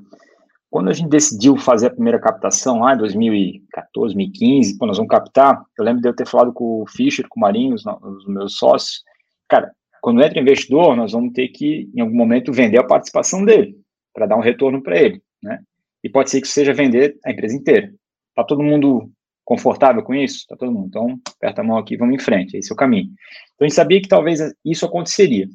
[0.70, 5.12] quando a gente decidiu fazer a primeira captação lá em 2014, 2015, quando nós vamos
[5.12, 8.26] captar, eu lembro de eu ter falado com o Fischer, com o Marinho, os, os
[8.26, 9.04] meus sócios,
[9.50, 9.74] cara,
[10.08, 13.76] quando entra investidor, nós vamos ter que, em algum momento, vender a participação dele,
[14.14, 15.60] para dar um retorno para ele, né?
[16.02, 17.94] E pode ser que seja vender a empresa inteira.
[18.30, 19.12] Está todo mundo
[19.44, 20.38] confortável com isso?
[20.38, 20.88] Está todo mundo.
[20.88, 23.10] Então, aperta a mão aqui, vamos em frente, esse é o caminho.
[23.54, 25.46] Então, a gente sabia que talvez isso aconteceria.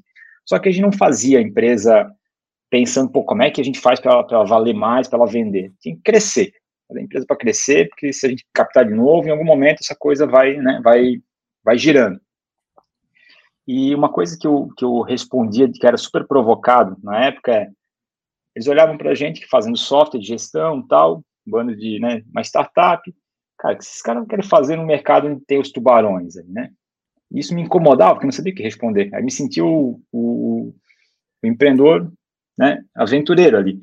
[0.45, 2.07] Só que a gente não fazia a empresa
[2.69, 5.73] pensando, pô, como é que a gente faz para ela, valer mais, para ela vender?
[5.83, 6.53] Tem que crescer.
[6.95, 9.97] A empresa para crescer, porque se a gente captar de novo, em algum momento essa
[9.97, 11.23] coisa vai, né, vai,
[11.65, 12.20] vai girando.
[13.66, 17.70] E uma coisa que eu, que eu respondia, que era super provocado na época, é,
[18.55, 22.43] eles olhavam para a gente fazendo software de gestão tal, um bando de, né, uma
[22.43, 23.02] startup,
[23.59, 26.70] cara, que esses caras querem fazer no mercado onde tem os tubarões, né?
[27.30, 29.09] Isso me incomodava, porque eu não sabia o que responder.
[29.14, 30.74] Aí me sentia o, o,
[31.43, 32.12] o empreendedor,
[32.59, 33.80] né, aventureiro ali.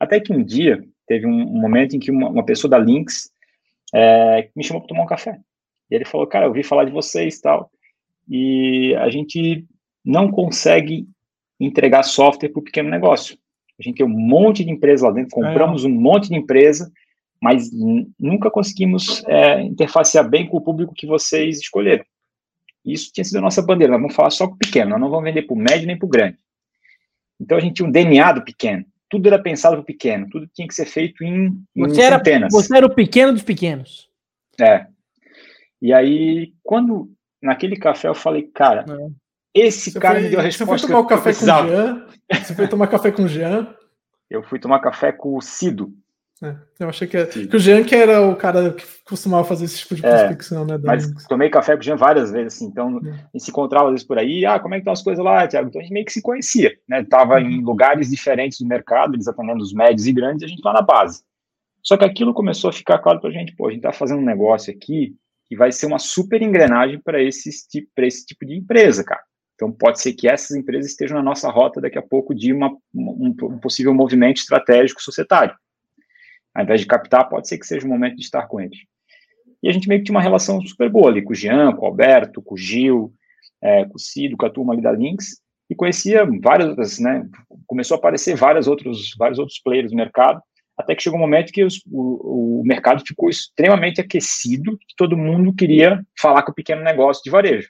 [0.00, 3.30] Até que um dia, teve um, um momento em que uma, uma pessoa da Lynx
[3.94, 5.38] é, me chamou para tomar um café.
[5.88, 7.70] E ele falou, cara, eu ouvi falar de vocês tal,
[8.28, 9.66] e a gente
[10.04, 11.06] não consegue
[11.58, 13.36] entregar software para o pequeno negócio.
[13.78, 15.88] A gente tem um monte de empresa lá dentro, compramos é.
[15.88, 16.90] um monte de empresa,
[17.40, 17.70] mas
[18.18, 22.04] nunca conseguimos é, interfacear bem com o público que vocês escolheram.
[22.84, 23.92] Isso tinha sido a nossa bandeira.
[23.92, 25.98] Nós vamos falar só com o pequeno, nós não vamos vender para o médio nem
[25.98, 26.38] para o grande.
[27.40, 28.84] Então a gente tinha um DNA do pequeno.
[29.08, 32.16] Tudo era pensado para o pequeno, tudo tinha que ser feito em, em você era,
[32.16, 32.52] centenas.
[32.52, 34.08] Você era o pequeno dos pequenos.
[34.60, 34.86] É.
[35.80, 37.10] E aí, quando
[37.42, 39.10] naquele café eu falei, cara, é.
[39.54, 40.86] esse você cara foi, me deu a resposta.
[40.86, 42.06] Você foi tomar café com o Jean?
[42.30, 43.74] Você foi tomar café com o Jean?
[44.30, 45.92] Eu fui tomar café com o Cido.
[46.42, 49.78] É, eu achei que, que o Jean que era o cara que costumava fazer esse
[49.78, 50.80] tipo de é, prospecção, é, né?
[50.82, 53.10] Mas tomei café com o Jean várias vezes, assim, então é.
[53.10, 55.24] a gente se encontrava às vezes por aí, ah, como é que estão as coisas
[55.24, 55.68] lá, Thiago?
[55.68, 57.04] Então a gente meio que se conhecia, né?
[57.04, 57.48] Tava uhum.
[57.48, 60.72] em lugares diferentes do mercado, eles atendendo os médios e grandes, e a gente lá
[60.72, 61.22] na base.
[61.80, 64.24] Só que aquilo começou a ficar claro pra gente, pô, a gente tá fazendo um
[64.24, 65.14] negócio aqui
[65.52, 69.20] que vai ser uma super engrenagem para esse, esse tipo de empresa, cara.
[69.54, 72.70] Então pode ser que essas empresas estejam na nossa rota daqui a pouco de uma,
[72.94, 75.54] um, um possível movimento estratégico societário
[76.54, 78.78] ao invés de captar, pode ser que seja o momento de estar com eles.
[79.62, 81.84] E a gente meio que tinha uma relação super boa ali com o Jean, com
[81.84, 83.12] o Alberto, com o Gil,
[83.60, 87.26] é, com o Cido, com a turma ali da Lynx, e conhecia várias outras, né,
[87.66, 90.42] começou a aparecer vários outros, vários outros players no mercado,
[90.76, 95.16] até que chegou um momento que os, o, o mercado ficou extremamente aquecido, que todo
[95.16, 97.68] mundo queria falar com o pequeno negócio de varejo.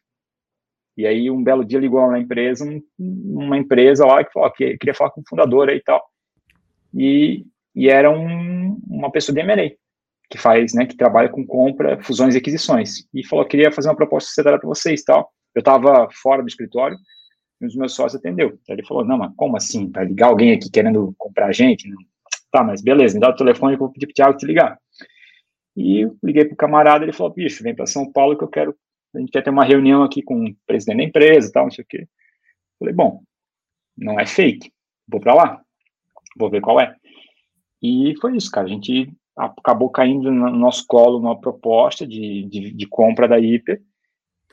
[0.97, 2.65] E aí, um belo dia ligou na empresa,
[2.99, 6.03] uma empresa lá que falou que queria falar com o fundador e tal.
[6.95, 9.71] E e era um, uma pessoa de M&A,
[10.31, 13.97] que faz, né, que trabalha com compra, fusões e aquisições, e falou, queria fazer uma
[13.97, 15.31] proposta societária para vocês tal.
[15.55, 16.97] Eu estava fora do escritório,
[17.61, 18.59] e um dos meus sócios atendeu.
[18.69, 19.91] Aí ele falou, não, mas como assim?
[19.91, 21.89] Vai ligar alguém aqui querendo comprar a gente?
[21.89, 21.99] Não.
[22.53, 24.79] Tá, mas beleza, me dá o telefone que eu vou pedir pro Thiago te ligar.
[25.75, 28.77] E liguei pro camarada, ele falou, bicho, vem para São Paulo que eu quero,
[29.15, 31.71] a gente quer ter uma reunião aqui com o presidente da empresa e tal, não
[31.71, 32.07] sei o quê.
[32.79, 33.23] Falei, bom,
[33.97, 34.71] não é fake,
[35.09, 35.63] vou para lá,
[36.37, 36.95] vou ver qual é.
[37.83, 38.67] E foi isso, cara.
[38.67, 43.83] A gente acabou caindo no nosso colo uma proposta de, de, de compra da Hiper.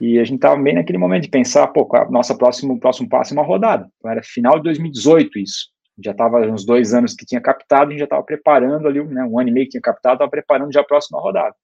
[0.01, 3.33] E a gente estava bem naquele momento de pensar, pô, a nossa próximo, próximo passo
[3.33, 3.89] é uma rodada.
[3.97, 5.69] Então, era final de 2018 isso.
[6.03, 9.23] Já estava uns dois anos que tinha captado, a gente já estava preparando ali, né,
[9.23, 11.55] um ano e meio que tinha captado, estava preparando já a próxima rodada.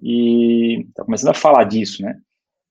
[0.00, 2.18] E tá começando a falar disso, né?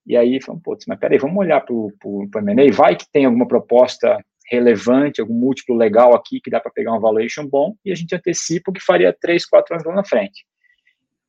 [0.06, 3.48] E aí, falamos, pô, mas peraí, vamos olhar para o M&A, vai que tem alguma
[3.48, 4.18] proposta
[4.50, 8.14] relevante, algum múltiplo legal aqui que dá para pegar um valuation bom, e a gente
[8.14, 10.46] antecipa o que faria 3, 4 anos lá na frente.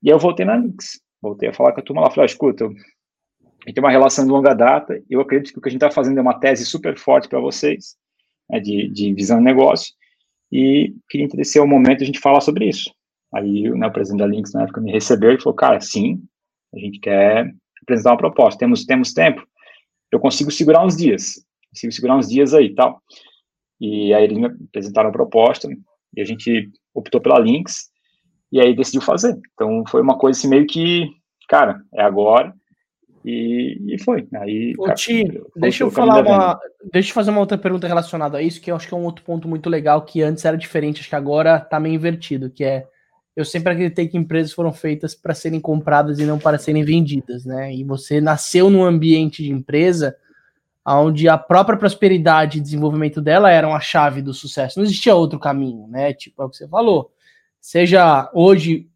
[0.03, 2.69] E eu voltei na Nix, voltei a falar com a turma lá, falei, escuta, a
[3.69, 5.95] gente tem uma relação de longa data, eu acredito que o que a gente está
[5.95, 7.97] fazendo é uma tese super forte para vocês,
[8.53, 9.95] né, de, de visão de negócio,
[10.53, 12.93] e queria entender se é o momento a gente falar sobre isso.
[13.35, 16.23] Aí né, o presidente da Lynx na época me recebeu e falou, cara, sim,
[16.75, 17.51] a gente quer
[17.83, 19.43] apresentar uma proposta, temos, temos tempo,
[20.13, 21.43] eu consigo segurar uns dias
[21.73, 23.03] consigo segurar uns dias aí tal.
[23.81, 25.69] E aí eles me apresentaram a proposta
[26.15, 27.91] e a gente optou pela Lynx
[28.53, 29.39] e aí decidiu fazer.
[29.55, 31.09] Então foi uma coisa assim meio que,
[31.49, 32.55] cara, é agora.
[33.25, 34.27] E, e foi.
[34.35, 36.61] Aí, Ô, Ti, deixa eu falar uma.
[36.93, 39.05] Deixa eu fazer uma outra pergunta relacionada a isso, que eu acho que é um
[39.05, 42.65] outro ponto muito legal, que antes era diferente, acho que agora tá meio invertido, que
[42.65, 42.87] é
[43.35, 47.47] eu sempre acreditei que empresas foram feitas para serem compradas e não para serem vendidas,
[47.47, 47.75] né?
[47.75, 50.17] E você nasceu num ambiente de empresa
[50.87, 54.79] onde a própria prosperidade e desenvolvimento dela eram a chave do sucesso.
[54.79, 56.13] Não existia outro caminho, né?
[56.13, 57.11] Tipo, é o que você falou.
[57.61, 58.89] Seja hoje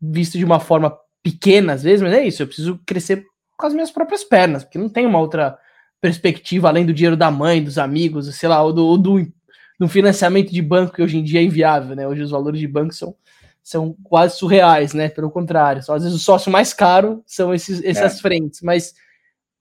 [0.00, 3.24] visto de uma forma pequena, às vezes, mas é isso, eu preciso crescer
[3.62, 5.56] com as minhas próprias pernas, porque não tem uma outra
[6.00, 9.32] perspectiva além do dinheiro da mãe, dos amigos, sei lá, ou do, ou do,
[9.78, 12.06] do financiamento de banco que hoje em dia é inviável, né?
[12.08, 13.14] Hoje os valores de banco são,
[13.62, 15.08] são quase surreais, né?
[15.08, 18.20] Pelo contrário, só às vezes o sócio mais caro são esses, essas é.
[18.20, 18.94] frentes, mas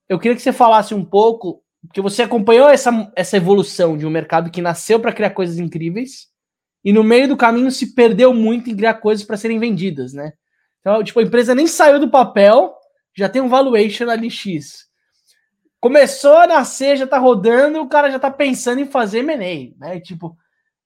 [0.10, 4.10] eu queria que você falasse um pouco porque você acompanhou essa, essa evolução de um
[4.10, 6.28] mercado que nasceu para criar coisas incríveis
[6.84, 10.34] e no meio do caminho se perdeu muito em criar coisas para serem vendidas, né?
[10.80, 12.74] Então, tipo, a empresa nem saiu do papel,
[13.16, 14.88] já tem um valuation ali X.
[15.80, 20.00] Começou a nascer, já tá rodando, o cara já tá pensando em fazer M&A, né?
[20.00, 20.38] Tipo,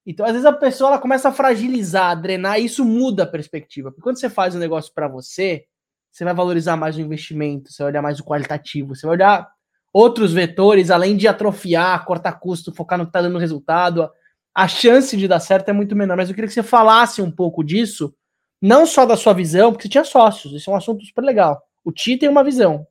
[0.05, 3.27] então às vezes a pessoa ela começa a fragilizar, a drenar, e isso muda a
[3.27, 3.91] perspectiva.
[3.91, 5.65] Porque quando você faz um negócio para você,
[6.11, 9.49] você vai valorizar mais o investimento, você vai olhar mais o qualitativo, você vai olhar
[9.91, 14.09] outros vetores, além de atrofiar, cortar custo, focar no que está dando resultado,
[14.53, 16.15] a chance de dar certo é muito menor.
[16.15, 18.15] Mas eu queria que você falasse um pouco disso,
[18.61, 21.61] não só da sua visão, porque você tinha sócios, isso é um assunto super legal.
[21.85, 22.85] O Ti tem uma visão,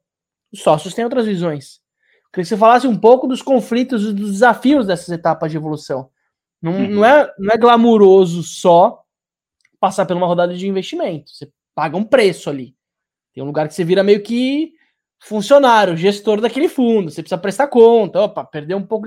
[0.52, 1.80] os sócios têm outras visões.
[2.24, 5.56] Eu queria que você falasse um pouco dos conflitos e dos desafios dessas etapas de
[5.56, 6.08] evolução.
[6.62, 6.88] Não, uhum.
[6.88, 9.02] não, é, não é glamuroso só
[9.78, 11.30] passar por uma rodada de investimento.
[11.30, 12.74] Você paga um preço ali.
[13.34, 14.72] Tem um lugar que você vira meio que
[15.24, 19.06] funcionário, gestor daquele fundo, você precisa prestar conta, opa, perder um pouco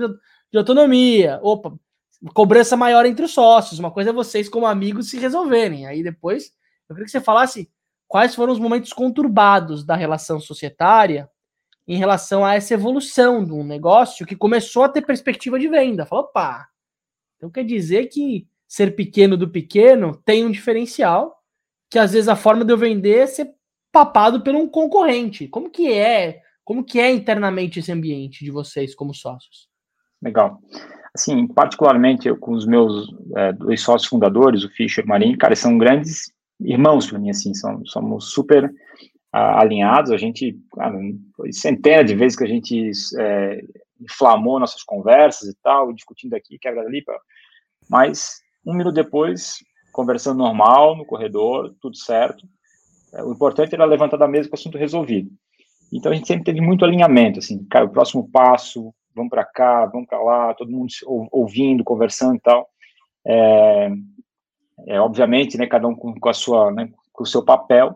[0.50, 1.72] de autonomia, opa,
[2.34, 6.52] cobrança maior entre os sócios, uma coisa é vocês como amigos se resolverem, aí depois
[6.88, 7.70] eu queria que você falasse
[8.08, 11.30] quais foram os momentos conturbados da relação societária
[11.86, 16.04] em relação a essa evolução de um negócio que começou a ter perspectiva de venda.
[16.04, 16.66] Falou, opa,
[17.36, 21.38] então quer dizer que ser pequeno do pequeno tem um diferencial,
[21.90, 23.50] que às vezes a forma de eu vender é ser
[23.92, 25.48] papado por um concorrente.
[25.48, 26.40] Como que é?
[26.64, 29.68] Como que é internamente esse ambiente de vocês como sócios?
[30.20, 30.60] Legal.
[31.14, 35.38] Assim, particularmente eu com os meus é, dois sócios fundadores, o Fischer e o Marinho,
[35.38, 36.30] cara, são grandes
[36.60, 40.98] irmãos para mim, assim, são, somos super uh, alinhados, a gente, cara,
[41.36, 43.62] foi centenas de vezes que a gente é,
[44.00, 47.04] inflamou nossas conversas e tal, discutindo aqui, quebra ali,
[47.88, 49.58] mas um minuto depois,
[49.92, 52.46] conversando normal, no corredor, tudo certo,
[53.14, 55.30] é, o importante era levantar da mesa com o assunto resolvido.
[55.92, 59.86] Então a gente sempre teve muito alinhamento, assim, cara, o próximo passo, vamos para cá,
[59.86, 60.88] vamos para lá, todo mundo
[61.30, 62.68] ouvindo, conversando e tal.
[63.26, 63.90] É,
[64.86, 67.94] é, obviamente, né, cada um com, com a sua, né, com o seu papel,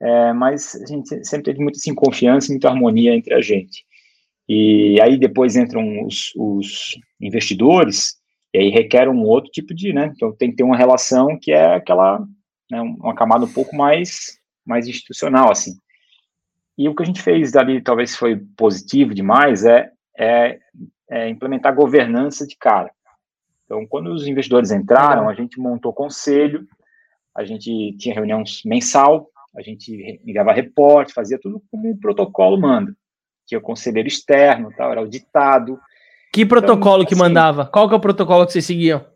[0.00, 3.84] é, mas a gente sempre teve muita assim, confiança, muita harmonia entre a gente.
[4.48, 8.18] E aí depois entram os, os investidores,
[8.52, 11.52] e aí requer um outro tipo de, né, então tem que ter uma relação que
[11.52, 12.18] é aquela,
[12.70, 15.72] né, uma camada um pouco mais, mais institucional, assim.
[16.76, 20.58] E o que a gente fez dali, talvez foi positivo demais, é, é,
[21.10, 22.90] é implementar governança de cara.
[23.70, 26.66] Então, quando os investidores entraram, a gente montou conselho,
[27.36, 32.92] a gente tinha reunião mensal, a gente enviava reporte, fazia tudo como o protocolo manda.
[33.46, 35.78] Tinha conselheiro externo, tal, era auditado.
[36.32, 37.64] Que protocolo então, que assim, mandava?
[37.64, 39.06] Qual que é o protocolo que vocês seguiam?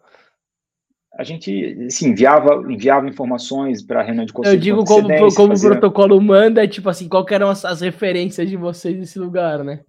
[1.18, 4.54] A gente assim, enviava, enviava informações para a reunião de conselho.
[4.54, 5.68] Eu digo como, como fazia...
[5.68, 9.64] o protocolo manda, é tipo assim, qual eram as, as referências de vocês nesse lugar,
[9.64, 9.80] né?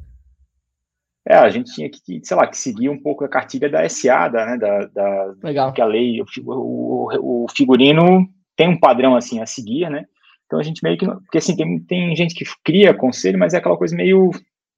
[1.28, 4.28] É, a gente tinha que, sei lá, que seguir um pouco a cartilha da SA,
[4.28, 5.74] da, né, da, da Legal.
[5.74, 10.06] que a lei, o, o, o, figurino tem um padrão, assim, a seguir, né,
[10.46, 13.58] então a gente meio que, porque assim, tem, tem gente que cria conselho, mas é
[13.58, 14.30] aquela coisa meio,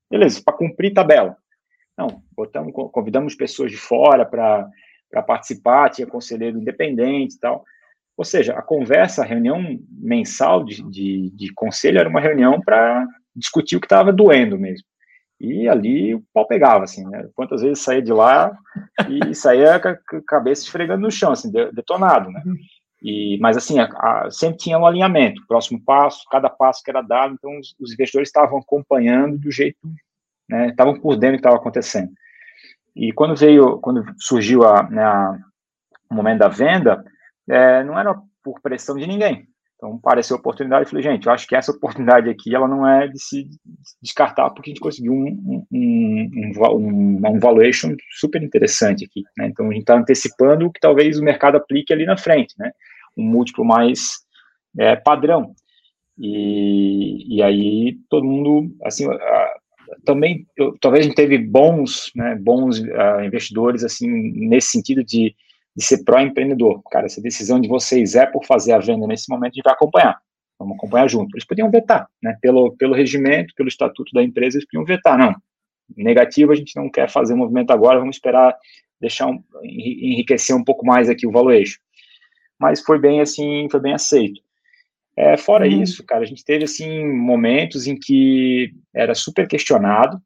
[0.09, 1.35] beleza, para cumprir tabela.
[1.97, 4.69] Não, botamos, convidamos pessoas de fora para
[5.23, 7.65] participar, tinha conselheiro independente e tal,
[8.15, 13.05] ou seja, a conversa, a reunião mensal de, de, de conselho era uma reunião para
[13.35, 14.87] discutir o que estava doendo mesmo.
[15.39, 17.29] E ali o pau pegava, assim, né?
[17.35, 18.57] Quantas vezes saía de lá
[19.07, 22.41] e saía com a cabeça esfregando no chão, assim, detonado, né?
[23.01, 27.03] E, mas, assim, a, a, sempre tinha um alinhamento, próximo passo, cada passo que era
[27.03, 29.77] dado, então os, os investidores estavam acompanhando do jeito,
[30.49, 30.69] né?
[30.69, 32.11] Estavam por dentro do que estava acontecendo.
[32.95, 35.37] E quando veio, quando surgiu a, né, a,
[36.09, 37.05] o momento da venda,
[37.47, 39.47] é, não era por pressão de ninguém.
[39.77, 42.87] Então, apareceu a oportunidade e falei, gente, eu acho que essa oportunidade aqui, ela não
[42.87, 43.47] é de se
[44.01, 49.47] descartar, porque a gente conseguiu um, um, um, um valuation super interessante aqui, né?
[49.47, 52.71] Então, a gente está antecipando o que talvez o mercado aplique ali na frente, né?
[53.15, 54.17] Um múltiplo mais
[54.79, 55.53] é, padrão.
[56.17, 59.05] E, e aí, todo mundo, assim,
[60.03, 65.35] também, eu, talvez a gente teve bons, né, bons uh, investidores, assim, nesse sentido de
[65.77, 66.81] de ser pró-empreendedor.
[66.89, 69.73] Cara, essa decisão de vocês é por fazer a venda nesse momento, a gente vai
[69.73, 70.19] acompanhar.
[70.57, 71.35] Vamos acompanhar junto.
[71.35, 72.35] Eles podiam vetar, né?
[72.41, 75.15] Pelo, pelo regimento, pelo estatuto da empresa, eles podiam vetar.
[75.15, 75.35] Não,
[75.95, 78.57] negativo, a gente não quer fazer o movimento agora, vamos esperar
[78.99, 81.79] deixar um, enriquecer um pouco mais aqui o valuation.
[82.59, 84.41] Mas foi bem assim, foi bem aceito.
[85.15, 85.83] É, fora hum.
[85.83, 90.19] isso, cara, a gente teve assim momentos em que era super questionado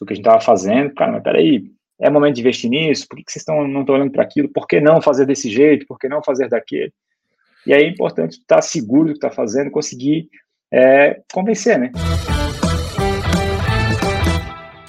[0.00, 0.94] o que a gente estava fazendo.
[0.94, 3.06] Cara, mas peraí, é momento de investir nisso?
[3.08, 4.48] Por que, vocês estão, não estão olhando para aquilo?
[4.48, 5.86] Por que não fazer desse jeito?
[5.86, 6.92] Por que não fazer daquele?
[7.66, 10.28] E aí é importante estar seguro do que está fazendo, conseguir
[10.70, 11.90] é, convencer, né?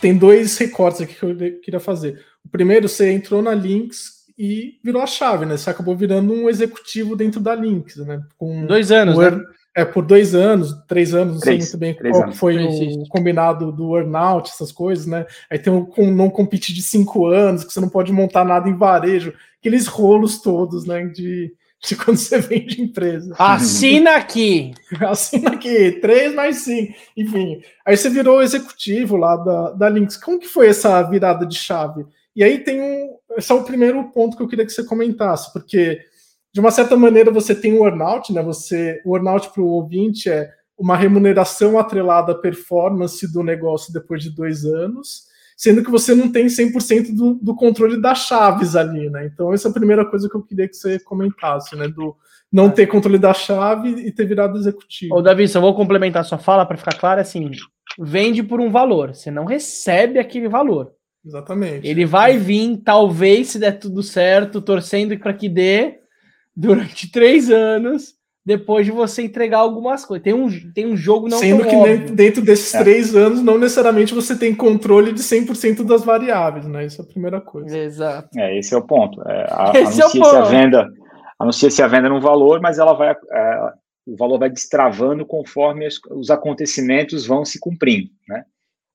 [0.01, 2.23] Tem dois recortes aqui que eu queria fazer.
[2.45, 5.57] O primeiro, você entrou na Lynx e virou a chave, né?
[5.57, 8.21] Você acabou virando um executivo dentro da Lynx, né?
[8.37, 9.41] Com dois anos, né?
[9.77, 12.39] É, por dois anos, três anos, não três, sei muito bem qual anos.
[12.39, 15.23] foi três, o combinado do earnout, essas coisas, né?
[15.51, 18.67] Aí tem um, um não compete de cinco anos, que você não pode montar nada
[18.67, 21.05] em varejo, aqueles rolos todos, né?
[21.05, 23.35] De, de quando você vende empresa.
[23.37, 24.73] Assina aqui!
[24.99, 26.95] Assina aqui, três mais cinco.
[27.15, 30.17] Enfim, aí você virou executivo lá da, da Lynx.
[30.17, 32.03] Como que foi essa virada de chave?
[32.35, 33.15] E aí tem um.
[33.37, 35.99] Esse é o primeiro ponto que eu queria que você comentasse, porque
[36.57, 38.41] de uma certa maneira você tem o earnout, né?
[38.41, 44.23] Você, o earnout para o ouvinte é uma remuneração atrelada à performance do negócio depois
[44.23, 45.27] de dois anos.
[45.55, 49.27] sendo que você não tem 100% do, do controle das chaves ali, né?
[49.31, 51.87] Então, essa é a primeira coisa que eu queria que você comentasse, né?
[51.87, 52.15] Do
[52.51, 55.13] não ter controle da chave e ter virado executivo.
[55.13, 57.51] Ô, Davi, só vou complementar sua fala para ficar claro assim:
[57.99, 60.91] vende por um valor, você não recebe aquele valor.
[61.23, 61.87] Exatamente.
[61.87, 65.99] Ele vai vir, talvez, se der tudo certo, torcendo para que dê
[66.57, 70.23] durante três anos, depois de você entregar algumas coisas.
[70.23, 72.15] Tem um, tem um jogo não Sendo que óbvio.
[72.15, 72.79] dentro desses é.
[72.81, 76.85] três anos, não necessariamente você tem controle de 100% das variáveis, né?
[76.85, 77.77] Isso é a primeira coisa.
[77.77, 78.29] Exato.
[78.39, 79.21] É, esse é o ponto.
[79.27, 80.35] É, a, esse anuncia é o ponto.
[80.35, 80.89] a venda,
[81.37, 83.73] anuncia-se a venda no valor, mas ela vai, é,
[84.07, 88.45] o valor vai destravando conforme os, os acontecimentos vão se cumprindo, né?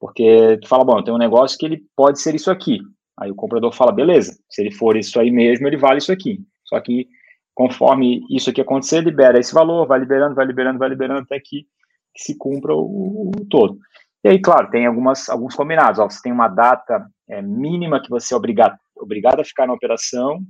[0.01, 2.81] Porque tu fala, bom, tem um negócio que ele pode ser isso aqui.
[3.21, 6.41] Aí o comprador fala, beleza, se ele for isso aí mesmo, ele vale isso aqui.
[6.65, 7.07] Só que
[7.55, 11.67] conforme isso aqui acontecer, libera esse valor, vai liberando, vai liberando, vai liberando até que,
[12.15, 13.79] que se cumpra o, o, todo.
[14.25, 15.99] E aí, claro, tem algumas, alguns combinados.
[15.99, 19.75] Ó, você tem uma data é, mínima que você é obrigado, obrigado a ficar na
[19.75, 20.41] operação.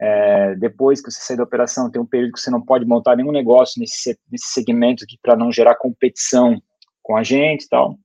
[0.00, 3.16] É, depois que você sair da operação, tem um período que você não pode montar
[3.16, 6.62] nenhum negócio nesse, nesse segmento aqui para não gerar competição
[7.02, 7.98] com a gente e tal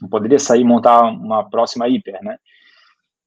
[0.00, 2.38] não poderia sair e montar uma próxima hiper, né?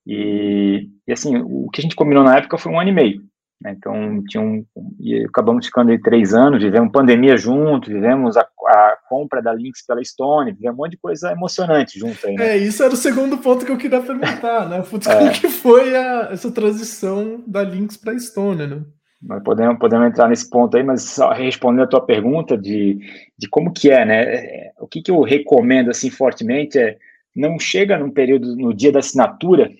[0.05, 3.23] E, e, assim, o que a gente combinou na época foi um ano e meio.
[3.63, 3.73] Né?
[3.77, 4.65] Então, tinha um,
[4.99, 9.85] e acabamos ficando aí três anos, vivemos pandemia junto, vivemos a, a, compra da Lynx
[9.85, 12.35] pela Stone, vivemos um monte de coisa emocionante junto aí.
[12.35, 12.49] Né?
[12.49, 14.81] É, isso era o segundo ponto que eu queria perguntar, né?
[14.81, 15.17] Putz, é.
[15.17, 18.81] como que foi a, essa transição da Lynx para a Stone, né?
[19.21, 22.99] Nós podemos, podemos entrar nesse ponto aí, mas só respondendo a tua pergunta de,
[23.37, 24.71] de como que é, né?
[24.77, 26.97] O que, que eu recomendo, assim, fortemente é
[27.35, 29.71] não chega num período, no dia da assinatura,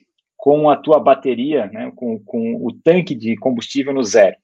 [0.44, 4.36] com a tua bateria, né, com, com o tanque de combustível no zero.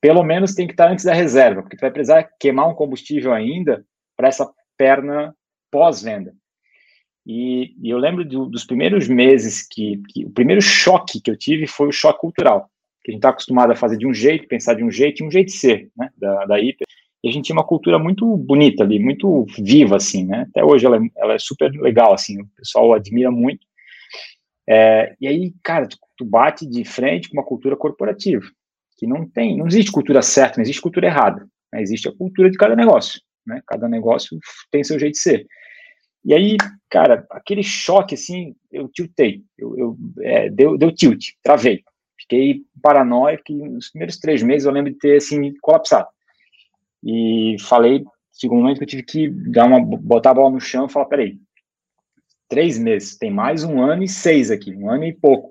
[0.00, 3.32] Pelo menos tem que estar antes da reserva, porque tu vai precisar queimar um combustível
[3.32, 3.84] ainda
[4.16, 4.48] para essa
[4.78, 5.34] perna
[5.68, 6.32] pós-venda.
[7.26, 11.36] E, e, eu lembro do, dos primeiros meses que, que, o primeiro choque que eu
[11.36, 12.70] tive foi o choque cultural
[13.02, 15.26] que a gente está acostumado a fazer de um jeito, pensar de um jeito, e
[15.26, 16.86] um jeito de ser, né, da, da hiper.
[17.24, 20.86] E a gente tinha uma cultura muito bonita ali, muito viva, assim, né, até hoje
[20.86, 23.66] ela, é, ela é super legal, assim, o pessoal admira muito.
[24.68, 28.44] É, e aí, cara, tu, tu, bate de frente com uma cultura corporativa,
[28.98, 32.50] que não tem, não existe cultura certa, não existe cultura errada, né, existe a cultura
[32.50, 34.38] de cada negócio, né, cada negócio
[34.70, 35.46] tem seu jeito de ser.
[36.24, 36.56] E aí,
[36.90, 41.84] cara, aquele choque, assim, eu tiltei, eu, eu é, deu, deu tilt, travei.
[42.18, 46.08] Fiquei paranoico que nos primeiros três meses eu lembro de ter, assim, colapsado.
[47.04, 48.02] E falei,
[48.44, 51.06] um momento que eu tive que dar uma, botar a bola no chão e falar,
[51.06, 51.38] peraí,
[52.48, 55.50] três meses, tem mais um ano e seis aqui, um ano e pouco.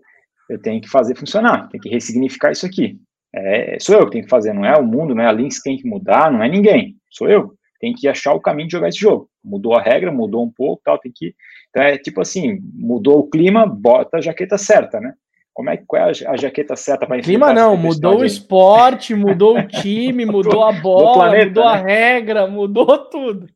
[0.49, 2.99] Eu tenho que fazer funcionar, tenho que ressignificar isso aqui.
[3.33, 5.57] É, sou eu que tenho que fazer, não é o mundo, não é a Lynx
[5.57, 7.53] que tem que mudar, não é ninguém, sou eu.
[7.79, 9.29] Tem que achar o caminho de jogar esse jogo.
[9.43, 11.35] Mudou a regra, mudou um pouco, tal, tem que.
[11.69, 15.13] Então é tipo assim, mudou o clima, bota a jaqueta certa, né?
[15.53, 19.67] Como é, qual é a jaqueta certa para Clima não, mudou o esporte, mudou o
[19.67, 21.69] time, mudou a bola, planeta, mudou né?
[21.69, 23.47] a regra, mudou tudo.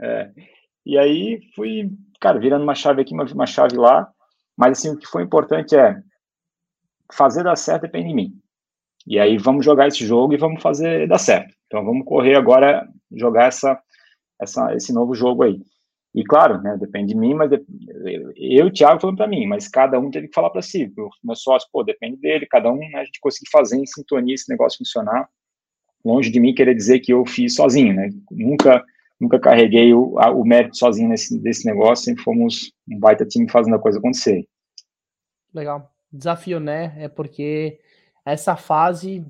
[0.00, 0.30] É.
[0.84, 4.08] E aí fui, cara, virando uma chave aqui, uma chave lá,
[4.56, 6.00] mas assim, o que foi importante é
[7.12, 8.40] fazer dar certo depende de mim.
[9.06, 11.54] E aí vamos jogar esse jogo e vamos fazer dar certo.
[11.66, 13.80] Então vamos correr agora, jogar essa,
[14.40, 15.60] essa, esse novo jogo aí.
[16.14, 17.62] E claro, né, depende de mim, mas de,
[18.36, 20.90] eu e o Thiago falando para mim, mas cada um teve que falar para si.
[20.96, 24.34] O meu sócio, pô, depende dele, cada um, né, a gente conseguir fazer em sintonia
[24.34, 25.28] esse negócio funcionar.
[26.02, 28.08] Longe de mim querer dizer que eu fiz sozinho, né?
[28.30, 28.82] Nunca
[29.20, 33.50] nunca carreguei o, a, o mérito sozinho nesse desse negócio, sempre fomos um baita time
[33.50, 34.46] fazendo a coisa acontecer.
[35.54, 35.90] Legal.
[36.12, 36.94] Desafio, né?
[36.98, 37.78] É porque
[38.24, 39.24] essa fase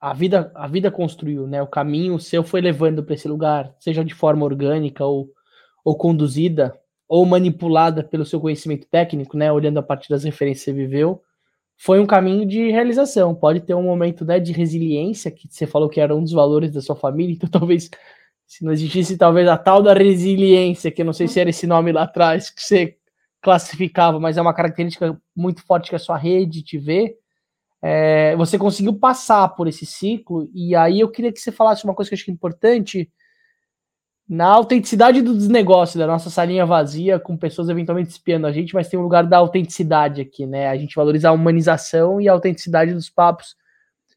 [0.00, 1.62] a vida a vida construiu, né?
[1.62, 5.32] O caminho seu foi levando para esse lugar, seja de forma orgânica ou
[5.84, 6.78] ou conduzida
[7.08, 11.22] ou manipulada pelo seu conhecimento técnico, né, olhando a partir das referências que você viveu,
[11.78, 13.34] foi um caminho de realização.
[13.34, 16.70] Pode ter um momento né, de resiliência, que você falou que era um dos valores
[16.70, 17.88] da sua família, então talvez,
[18.48, 21.66] se não existisse talvez a tal da resiliência, que eu não sei se era esse
[21.66, 22.96] nome lá atrás que você
[23.42, 27.16] classificava, mas é uma característica muito forte que a sua rede te vê,
[27.80, 31.94] é, você conseguiu passar por esse ciclo, e aí eu queria que você falasse uma
[31.94, 33.12] coisa que eu acho é importante,
[34.28, 38.88] na autenticidade do desnegócio, da nossa salinha vazia, com pessoas eventualmente espiando a gente, mas
[38.88, 40.68] tem um lugar da autenticidade aqui, né?
[40.68, 43.56] A gente valoriza a humanização e a autenticidade dos papos.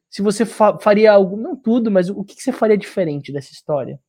[0.10, 3.54] Se você fa faria algo, não tudo, mas o que, que, você faria diferente dessa
[3.54, 4.00] história?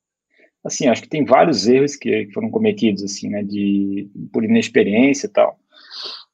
[0.64, 5.30] Assim, acho que tem vários erros que foram cometidos, assim, né, de, por inexperiência e
[5.30, 5.58] tal.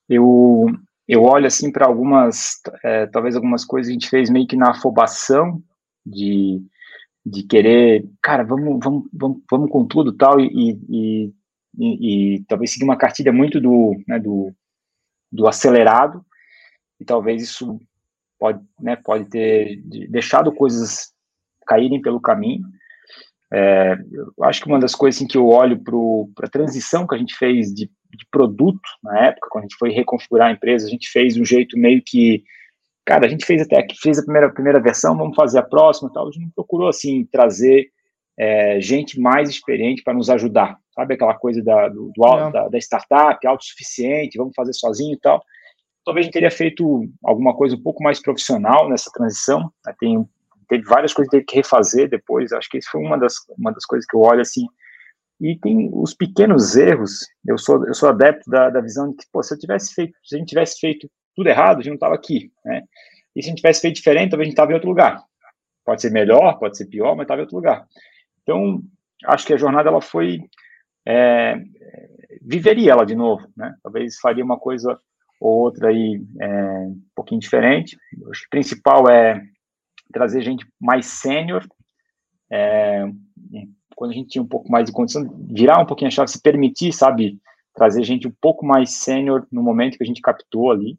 [0.08, 0.66] Eu,
[1.06, 4.70] eu olho, assim, para algumas, é, talvez algumas coisas a gente fez meio que na
[4.70, 5.62] afobação
[6.04, 6.62] de
[7.28, 11.32] de querer, cara, vamos, vamos, vamos, vamos com tudo tal, e, e,
[11.78, 14.52] e, e, talvez seguir uma cartilha muito do, né, do,
[15.30, 16.24] do acelerado,
[16.98, 17.78] e talvez isso
[18.38, 21.12] pode, né, pode ter deixado coisas
[21.66, 22.66] caírem pelo caminho.
[23.52, 25.80] É, eu acho que uma das coisas assim, que eu olho
[26.34, 29.78] para a transição que a gente fez de, de, produto na época, quando a gente
[29.78, 32.44] foi reconfigurar a empresa, a gente fez um jeito meio que,
[33.06, 36.12] cara, a gente fez até que fez a primeira, primeira versão, vamos fazer a próxima,
[36.12, 36.28] tal.
[36.28, 37.88] A gente não procurou assim trazer
[38.38, 42.78] é, gente mais experiente para nos ajudar, sabe aquela coisa da, do, do da, da,
[42.78, 45.42] startup, autossuficiente, vamos fazer sozinho e tal.
[46.04, 49.70] Talvez a gente teria feito alguma coisa um pouco mais profissional nessa transição.
[49.84, 49.94] Né?
[49.98, 50.28] Tem
[50.68, 52.52] teve várias coisas que teve que refazer depois.
[52.52, 54.66] Acho que isso foi uma das, uma das coisas que eu olho assim.
[55.40, 57.26] E tem os pequenos erros.
[57.46, 60.16] Eu sou, eu sou adepto da, da visão de que, pô, se eu tivesse feito,
[60.22, 62.82] se a gente tivesse feito tudo errado, a gente não estava aqui, né?
[63.34, 65.22] E se a gente tivesse feito diferente, talvez a gente estava em outro lugar.
[65.84, 67.86] Pode ser melhor, pode ser pior, mas estava em outro lugar.
[68.42, 68.82] Então,
[69.26, 70.40] acho que a jornada ela foi
[71.06, 71.56] é,
[72.42, 73.74] viveria ela de novo, né?
[73.82, 74.98] Talvez faria uma coisa
[75.40, 77.96] ou outra aí é, um pouquinho diferente.
[78.30, 79.40] Acho que o principal é
[80.12, 81.66] trazer gente mais sênior,
[82.50, 83.04] é,
[83.94, 86.40] quando a gente tinha um pouco mais de condição, virar um pouquinho a chave, se
[86.40, 87.38] permitir, sabe,
[87.74, 90.98] trazer gente um pouco mais sênior no momento que a gente captou ali.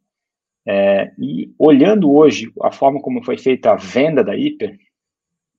[0.67, 4.77] É, e olhando hoje a forma como foi feita a venda da Hiper,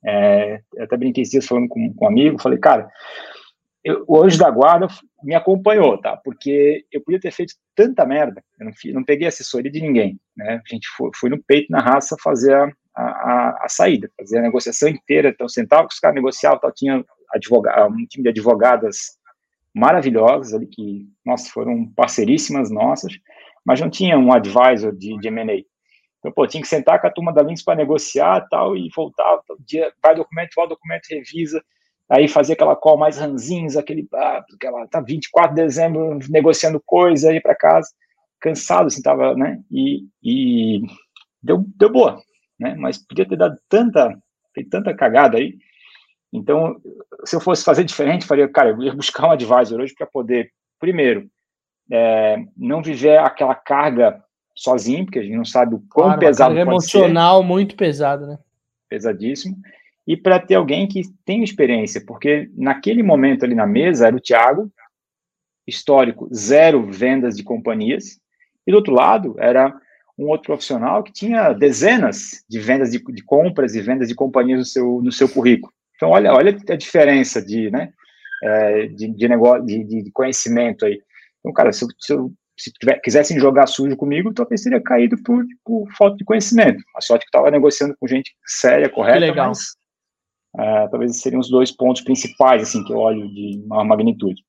[0.05, 2.91] é, eu até brinquei esses dias falando com, com um amigo, falei, cara,
[3.83, 4.89] eu, o Anjo da Guarda
[5.23, 6.17] me acompanhou, tá?
[6.17, 10.61] Porque eu podia ter feito tanta merda, eu não, não peguei assessoria de ninguém, né?
[10.65, 10.87] A gente
[11.17, 15.31] foi, no peito, na raça, fazer a, a, a, saída, fazer a negociação inteira.
[15.31, 19.19] Então, sentava com os caras, negociava, tal, tinha advogado, um time de advogadas
[19.75, 23.13] maravilhosas ali, que, nossa, foram parceiríssimas nossas,
[23.65, 25.65] mas não tinha um advisor de, de M&A.
[26.19, 29.39] Então, pô, tinha que sentar com a turma da Lynx para negociar tal, e voltar,
[29.47, 31.63] tal, dia, vai documento, vai documento, revisa,
[32.11, 37.31] aí fazer aquela call mais ranzinhos, aquele, ah, aquela, tá 24 de dezembro negociando coisa,
[37.31, 37.89] aí para casa,
[38.41, 40.83] cansado, assim, tava, né, e, e
[41.43, 42.21] deu, deu boa,
[42.61, 42.75] né?
[42.77, 44.15] Mas podia ter dado tanta,
[44.55, 45.57] feito tanta cagada aí.
[46.33, 46.81] Então,
[47.25, 50.53] se eu fosse fazer diferente, faria, cara, eu ia buscar um advisor hoje para poder,
[50.79, 51.29] primeiro,
[51.91, 54.23] é, não viver aquela carga
[54.55, 57.49] sozinho, porque a gente não sabe o quão claro, pesado pode emocional ser.
[57.49, 58.39] muito pesado, né?
[58.89, 59.57] Pesadíssimo.
[60.07, 64.21] E para ter alguém que tem experiência, porque naquele momento ali na mesa era o
[64.21, 64.71] Thiago,
[65.67, 68.21] histórico, zero vendas de companhias,
[68.67, 69.75] e do outro lado era
[70.21, 74.59] um outro profissional que tinha dezenas de vendas de, de, compras e vendas de companhias
[74.59, 75.73] no seu, no seu currículo.
[75.97, 77.91] Então, olha, olha a diferença de, né,
[78.45, 81.01] é, de, de, negócio, de, de, conhecimento aí.
[81.39, 82.15] Então, cara, se, se,
[82.59, 86.83] se tiver, quisessem jogar sujo comigo, talvez teria caído por, por falta de conhecimento.
[86.95, 89.49] A sorte que estava negociando com gente séria, correta, que legal.
[89.49, 89.75] mas
[90.59, 94.43] é, talvez seriam os dois pontos principais, assim, que eu olho de maior magnitude.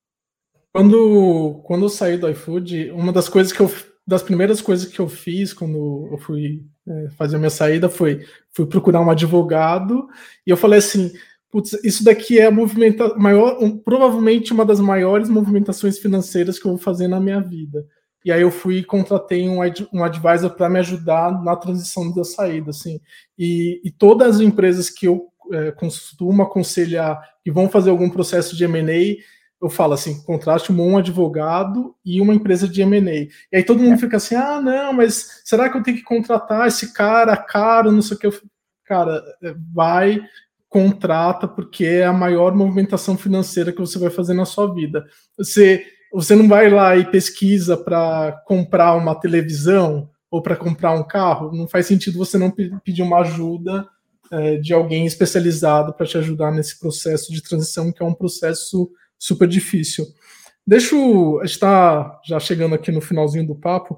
[0.73, 3.69] Quando, quando eu saí do iFood, uma das coisas que eu
[4.11, 8.25] das primeiras coisas que eu fiz quando eu fui é, fazer a minha saída foi
[8.51, 10.05] fui procurar um advogado
[10.45, 11.13] e eu falei assim,
[11.49, 16.65] putz, isso daqui é a movimenta maior, um, provavelmente uma das maiores movimentações financeiras que
[16.65, 17.87] eu vou fazer na minha vida.
[18.25, 19.59] E aí eu fui e contratei um,
[19.93, 22.99] um advisor para me ajudar na transição da saída, assim.
[23.39, 28.57] E, e todas as empresas que eu é, costumo aconselhar que vão fazer algum processo
[28.57, 29.15] de M&A,
[29.61, 33.11] eu falo assim, contraste um advogado e uma empresa de M&A.
[33.11, 36.67] E aí todo mundo fica assim, ah, não, mas será que eu tenho que contratar
[36.67, 38.27] esse cara caro, não sei o que.
[38.27, 38.33] Eu,
[38.85, 39.23] cara,
[39.71, 40.19] vai,
[40.67, 45.05] contrata, porque é a maior movimentação financeira que você vai fazer na sua vida.
[45.37, 51.03] Você, você não vai lá e pesquisa para comprar uma televisão ou para comprar um
[51.03, 53.85] carro, não faz sentido você não pedir uma ajuda
[54.31, 58.89] é, de alguém especializado para te ajudar nesse processo de transição, que é um processo
[59.21, 60.05] super difícil.
[60.65, 61.39] Deixa eu.
[61.39, 63.97] A gente está já chegando aqui no finalzinho do papo,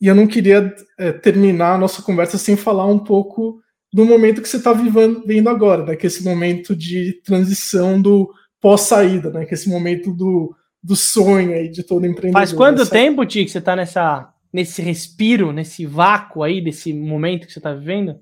[0.00, 3.60] e eu não queria é, terminar a nossa conversa sem falar um pouco
[3.92, 5.96] do momento que você está vivendo agora, né?
[5.96, 8.28] Que é esse momento de transição do
[8.60, 9.44] pós-saída, né?
[9.44, 12.40] Que é esse momento do, do sonho aí de todo empreendedor.
[12.40, 12.90] Faz quanto nessa...
[12.90, 17.60] tempo, Ti, que você está nessa, nesse respiro, nesse vácuo aí, desse momento que você
[17.60, 18.18] está vivendo?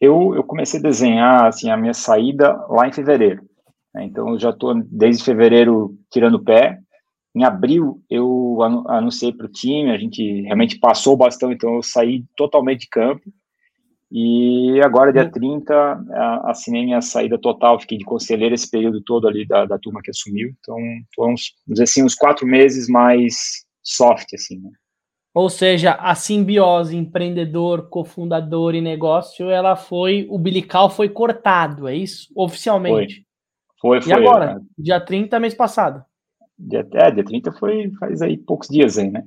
[0.00, 3.42] Eu, eu comecei a desenhar assim, a minha saída lá em fevereiro.
[3.94, 4.04] Né?
[4.04, 6.78] Então, eu já estou desde fevereiro tirando o pé.
[7.34, 8.58] Em abril, eu
[8.88, 12.88] anunciei para o time, a gente realmente passou o bastão, então eu saí totalmente de
[12.88, 13.22] campo.
[14.10, 16.04] E agora, dia 30,
[16.44, 20.10] assinei minha saída total, fiquei de conselheiro esse período todo ali da, da turma que
[20.10, 20.52] assumiu.
[20.58, 20.76] Então,
[21.14, 24.70] foram, uns, assim, uns quatro meses mais soft, assim, né?
[25.32, 31.94] Ou seja, a simbiose empreendedor, cofundador e negócio, ela foi, o bilical foi cortado, é
[31.94, 32.32] isso?
[32.34, 33.14] Oficialmente.
[33.14, 33.24] Foi,
[33.80, 34.00] foi.
[34.06, 34.60] E agora?
[34.78, 36.04] Dia 30, mês passado.
[36.58, 39.24] Dia, é, dia 30 foi faz aí poucos dias aí, né?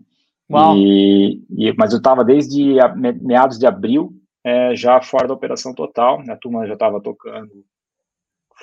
[0.51, 0.77] Uau.
[0.77, 4.13] E, e, mas eu estava desde a, meados de abril
[4.43, 6.33] é, já fora da operação total, né?
[6.33, 7.49] a turma já estava tocando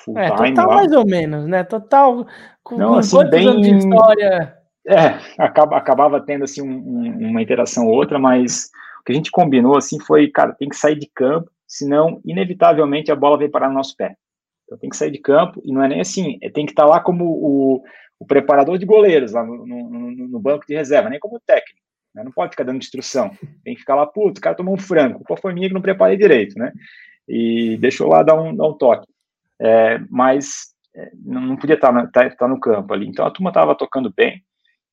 [0.03, 0.49] full é, time.
[0.49, 0.75] Total lá.
[0.75, 1.63] mais ou menos, né?
[1.63, 2.25] Total
[2.63, 3.61] com, Não, assim, bem...
[3.61, 4.57] de história.
[4.87, 8.69] É, acaba, acabava tendo assim um, um, uma interação ou outra, mas
[8.99, 13.11] o que a gente combinou assim foi, cara, tem que sair de campo, senão inevitavelmente
[13.11, 14.15] a bola vem parar no nosso pé.
[14.71, 16.83] Então tem que sair de campo e não é nem assim, é, tem que estar
[16.83, 17.83] tá lá como o,
[18.17, 21.81] o preparador de goleiros lá no, no, no, banco de reserva, nem como técnico.
[22.15, 22.23] Né?
[22.23, 23.31] Não pode ficar dando instrução.
[23.65, 25.81] Tem que ficar lá, putz, o cara tomou um frango, qual foi minha que não
[25.81, 26.71] preparei direito, né?
[27.27, 29.05] E deixou lá dar um, dar um toque.
[29.59, 33.07] É, mas é, não podia estar, tá, estar, tá, estar no campo ali.
[33.07, 34.41] Então a turma estava tocando bem.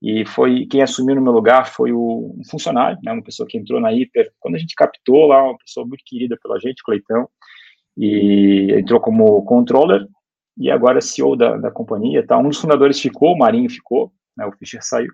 [0.02, 3.58] E foi quem assumiu no meu lugar foi o um funcionário, né, uma pessoa que
[3.58, 7.28] entrou na Hiper quando a gente captou lá, uma pessoa muito querida pela gente, Cleitão,
[7.98, 10.06] e entrou como controller
[10.56, 12.24] e agora CEO da, da companhia.
[12.24, 12.38] Tá?
[12.38, 15.10] Um dos fundadores ficou, o Marinho ficou, né, o Fischer saiu.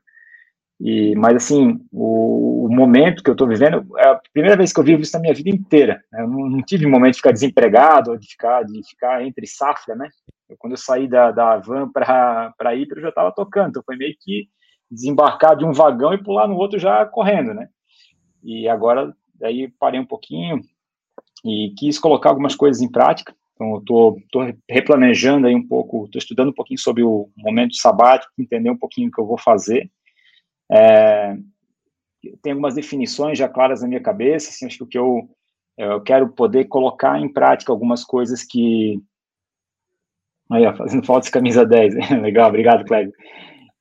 [0.78, 4.78] E, mas assim, o, o momento que eu estou vivendo é a primeira vez que
[4.78, 6.02] eu vivo isso na minha vida inteira.
[6.12, 6.22] Né?
[6.22, 10.08] Eu não, não, tive momento de ficar desempregado, de ficar, de ficar entre safra, né?
[10.48, 13.96] Eu, quando eu saí da, da van para ir, eu já estava tocando, então foi
[13.96, 14.48] meio que
[14.90, 17.68] desembarcar de um vagão e pular no outro já correndo, né?
[18.42, 20.60] E agora, daí parei um pouquinho
[21.44, 23.34] e quis colocar algumas coisas em prática.
[23.54, 23.82] Então, eu
[24.30, 28.76] tô replanejando aí um pouco, estou estudando um pouquinho sobre o momento sabático, entender um
[28.76, 29.90] pouquinho o que eu vou fazer.
[30.72, 31.36] É,
[32.42, 35.28] tem algumas definições já claras na minha cabeça, assim, acho que o que eu,
[35.78, 39.00] eu quero poder colocar em prática algumas coisas que...
[40.50, 43.12] Aí, ó, fazendo de camisa 10, legal, obrigado, Cléber.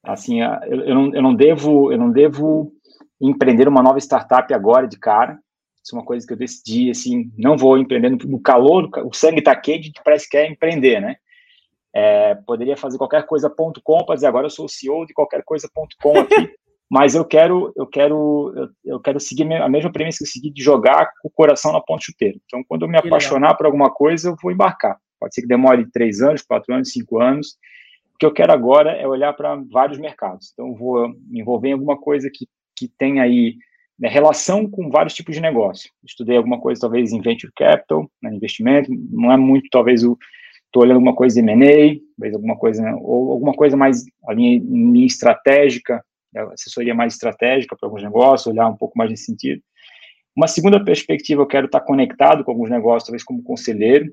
[0.03, 2.71] Assim, eu, eu, não, eu, não devo, eu não devo
[3.19, 5.39] empreender uma nova startup agora de cara.
[5.83, 9.39] Isso é uma coisa que eu decidi, assim, não vou empreender no calor, o sangue
[9.39, 11.17] está quente, parece que é empreender, né?
[11.93, 16.19] É, poderia fazer qualquer coisa.com para dizer agora eu sou o CEO de qualquer coisa.com
[16.19, 16.49] aqui,
[16.89, 20.49] mas eu quero, eu quero, eu, eu, quero seguir a mesma premissa que eu segui
[20.49, 22.37] de jogar com o coração na ponte chuteira.
[22.45, 23.57] Então, quando eu me que apaixonar legal.
[23.57, 24.97] por alguma coisa, eu vou embarcar.
[25.19, 27.57] Pode ser que demore três anos, quatro anos, cinco anos,
[28.15, 30.51] o que eu quero agora é olhar para vários mercados.
[30.53, 33.57] Então, vou me envolver em alguma coisa que, que tem aí
[34.03, 35.89] né, relação com vários tipos de negócio.
[36.03, 40.17] Estudei alguma coisa, talvez, em venture capital, né, investimento, não é muito, talvez, o.
[40.65, 44.33] Estou olhando alguma coisa em M&A, talvez alguma coisa, né, ou alguma coisa mais a
[44.33, 46.03] linha, linha estratégica,
[46.51, 49.61] assessoria mais estratégica para alguns negócios, olhar um pouco mais nesse sentido.
[50.35, 54.11] Uma segunda perspectiva, eu quero estar conectado com alguns negócios, talvez como conselheiro,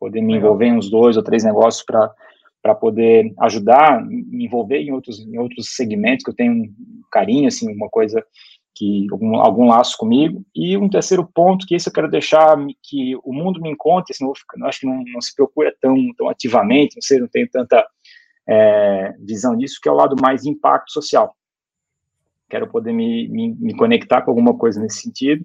[0.00, 2.12] poder me envolver em uns dois ou três negócios para
[2.64, 6.72] para poder ajudar, me envolver em outros, em outros segmentos que eu tenho um
[7.12, 8.24] carinho, assim, uma coisa
[8.74, 10.44] que algum, algum laço comigo.
[10.54, 14.24] E um terceiro ponto que esse eu quero deixar que o mundo me encontre, assim,
[14.24, 14.32] não,
[14.66, 17.86] acho que não, não, se procura tão, tão ativamente, não sei, não tenho tanta
[18.46, 21.36] é, visão disso, que é o lado mais impacto social.
[22.48, 25.44] Quero poder me, me, me conectar com alguma coisa nesse sentido.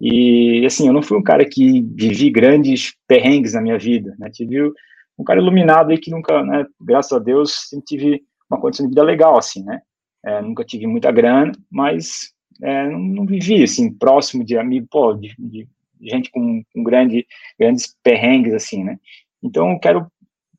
[0.00, 4.28] E, assim, eu não fui um cara que vivi grandes perrengues na minha vida, né?
[4.30, 4.72] Tive
[5.16, 9.02] um cara iluminado aí que nunca, né, graças a Deus, tive uma condição de vida
[9.02, 9.80] legal, assim, né?
[10.24, 12.32] É, nunca tive muita grana, mas
[12.62, 15.68] é, não, não, vivi, assim, próximo de amigo, pô, de, de
[16.00, 17.26] gente com, com grande,
[17.58, 18.98] grandes perrengues, assim, né?
[19.42, 20.06] Então, eu quero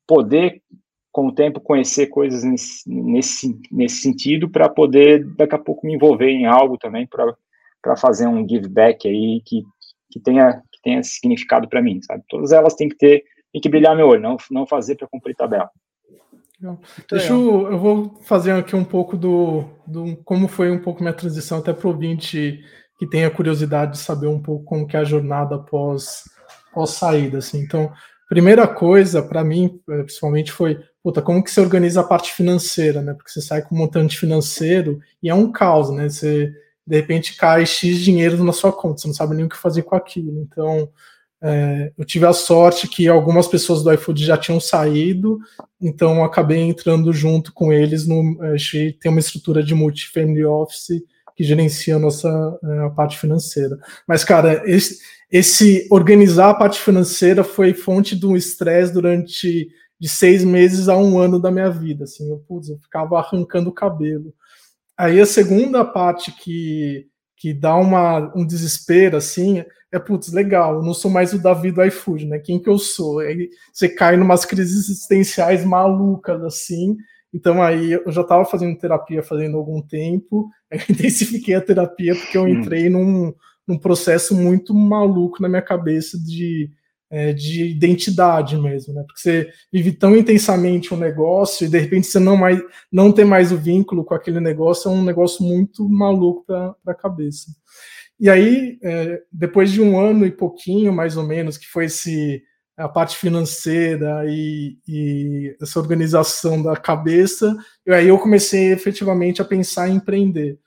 [0.08, 0.62] poder,
[1.12, 6.30] com o tempo, conhecer coisas nesse, nesse, sentido, para poder, daqui a pouco, me envolver
[6.30, 9.64] em algo também, para fazer um give back aí que,
[10.12, 12.24] que, tenha, que tenha significado para mim, sabe?
[12.28, 13.24] Todas elas têm que ter
[13.56, 15.72] tem que brilhar meu olho, não, não fazer para cumprir tabela.
[17.10, 21.14] Deixa eu, eu vou fazer aqui um pouco do, do como foi um pouco minha
[21.14, 22.64] transição até para o ouvinte
[22.98, 26.24] que tenha curiosidade de saber um pouco como que é a jornada após,
[26.72, 27.60] após saída, assim.
[27.60, 27.92] Então,
[28.30, 33.02] primeira coisa para mim, eh, principalmente foi, puta, como que você organiza a parte financeira,
[33.02, 33.14] né?
[33.14, 36.10] Porque você sai com um montante financeiro e é um caos, né?
[36.10, 36.54] Você
[36.88, 39.82] de repente cai X dinheiro na sua conta, você não sabe nem o que fazer
[39.84, 40.40] com aquilo.
[40.42, 40.88] Então,
[41.48, 45.38] é, eu tive a sorte que algumas pessoas do iFood já tinham saído,
[45.80, 48.08] então acabei entrando junto com eles.
[48.08, 51.04] No, a gente tem uma estrutura de multi-family office
[51.36, 52.28] que gerencia a nossa
[52.64, 53.78] é, a parte financeira.
[54.08, 54.98] Mas, cara, esse,
[55.32, 59.70] esse, organizar a parte financeira foi fonte de um estresse durante
[60.00, 62.06] de seis meses a um ano da minha vida.
[62.06, 64.34] Assim, eu, putz, eu ficava arrancando o cabelo.
[64.98, 67.06] Aí a segunda parte que,
[67.38, 69.64] que dá uma, um desespero, assim,
[69.96, 72.40] é, putz, legal, eu não sou mais o Davi do iFood, né?
[72.40, 73.20] Quem que eu sou?
[73.20, 76.98] Aí você cai em umas crises existenciais malucas, assim.
[77.34, 82.38] Então aí eu já estava fazendo terapia fazendo algum tempo, aí intensifiquei a terapia porque
[82.38, 83.34] eu entrei num,
[83.68, 86.70] num processo muito maluco na minha cabeça de
[87.10, 89.04] é, de identidade mesmo, né?
[89.04, 92.60] Porque você vive tão intensamente um negócio e de repente você não, mais,
[92.92, 96.94] não tem mais o vínculo com aquele negócio, é um negócio muito maluco para a
[96.96, 97.52] cabeça.
[98.20, 102.44] E aí, é, depois de um ano e pouquinho, mais ou menos, que foi esse
[102.78, 107.56] a parte financeira e, e essa organização da cabeça,
[107.86, 110.60] eu, aí eu comecei efetivamente a pensar em empreender.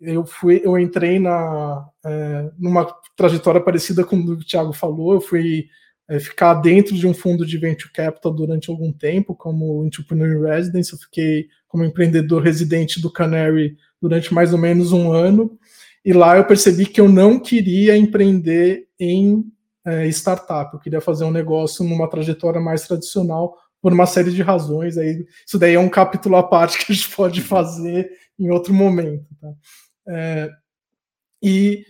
[0.00, 2.86] Eu fui, eu entrei na é, numa
[3.16, 5.14] trajetória parecida com o que o Thiago falou.
[5.14, 5.66] Eu fui
[6.08, 10.42] é, ficar dentro de um fundo de venture capital durante algum tempo, como entrepreneur in
[10.42, 10.92] residence.
[10.92, 15.58] Eu fiquei como empreendedor residente do Canary durante mais ou menos um ano.
[16.04, 19.44] E lá eu percebi que eu não queria empreender em
[19.84, 20.74] é, startup.
[20.74, 24.98] Eu queria fazer um negócio numa trajetória mais tradicional por uma série de razões.
[24.98, 28.74] Aí, isso daí é um capítulo à parte que a gente pode fazer em outro
[28.74, 29.26] momento.
[29.40, 29.52] Tá?
[30.08, 30.50] É,
[31.42, 31.84] e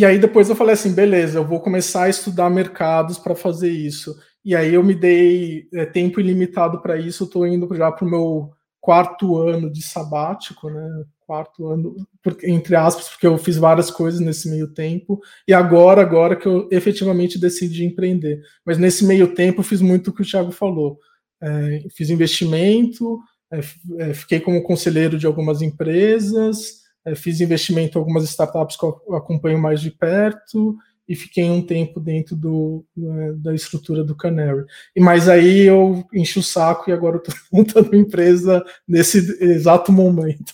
[0.00, 3.70] e aí depois eu falei assim, beleza, eu vou começar a estudar mercados para fazer
[3.70, 4.16] isso.
[4.44, 8.10] E aí eu me dei é, tempo ilimitado para isso, estou indo já para o
[8.10, 11.04] meu quarto ano de sabático, né?
[11.30, 16.02] Quarto ano, porque, entre aspas, porque eu fiz várias coisas nesse meio tempo, e agora,
[16.02, 18.42] agora que eu efetivamente decidi empreender.
[18.66, 20.98] Mas nesse meio tempo eu fiz muito o que o Thiago falou.
[21.40, 23.60] É, fiz investimento, é,
[24.00, 29.14] é fiquei como conselheiro de algumas empresas, é, fiz investimento em algumas startups que eu
[29.14, 30.76] acompanho mais de perto
[31.08, 34.64] e fiquei um tempo dentro do, é, da estrutura do Canary.
[34.96, 40.52] E mas aí eu enchi o saco e agora estou montando empresa nesse exato momento.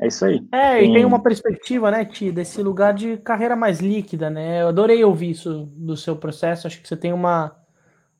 [0.00, 0.40] É isso aí.
[0.52, 4.62] É, e tem uma perspectiva, né, Ti, desse lugar de carreira mais líquida, né?
[4.62, 6.66] Eu adorei ouvir isso do seu processo.
[6.66, 7.56] Acho que você tem uma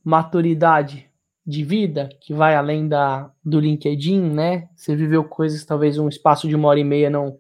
[0.05, 1.09] maturidade
[1.47, 4.69] de vida que vai além da do LinkedIn, né?
[4.77, 7.39] Você viveu coisas talvez um espaço de uma hora e meia não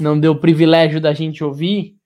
[0.00, 1.96] não deu o privilégio da gente ouvir,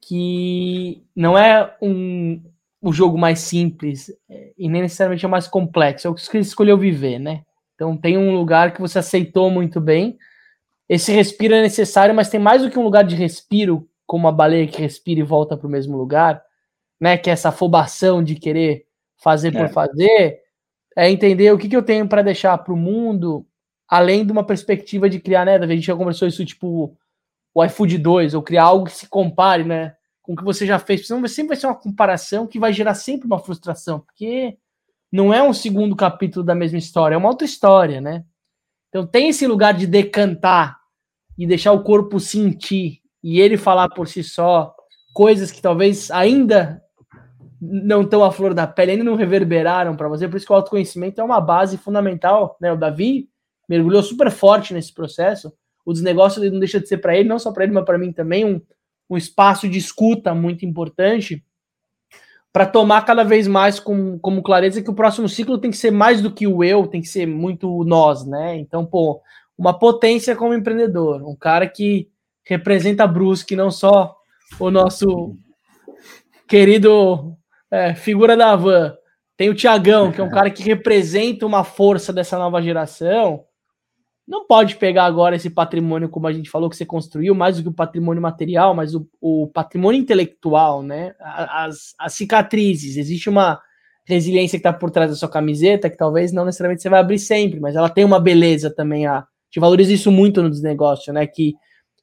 [0.00, 2.42] que não é um
[2.80, 6.38] o jogo mais simples é, e nem necessariamente é mais complexo, é o que você
[6.38, 7.42] escolheu viver, né?
[7.76, 10.18] Então tem um lugar que você aceitou muito bem.
[10.88, 14.32] Esse respiro é necessário, mas tem mais do que um lugar de respiro, como a
[14.32, 16.42] baleia que respira e volta para o mesmo lugar,
[17.00, 17.16] né?
[17.16, 18.86] Que é essa afobação de querer
[19.16, 19.58] fazer é.
[19.58, 20.46] por fazer
[20.96, 23.46] é entender o que, que eu tenho para deixar para o mundo,
[23.86, 25.74] além de uma perspectiva de criar, né, Davi?
[25.74, 26.96] A gente já conversou isso, tipo,
[27.54, 30.78] o iFood 2, ou criar algo que se compare, né, com o que você já
[30.78, 31.06] fez.
[31.06, 34.56] Senão sempre vai ser uma comparação que vai gerar sempre uma frustração, porque
[35.16, 38.22] não é um segundo capítulo da mesma história, é uma outra história, né?
[38.90, 40.78] Então tem esse lugar de decantar
[41.38, 44.74] e deixar o corpo sentir e ele falar por si só
[45.14, 46.82] coisas que talvez ainda
[47.58, 50.56] não estão à flor da pele, ainda não reverberaram para você, por isso que o
[50.56, 52.70] autoconhecimento é uma base fundamental, né?
[52.70, 53.30] O Davi
[53.66, 55.50] mergulhou super forte nesse processo.
[55.84, 58.12] O desnegócio não deixa de ser para ele, não só para ele, mas para mim
[58.12, 58.60] também, um,
[59.08, 61.42] um espaço de escuta muito importante
[62.56, 65.90] para tomar cada vez mais com, como clareza que o próximo ciclo tem que ser
[65.90, 68.56] mais do que o eu, tem que ser muito nós, né?
[68.56, 69.20] Então, pô,
[69.58, 72.08] uma potência como empreendedor, um cara que
[72.42, 74.16] representa Brusque, não só
[74.58, 75.36] o nosso
[76.48, 77.36] querido
[77.70, 78.96] é, figura da van.
[79.36, 83.44] Tem o Tiagão, que é um cara que representa uma força dessa nova geração.
[84.26, 87.62] Não pode pegar agora esse patrimônio, como a gente falou, que você construiu, mais do
[87.62, 91.14] que o patrimônio material, mas o, o patrimônio intelectual, né?
[91.20, 92.96] As, as cicatrizes.
[92.96, 93.60] Existe uma
[94.04, 97.18] resiliência que está por trás da sua camiseta, que talvez não necessariamente você vai abrir
[97.18, 99.06] sempre, mas ela tem uma beleza também.
[99.06, 101.24] A, a gente valoriza isso muito no desnegócio, né?
[101.26, 101.54] Que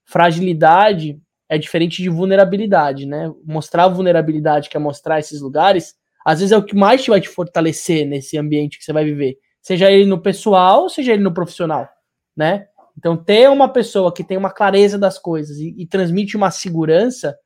[0.06, 1.20] fragilidade
[1.50, 3.32] é diferente de vulnerabilidade, né?
[3.46, 5.94] Mostrar vulnerabilidade, que é mostrar esses lugares,
[6.26, 9.04] às vezes é o que mais te vai te fortalecer nesse ambiente que você vai
[9.04, 9.38] viver.
[9.62, 11.88] Seja ele no pessoal, seja ele no profissional,
[12.36, 12.68] né?
[12.98, 17.38] Então, ter uma pessoa que tem uma clareza das coisas e, e transmite uma segurança,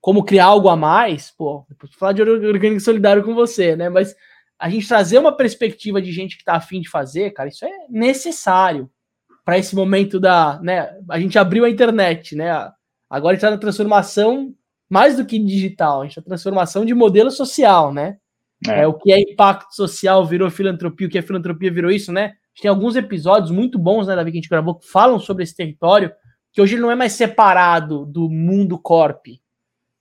[0.00, 3.88] como criar algo a mais, pô, depois falar de orgânico solidário com você, né?
[3.88, 4.14] Mas
[4.58, 7.70] a gente trazer uma perspectiva de gente que tá afim de fazer, cara, isso é
[7.88, 8.90] necessário
[9.44, 10.90] para esse momento da, né?
[11.08, 12.50] A gente abriu a internet, né?
[13.08, 14.54] Agora a gente está na transformação
[14.90, 18.18] mais do que digital, a gente está na transformação de modelo social, né?
[18.66, 18.80] É.
[18.80, 18.86] é.
[18.86, 22.34] o que é impacto social virou filantropia, o que é filantropia virou isso, né?
[22.58, 25.44] Gente tem alguns episódios muito bons, né, Davi, que a gente gravou, que falam sobre
[25.44, 26.10] esse território,
[26.52, 29.26] que hoje ele não é mais separado do mundo corp.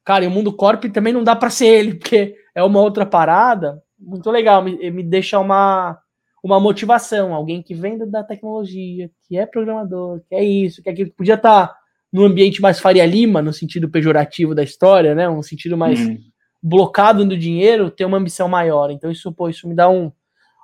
[0.04, 3.06] Cara, e o mundo corp também não dá para ser ele, porque é uma outra
[3.06, 3.80] parada.
[4.00, 6.00] Muito legal, me, me deixa uma,
[6.44, 7.36] uma motivação.
[7.36, 11.16] Alguém que vem da tecnologia, que é programador, que é isso, que é aquilo, que
[11.16, 11.68] podia estar.
[11.68, 11.78] Tá
[12.12, 15.30] no ambiente mais Faria Lima, no sentido pejorativo da história, né?
[15.30, 16.18] Um sentido mais uhum.
[16.64, 18.90] blocado no dinheiro, ter uma ambição maior.
[18.90, 20.10] Então, isso, pô, isso me dá um,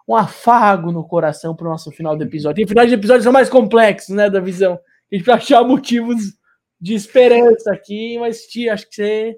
[0.08, 2.58] um afago no coração para o nosso final do episódio.
[2.58, 4.30] Tem finais de episódios são mais complexos, né?
[4.30, 4.80] Da visão.
[5.12, 6.34] A gente vai achar motivos
[6.80, 9.38] de esperança aqui, mas tia, acho que você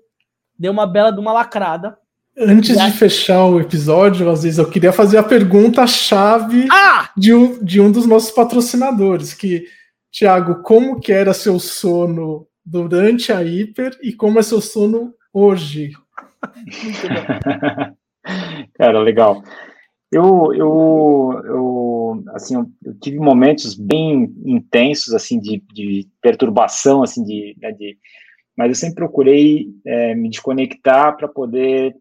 [0.57, 1.97] deu uma bela de uma lacrada.
[2.37, 7.09] Antes de fechar o episódio, às vezes eu queria fazer a pergunta-chave ah!
[7.15, 9.65] de, um, de um dos nossos patrocinadores, que,
[10.11, 15.93] Tiago, como que era seu sono durante a hiper e como é seu sono hoje?
[18.73, 19.41] Cara, legal.
[20.11, 27.56] Eu, eu, eu, assim, eu tive momentos bem intensos, assim, de, de perturbação, assim, de,
[27.60, 27.98] né, de,
[28.56, 31.95] mas eu sempre procurei é, me desconectar para poder,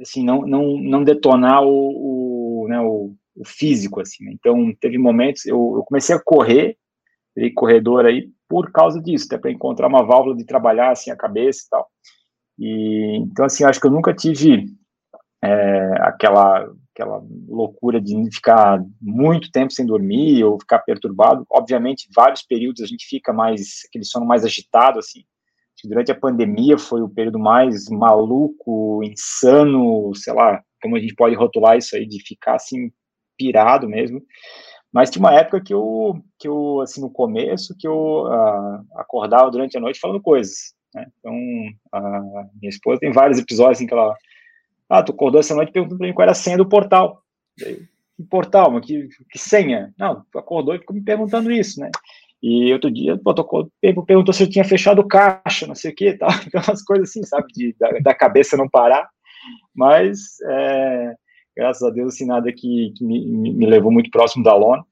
[0.00, 4.24] assim, não, não, não detonar o, o, né, o, o físico, assim.
[4.24, 4.32] Né?
[4.34, 6.76] Então, teve momentos, eu, eu comecei a correr,
[7.54, 11.62] corredor aí, por causa disso, até para encontrar uma válvula de trabalhar, assim, a cabeça
[11.64, 11.88] e tal.
[12.58, 14.66] E, então, assim, acho que eu nunca tive
[15.42, 16.70] é, aquela
[17.00, 21.44] aquela loucura de ficar muito tempo sem dormir ou ficar perturbado.
[21.50, 25.24] Obviamente, vários períodos a gente fica mais aquele sono mais agitado assim.
[25.82, 31.34] Durante a pandemia foi o período mais maluco, insano, sei lá, como a gente pode
[31.34, 32.90] rotular isso aí de ficar assim
[33.38, 34.22] pirado mesmo.
[34.92, 39.50] Mas tinha uma época que eu, que eu assim, no começo, que eu uh, acordava
[39.50, 40.74] durante a noite falando coisas.
[40.94, 41.06] Né?
[41.18, 41.34] Então,
[41.92, 42.00] a
[42.60, 44.14] minha esposa tem vários episódios em assim, que ela
[44.90, 47.22] ah, tu acordou essa noite perguntando para mim qual era a senha do portal.
[47.56, 47.88] Que
[48.28, 49.94] portal, mas que, que senha?
[49.96, 51.90] Não, tu acordou e ficou me perguntando isso, né?
[52.42, 55.94] E outro dia, pô, tocou, perguntou se eu tinha fechado o caixa, não sei o
[55.94, 56.30] que, tal.
[56.46, 59.08] Então, umas coisas assim, sabe, de, da, da cabeça não parar.
[59.74, 61.14] Mas, é,
[61.56, 64.84] graças a Deus, assim, nada que, que me, me, levou muito próximo da lona.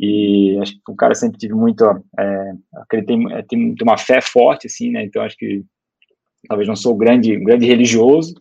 [0.00, 1.84] E acho que o cara sempre tive muito,
[2.18, 3.16] é, acreditei,
[3.48, 5.04] tem, tem uma fé forte, assim, né?
[5.04, 5.62] Então, acho que
[6.48, 8.34] talvez não sou grande, grande religioso,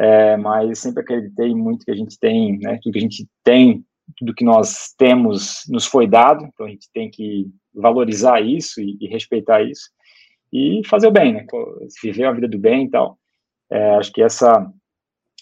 [0.00, 3.84] é, mas sempre acreditei muito que a gente tem, né, tudo que a gente tem,
[4.16, 8.96] tudo que nós temos nos foi dado, então a gente tem que valorizar isso e,
[8.98, 9.90] e respeitar isso
[10.50, 11.46] e fazer o bem, né,
[12.02, 13.18] viver a vida do bem e tal.
[13.70, 14.72] É, acho que essa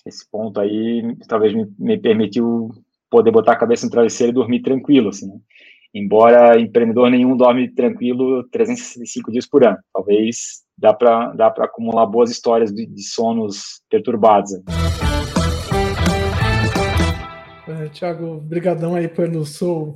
[0.05, 2.70] esse ponto aí talvez me, me, permitiu
[3.09, 5.39] poder botar a cabeça no travesseiro e dormir tranquilo, assim, né?
[5.99, 9.79] Embora empreendedor nenhum dorme tranquilo 365 dias por ano.
[9.93, 14.53] Talvez dá para dá acumular boas histórias de, de sonos perturbados.
[17.66, 19.95] É, Tiago, brigadão aí pelo seu,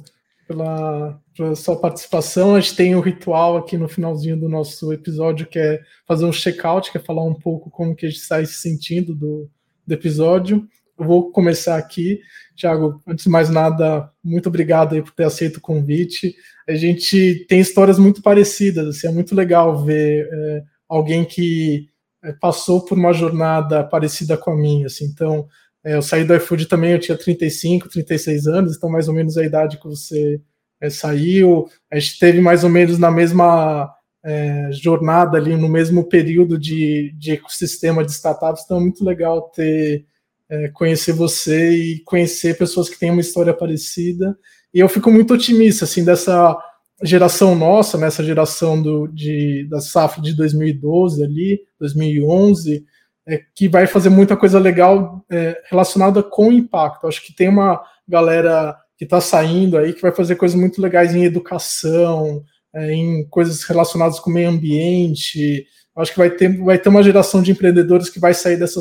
[0.48, 2.56] pela, pela sua participação.
[2.56, 6.32] A gente tem um ritual aqui no finalzinho do nosso episódio, que é fazer um
[6.32, 9.48] check-out, que é falar um pouco como que a gente está se sentindo do,
[9.86, 10.66] do episódio.
[10.96, 12.20] Vou começar aqui.
[12.54, 16.34] Tiago, antes de mais nada, muito obrigado aí por ter aceito o convite.
[16.68, 21.88] A gente tem histórias muito parecidas, assim, é muito legal ver é, alguém que
[22.22, 25.46] é, passou por uma jornada parecida com a minha, assim, então
[25.84, 29.36] é, eu saí do iFood também, eu tinha 35, 36 anos, então mais ou menos
[29.36, 30.40] a idade que você
[30.80, 33.92] é, saiu, a gente teve mais ou menos na mesma
[34.24, 39.50] é, jornada ali, no mesmo período de, de ecossistema de startups, então é muito legal
[39.50, 40.06] ter
[40.52, 44.36] é, conhecer você e conhecer pessoas que têm uma história parecida,
[44.74, 46.54] e eu fico muito otimista, assim, dessa
[47.02, 52.84] geração nossa, nessa geração do, de, da safra de 2012 ali, 2011,
[53.26, 57.06] é, que vai fazer muita coisa legal é, relacionada com impacto.
[57.06, 61.14] Acho que tem uma galera que está saindo aí que vai fazer coisas muito legais
[61.14, 62.42] em educação,
[62.74, 65.66] é, em coisas relacionadas com o meio ambiente.
[65.96, 68.80] Acho que vai ter, vai ter uma geração de empreendedores que vai sair dessa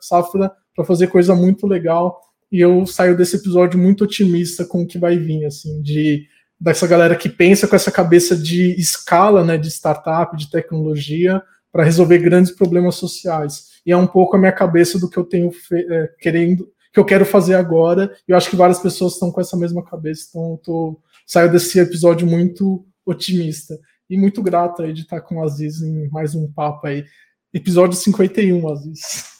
[0.00, 2.20] safra para fazer coisa muito legal.
[2.50, 6.26] E eu saio desse episódio muito otimista com o que vai vir, assim, de
[6.60, 11.84] dessa galera que pensa com essa cabeça de escala, né, de startup, de tecnologia, para
[11.84, 13.74] resolver grandes problemas sociais.
[13.84, 17.04] E é um pouco a minha cabeça do que eu tenho é, querendo, que eu
[17.04, 18.14] quero fazer agora.
[18.26, 20.28] E eu acho que várias pessoas estão com essa mesma cabeça.
[20.30, 23.78] Então, eu tô, saio desse episódio muito otimista
[24.08, 27.04] e muito grato aí de estar com o Aziz em mais um papo aí.
[27.52, 29.33] Episódio 51, Aziz.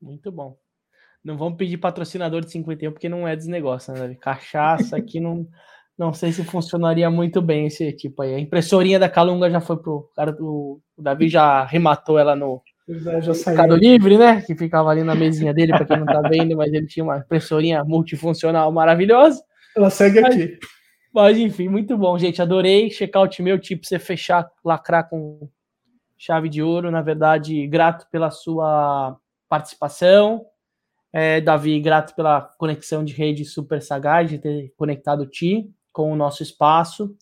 [0.00, 0.56] Muito bom.
[1.24, 4.14] Não vamos pedir patrocinador de 51 porque não é desnegócio, né?
[4.20, 5.48] Cachaça aqui não
[5.98, 8.32] não sei se funcionaria muito bem esse tipo aí.
[8.32, 10.80] A impressorinha da Calunga já foi pro cara do.
[10.96, 12.62] O Davi já rematou ela no
[13.20, 14.40] já Mercado Livre, né?
[14.42, 17.18] Que ficava ali na mesinha dele, para quem não tá vendo, mas ele tinha uma
[17.18, 19.42] impressorinha multifuncional maravilhosa.
[19.76, 20.58] Ela segue mas, aqui.
[21.12, 22.40] Mas enfim, muito bom, gente.
[22.40, 22.90] Adorei.
[22.90, 25.50] Checkout meu, tipo, você fechar, lacrar com
[26.16, 26.92] chave de ouro.
[26.92, 29.18] Na verdade, grato pela sua
[29.48, 30.44] participação.
[31.12, 36.16] É, Davi, grato pela conexão de rede super sagaz, de ter conectado Ti com o
[36.16, 37.16] nosso espaço.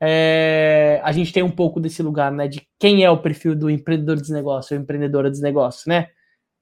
[0.00, 2.48] É, a gente tem um pouco desse lugar, né?
[2.48, 6.08] De quem é o perfil do empreendedor de negócio, ou empreendedora de negócio, né?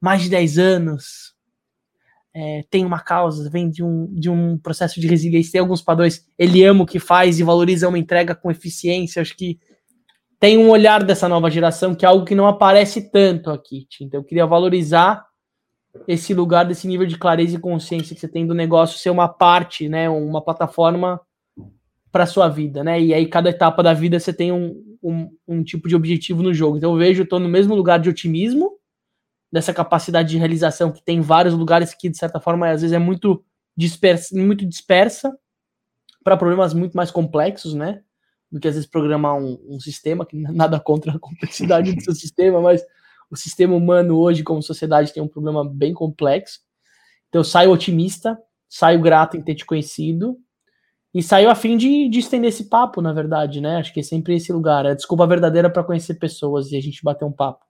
[0.01, 1.35] Mais de 10 anos,
[2.35, 6.27] é, tem uma causa, vem de um, de um processo de resiliência, tem alguns padrões.
[6.39, 9.21] Ele ama o que faz e valoriza uma entrega com eficiência.
[9.21, 9.59] Acho que
[10.43, 13.87] tem um olhar dessa nova geração que é algo que não aparece tanto aqui.
[14.01, 15.25] Então eu queria valorizar
[16.09, 19.29] esse lugar desse nível de clareza e consciência que você tem do negócio ser uma
[19.29, 21.21] parte, né, uma plataforma
[22.11, 23.01] para sua vida, né?
[23.01, 26.53] E aí cada etapa da vida você tem um, um, um tipo de objetivo no
[26.53, 26.77] jogo.
[26.77, 28.73] Então eu vejo, tô no mesmo lugar de otimismo,
[29.53, 32.99] dessa capacidade de realização que tem vários lugares que de certa forma às vezes é
[32.99, 33.45] muito
[33.77, 35.33] dispersa, muito dispersa
[36.25, 38.03] para problemas muito mais complexos, né?
[38.53, 42.15] Do que às vezes programar um, um sistema que nada contra a complexidade do seu
[42.15, 42.85] sistema, mas
[43.31, 46.61] o sistema humano hoje como sociedade tem um problema bem complexo.
[47.29, 48.39] Então saio otimista,
[48.69, 50.39] saio grato em ter te conhecido
[51.15, 53.77] e saiu a fim de, de estender esse papo, na verdade, né?
[53.77, 54.87] Acho que é sempre esse lugar.
[54.87, 57.65] É a desculpa verdadeira para conhecer pessoas e a gente bater um papo.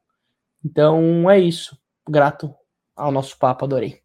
[0.64, 1.76] Então é isso.
[2.08, 2.52] Grato
[2.96, 4.00] ao nosso papo, adorei.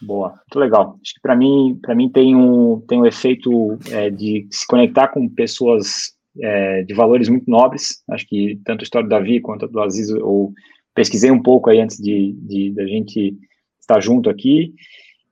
[0.00, 0.98] Boa, muito legal.
[1.02, 5.08] Acho que para mim, para mim tem um tem um efeito é, de se conectar
[5.08, 8.02] com pessoas é, de valores muito nobres.
[8.10, 10.52] Acho que tanto a história do Davi quanto a do Aziz, eu
[10.94, 13.36] pesquisei um pouco aí antes de, de da gente
[13.80, 14.74] estar junto aqui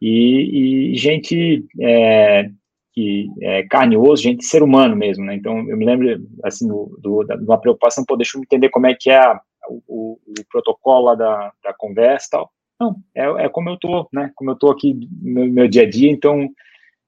[0.00, 2.50] e, e gente é,
[2.94, 5.34] que é carne e osso, gente, ser humano mesmo, né?
[5.34, 8.68] Então, eu me lembro, assim, do, do, da, de uma preocupação, pô, deixa eu entender
[8.68, 12.50] como é que é a, o, o, protocolo da, da conversa e tal.
[12.78, 14.30] Não, é, é como eu tô, né?
[14.36, 16.48] Como eu tô aqui no meu dia a dia, então,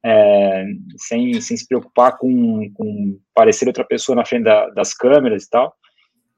[0.08, 0.64] é,
[0.96, 5.50] sem, sem se preocupar com, com parecer outra pessoa na frente da, das câmeras e
[5.50, 5.74] tal.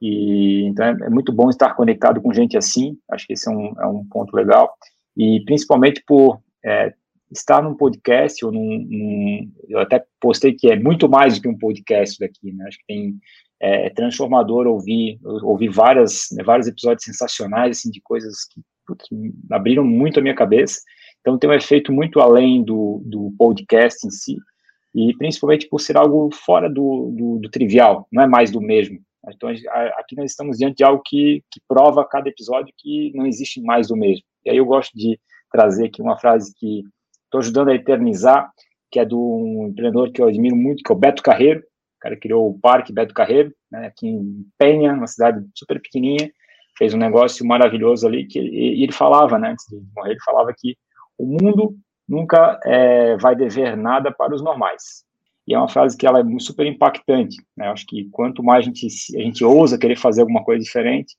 [0.01, 3.53] E, então, é, é, muito bom estar conectado com gente assim, acho que esse é
[3.53, 4.73] um, é um ponto legal.
[5.15, 6.95] E, principalmente por é,
[7.31, 11.49] estar num podcast ou num, num, eu até postei que é muito mais do que
[11.49, 12.65] um podcast daqui, né?
[12.67, 13.19] Acho que tem
[13.61, 19.05] é, é transformador ouvir ouvir várias né, vários episódios sensacionais assim de coisas que putz,
[19.51, 20.81] abriram muito a minha cabeça.
[21.21, 24.37] Então tem um efeito muito além do, do podcast em si
[24.95, 28.99] e principalmente por ser algo fora do, do, do trivial, não é mais do mesmo.
[29.29, 29.51] Então
[29.97, 33.61] aqui nós estamos diante de algo que, que prova a cada episódio que não existe
[33.61, 34.25] mais do mesmo.
[34.45, 35.21] E aí eu gosto de
[35.53, 36.83] trazer aqui uma frase que
[37.25, 38.51] estou ajudando a eternizar,
[38.91, 42.01] que é de um empreendedor que eu admiro muito, que é o Beto Carreiro, o
[42.01, 46.31] cara criou o Parque Beto Carreiro, né, aqui em Penha, uma cidade super pequenininha,
[46.77, 50.23] fez um negócio maravilhoso ali, que, e, e ele falava, né, antes de morrer, ele
[50.25, 50.77] falava que
[51.19, 51.77] o mundo
[52.09, 55.05] nunca é, vai dever nada para os normais.
[55.47, 58.69] E é uma frase que ela é super impactante, né, acho que quanto mais a
[58.69, 58.87] gente,
[59.17, 61.17] a gente ousa querer fazer alguma coisa diferente,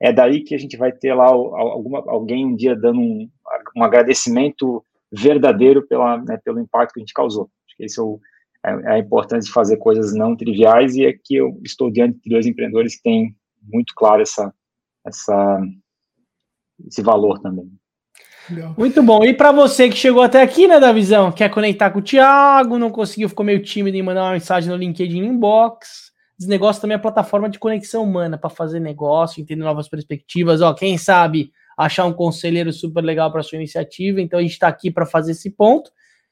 [0.00, 3.30] é daí que a gente vai ter lá alguma, alguém um dia dando um,
[3.76, 7.50] um agradecimento verdadeiro pela, né, pelo impacto que a gente causou.
[7.66, 8.20] Acho que esse é, o,
[8.64, 12.30] é, é a importância de fazer coisas não triviais e aqui eu estou diante de
[12.30, 14.52] dois empreendedores que têm muito claro essa,
[15.06, 15.60] essa,
[16.86, 17.70] esse valor também.
[18.76, 19.24] Muito bom.
[19.24, 22.78] E para você que chegou até aqui, né, da visão, quer conectar com o Thiago,
[22.78, 26.12] não conseguiu, ficou meio tímido em mandar uma mensagem no LinkedIn Inbox.
[26.38, 30.60] Desnegócio também é plataforma de conexão humana para fazer negócio, entender novas perspectivas.
[30.60, 34.20] Ó, quem sabe achar um conselheiro super legal para sua iniciativa.
[34.20, 35.90] Então a gente está aqui para fazer esse ponto.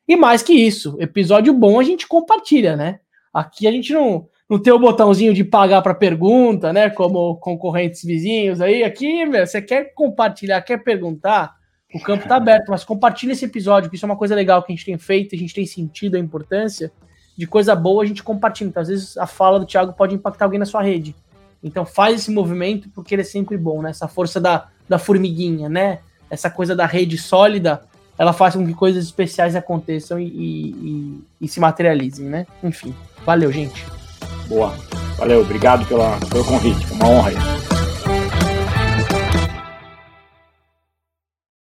[0.08, 3.00] E mais que isso, episódio bom a gente compartilha, né?
[3.32, 6.88] Aqui a gente não, não tem o botãozinho de pagar para pergunta, né?
[6.90, 8.82] Como concorrentes vizinhos aí.
[8.84, 11.54] Aqui, meu, você quer compartilhar, quer perguntar,
[11.94, 14.72] o campo está aberto, mas compartilha esse episódio, que isso é uma coisa legal que
[14.72, 16.90] a gente tem feito, a gente tem sentido a importância
[17.36, 18.68] de coisa boa, a gente compartilha.
[18.68, 21.14] Então, às vezes a fala do Thiago pode impactar alguém na sua rede.
[21.62, 23.90] Então faz esse movimento porque ele é sempre bom, né?
[23.90, 26.00] Essa força da, da formiguinha, né?
[26.28, 27.82] Essa coisa da rede sólida,
[28.18, 32.46] ela faz com que coisas especiais aconteçam e, e, e se materializem, né?
[32.62, 32.94] Enfim,
[33.24, 33.84] valeu, gente.
[34.46, 34.74] Boa.
[35.16, 37.30] Valeu, obrigado pela, pelo convite, uma honra.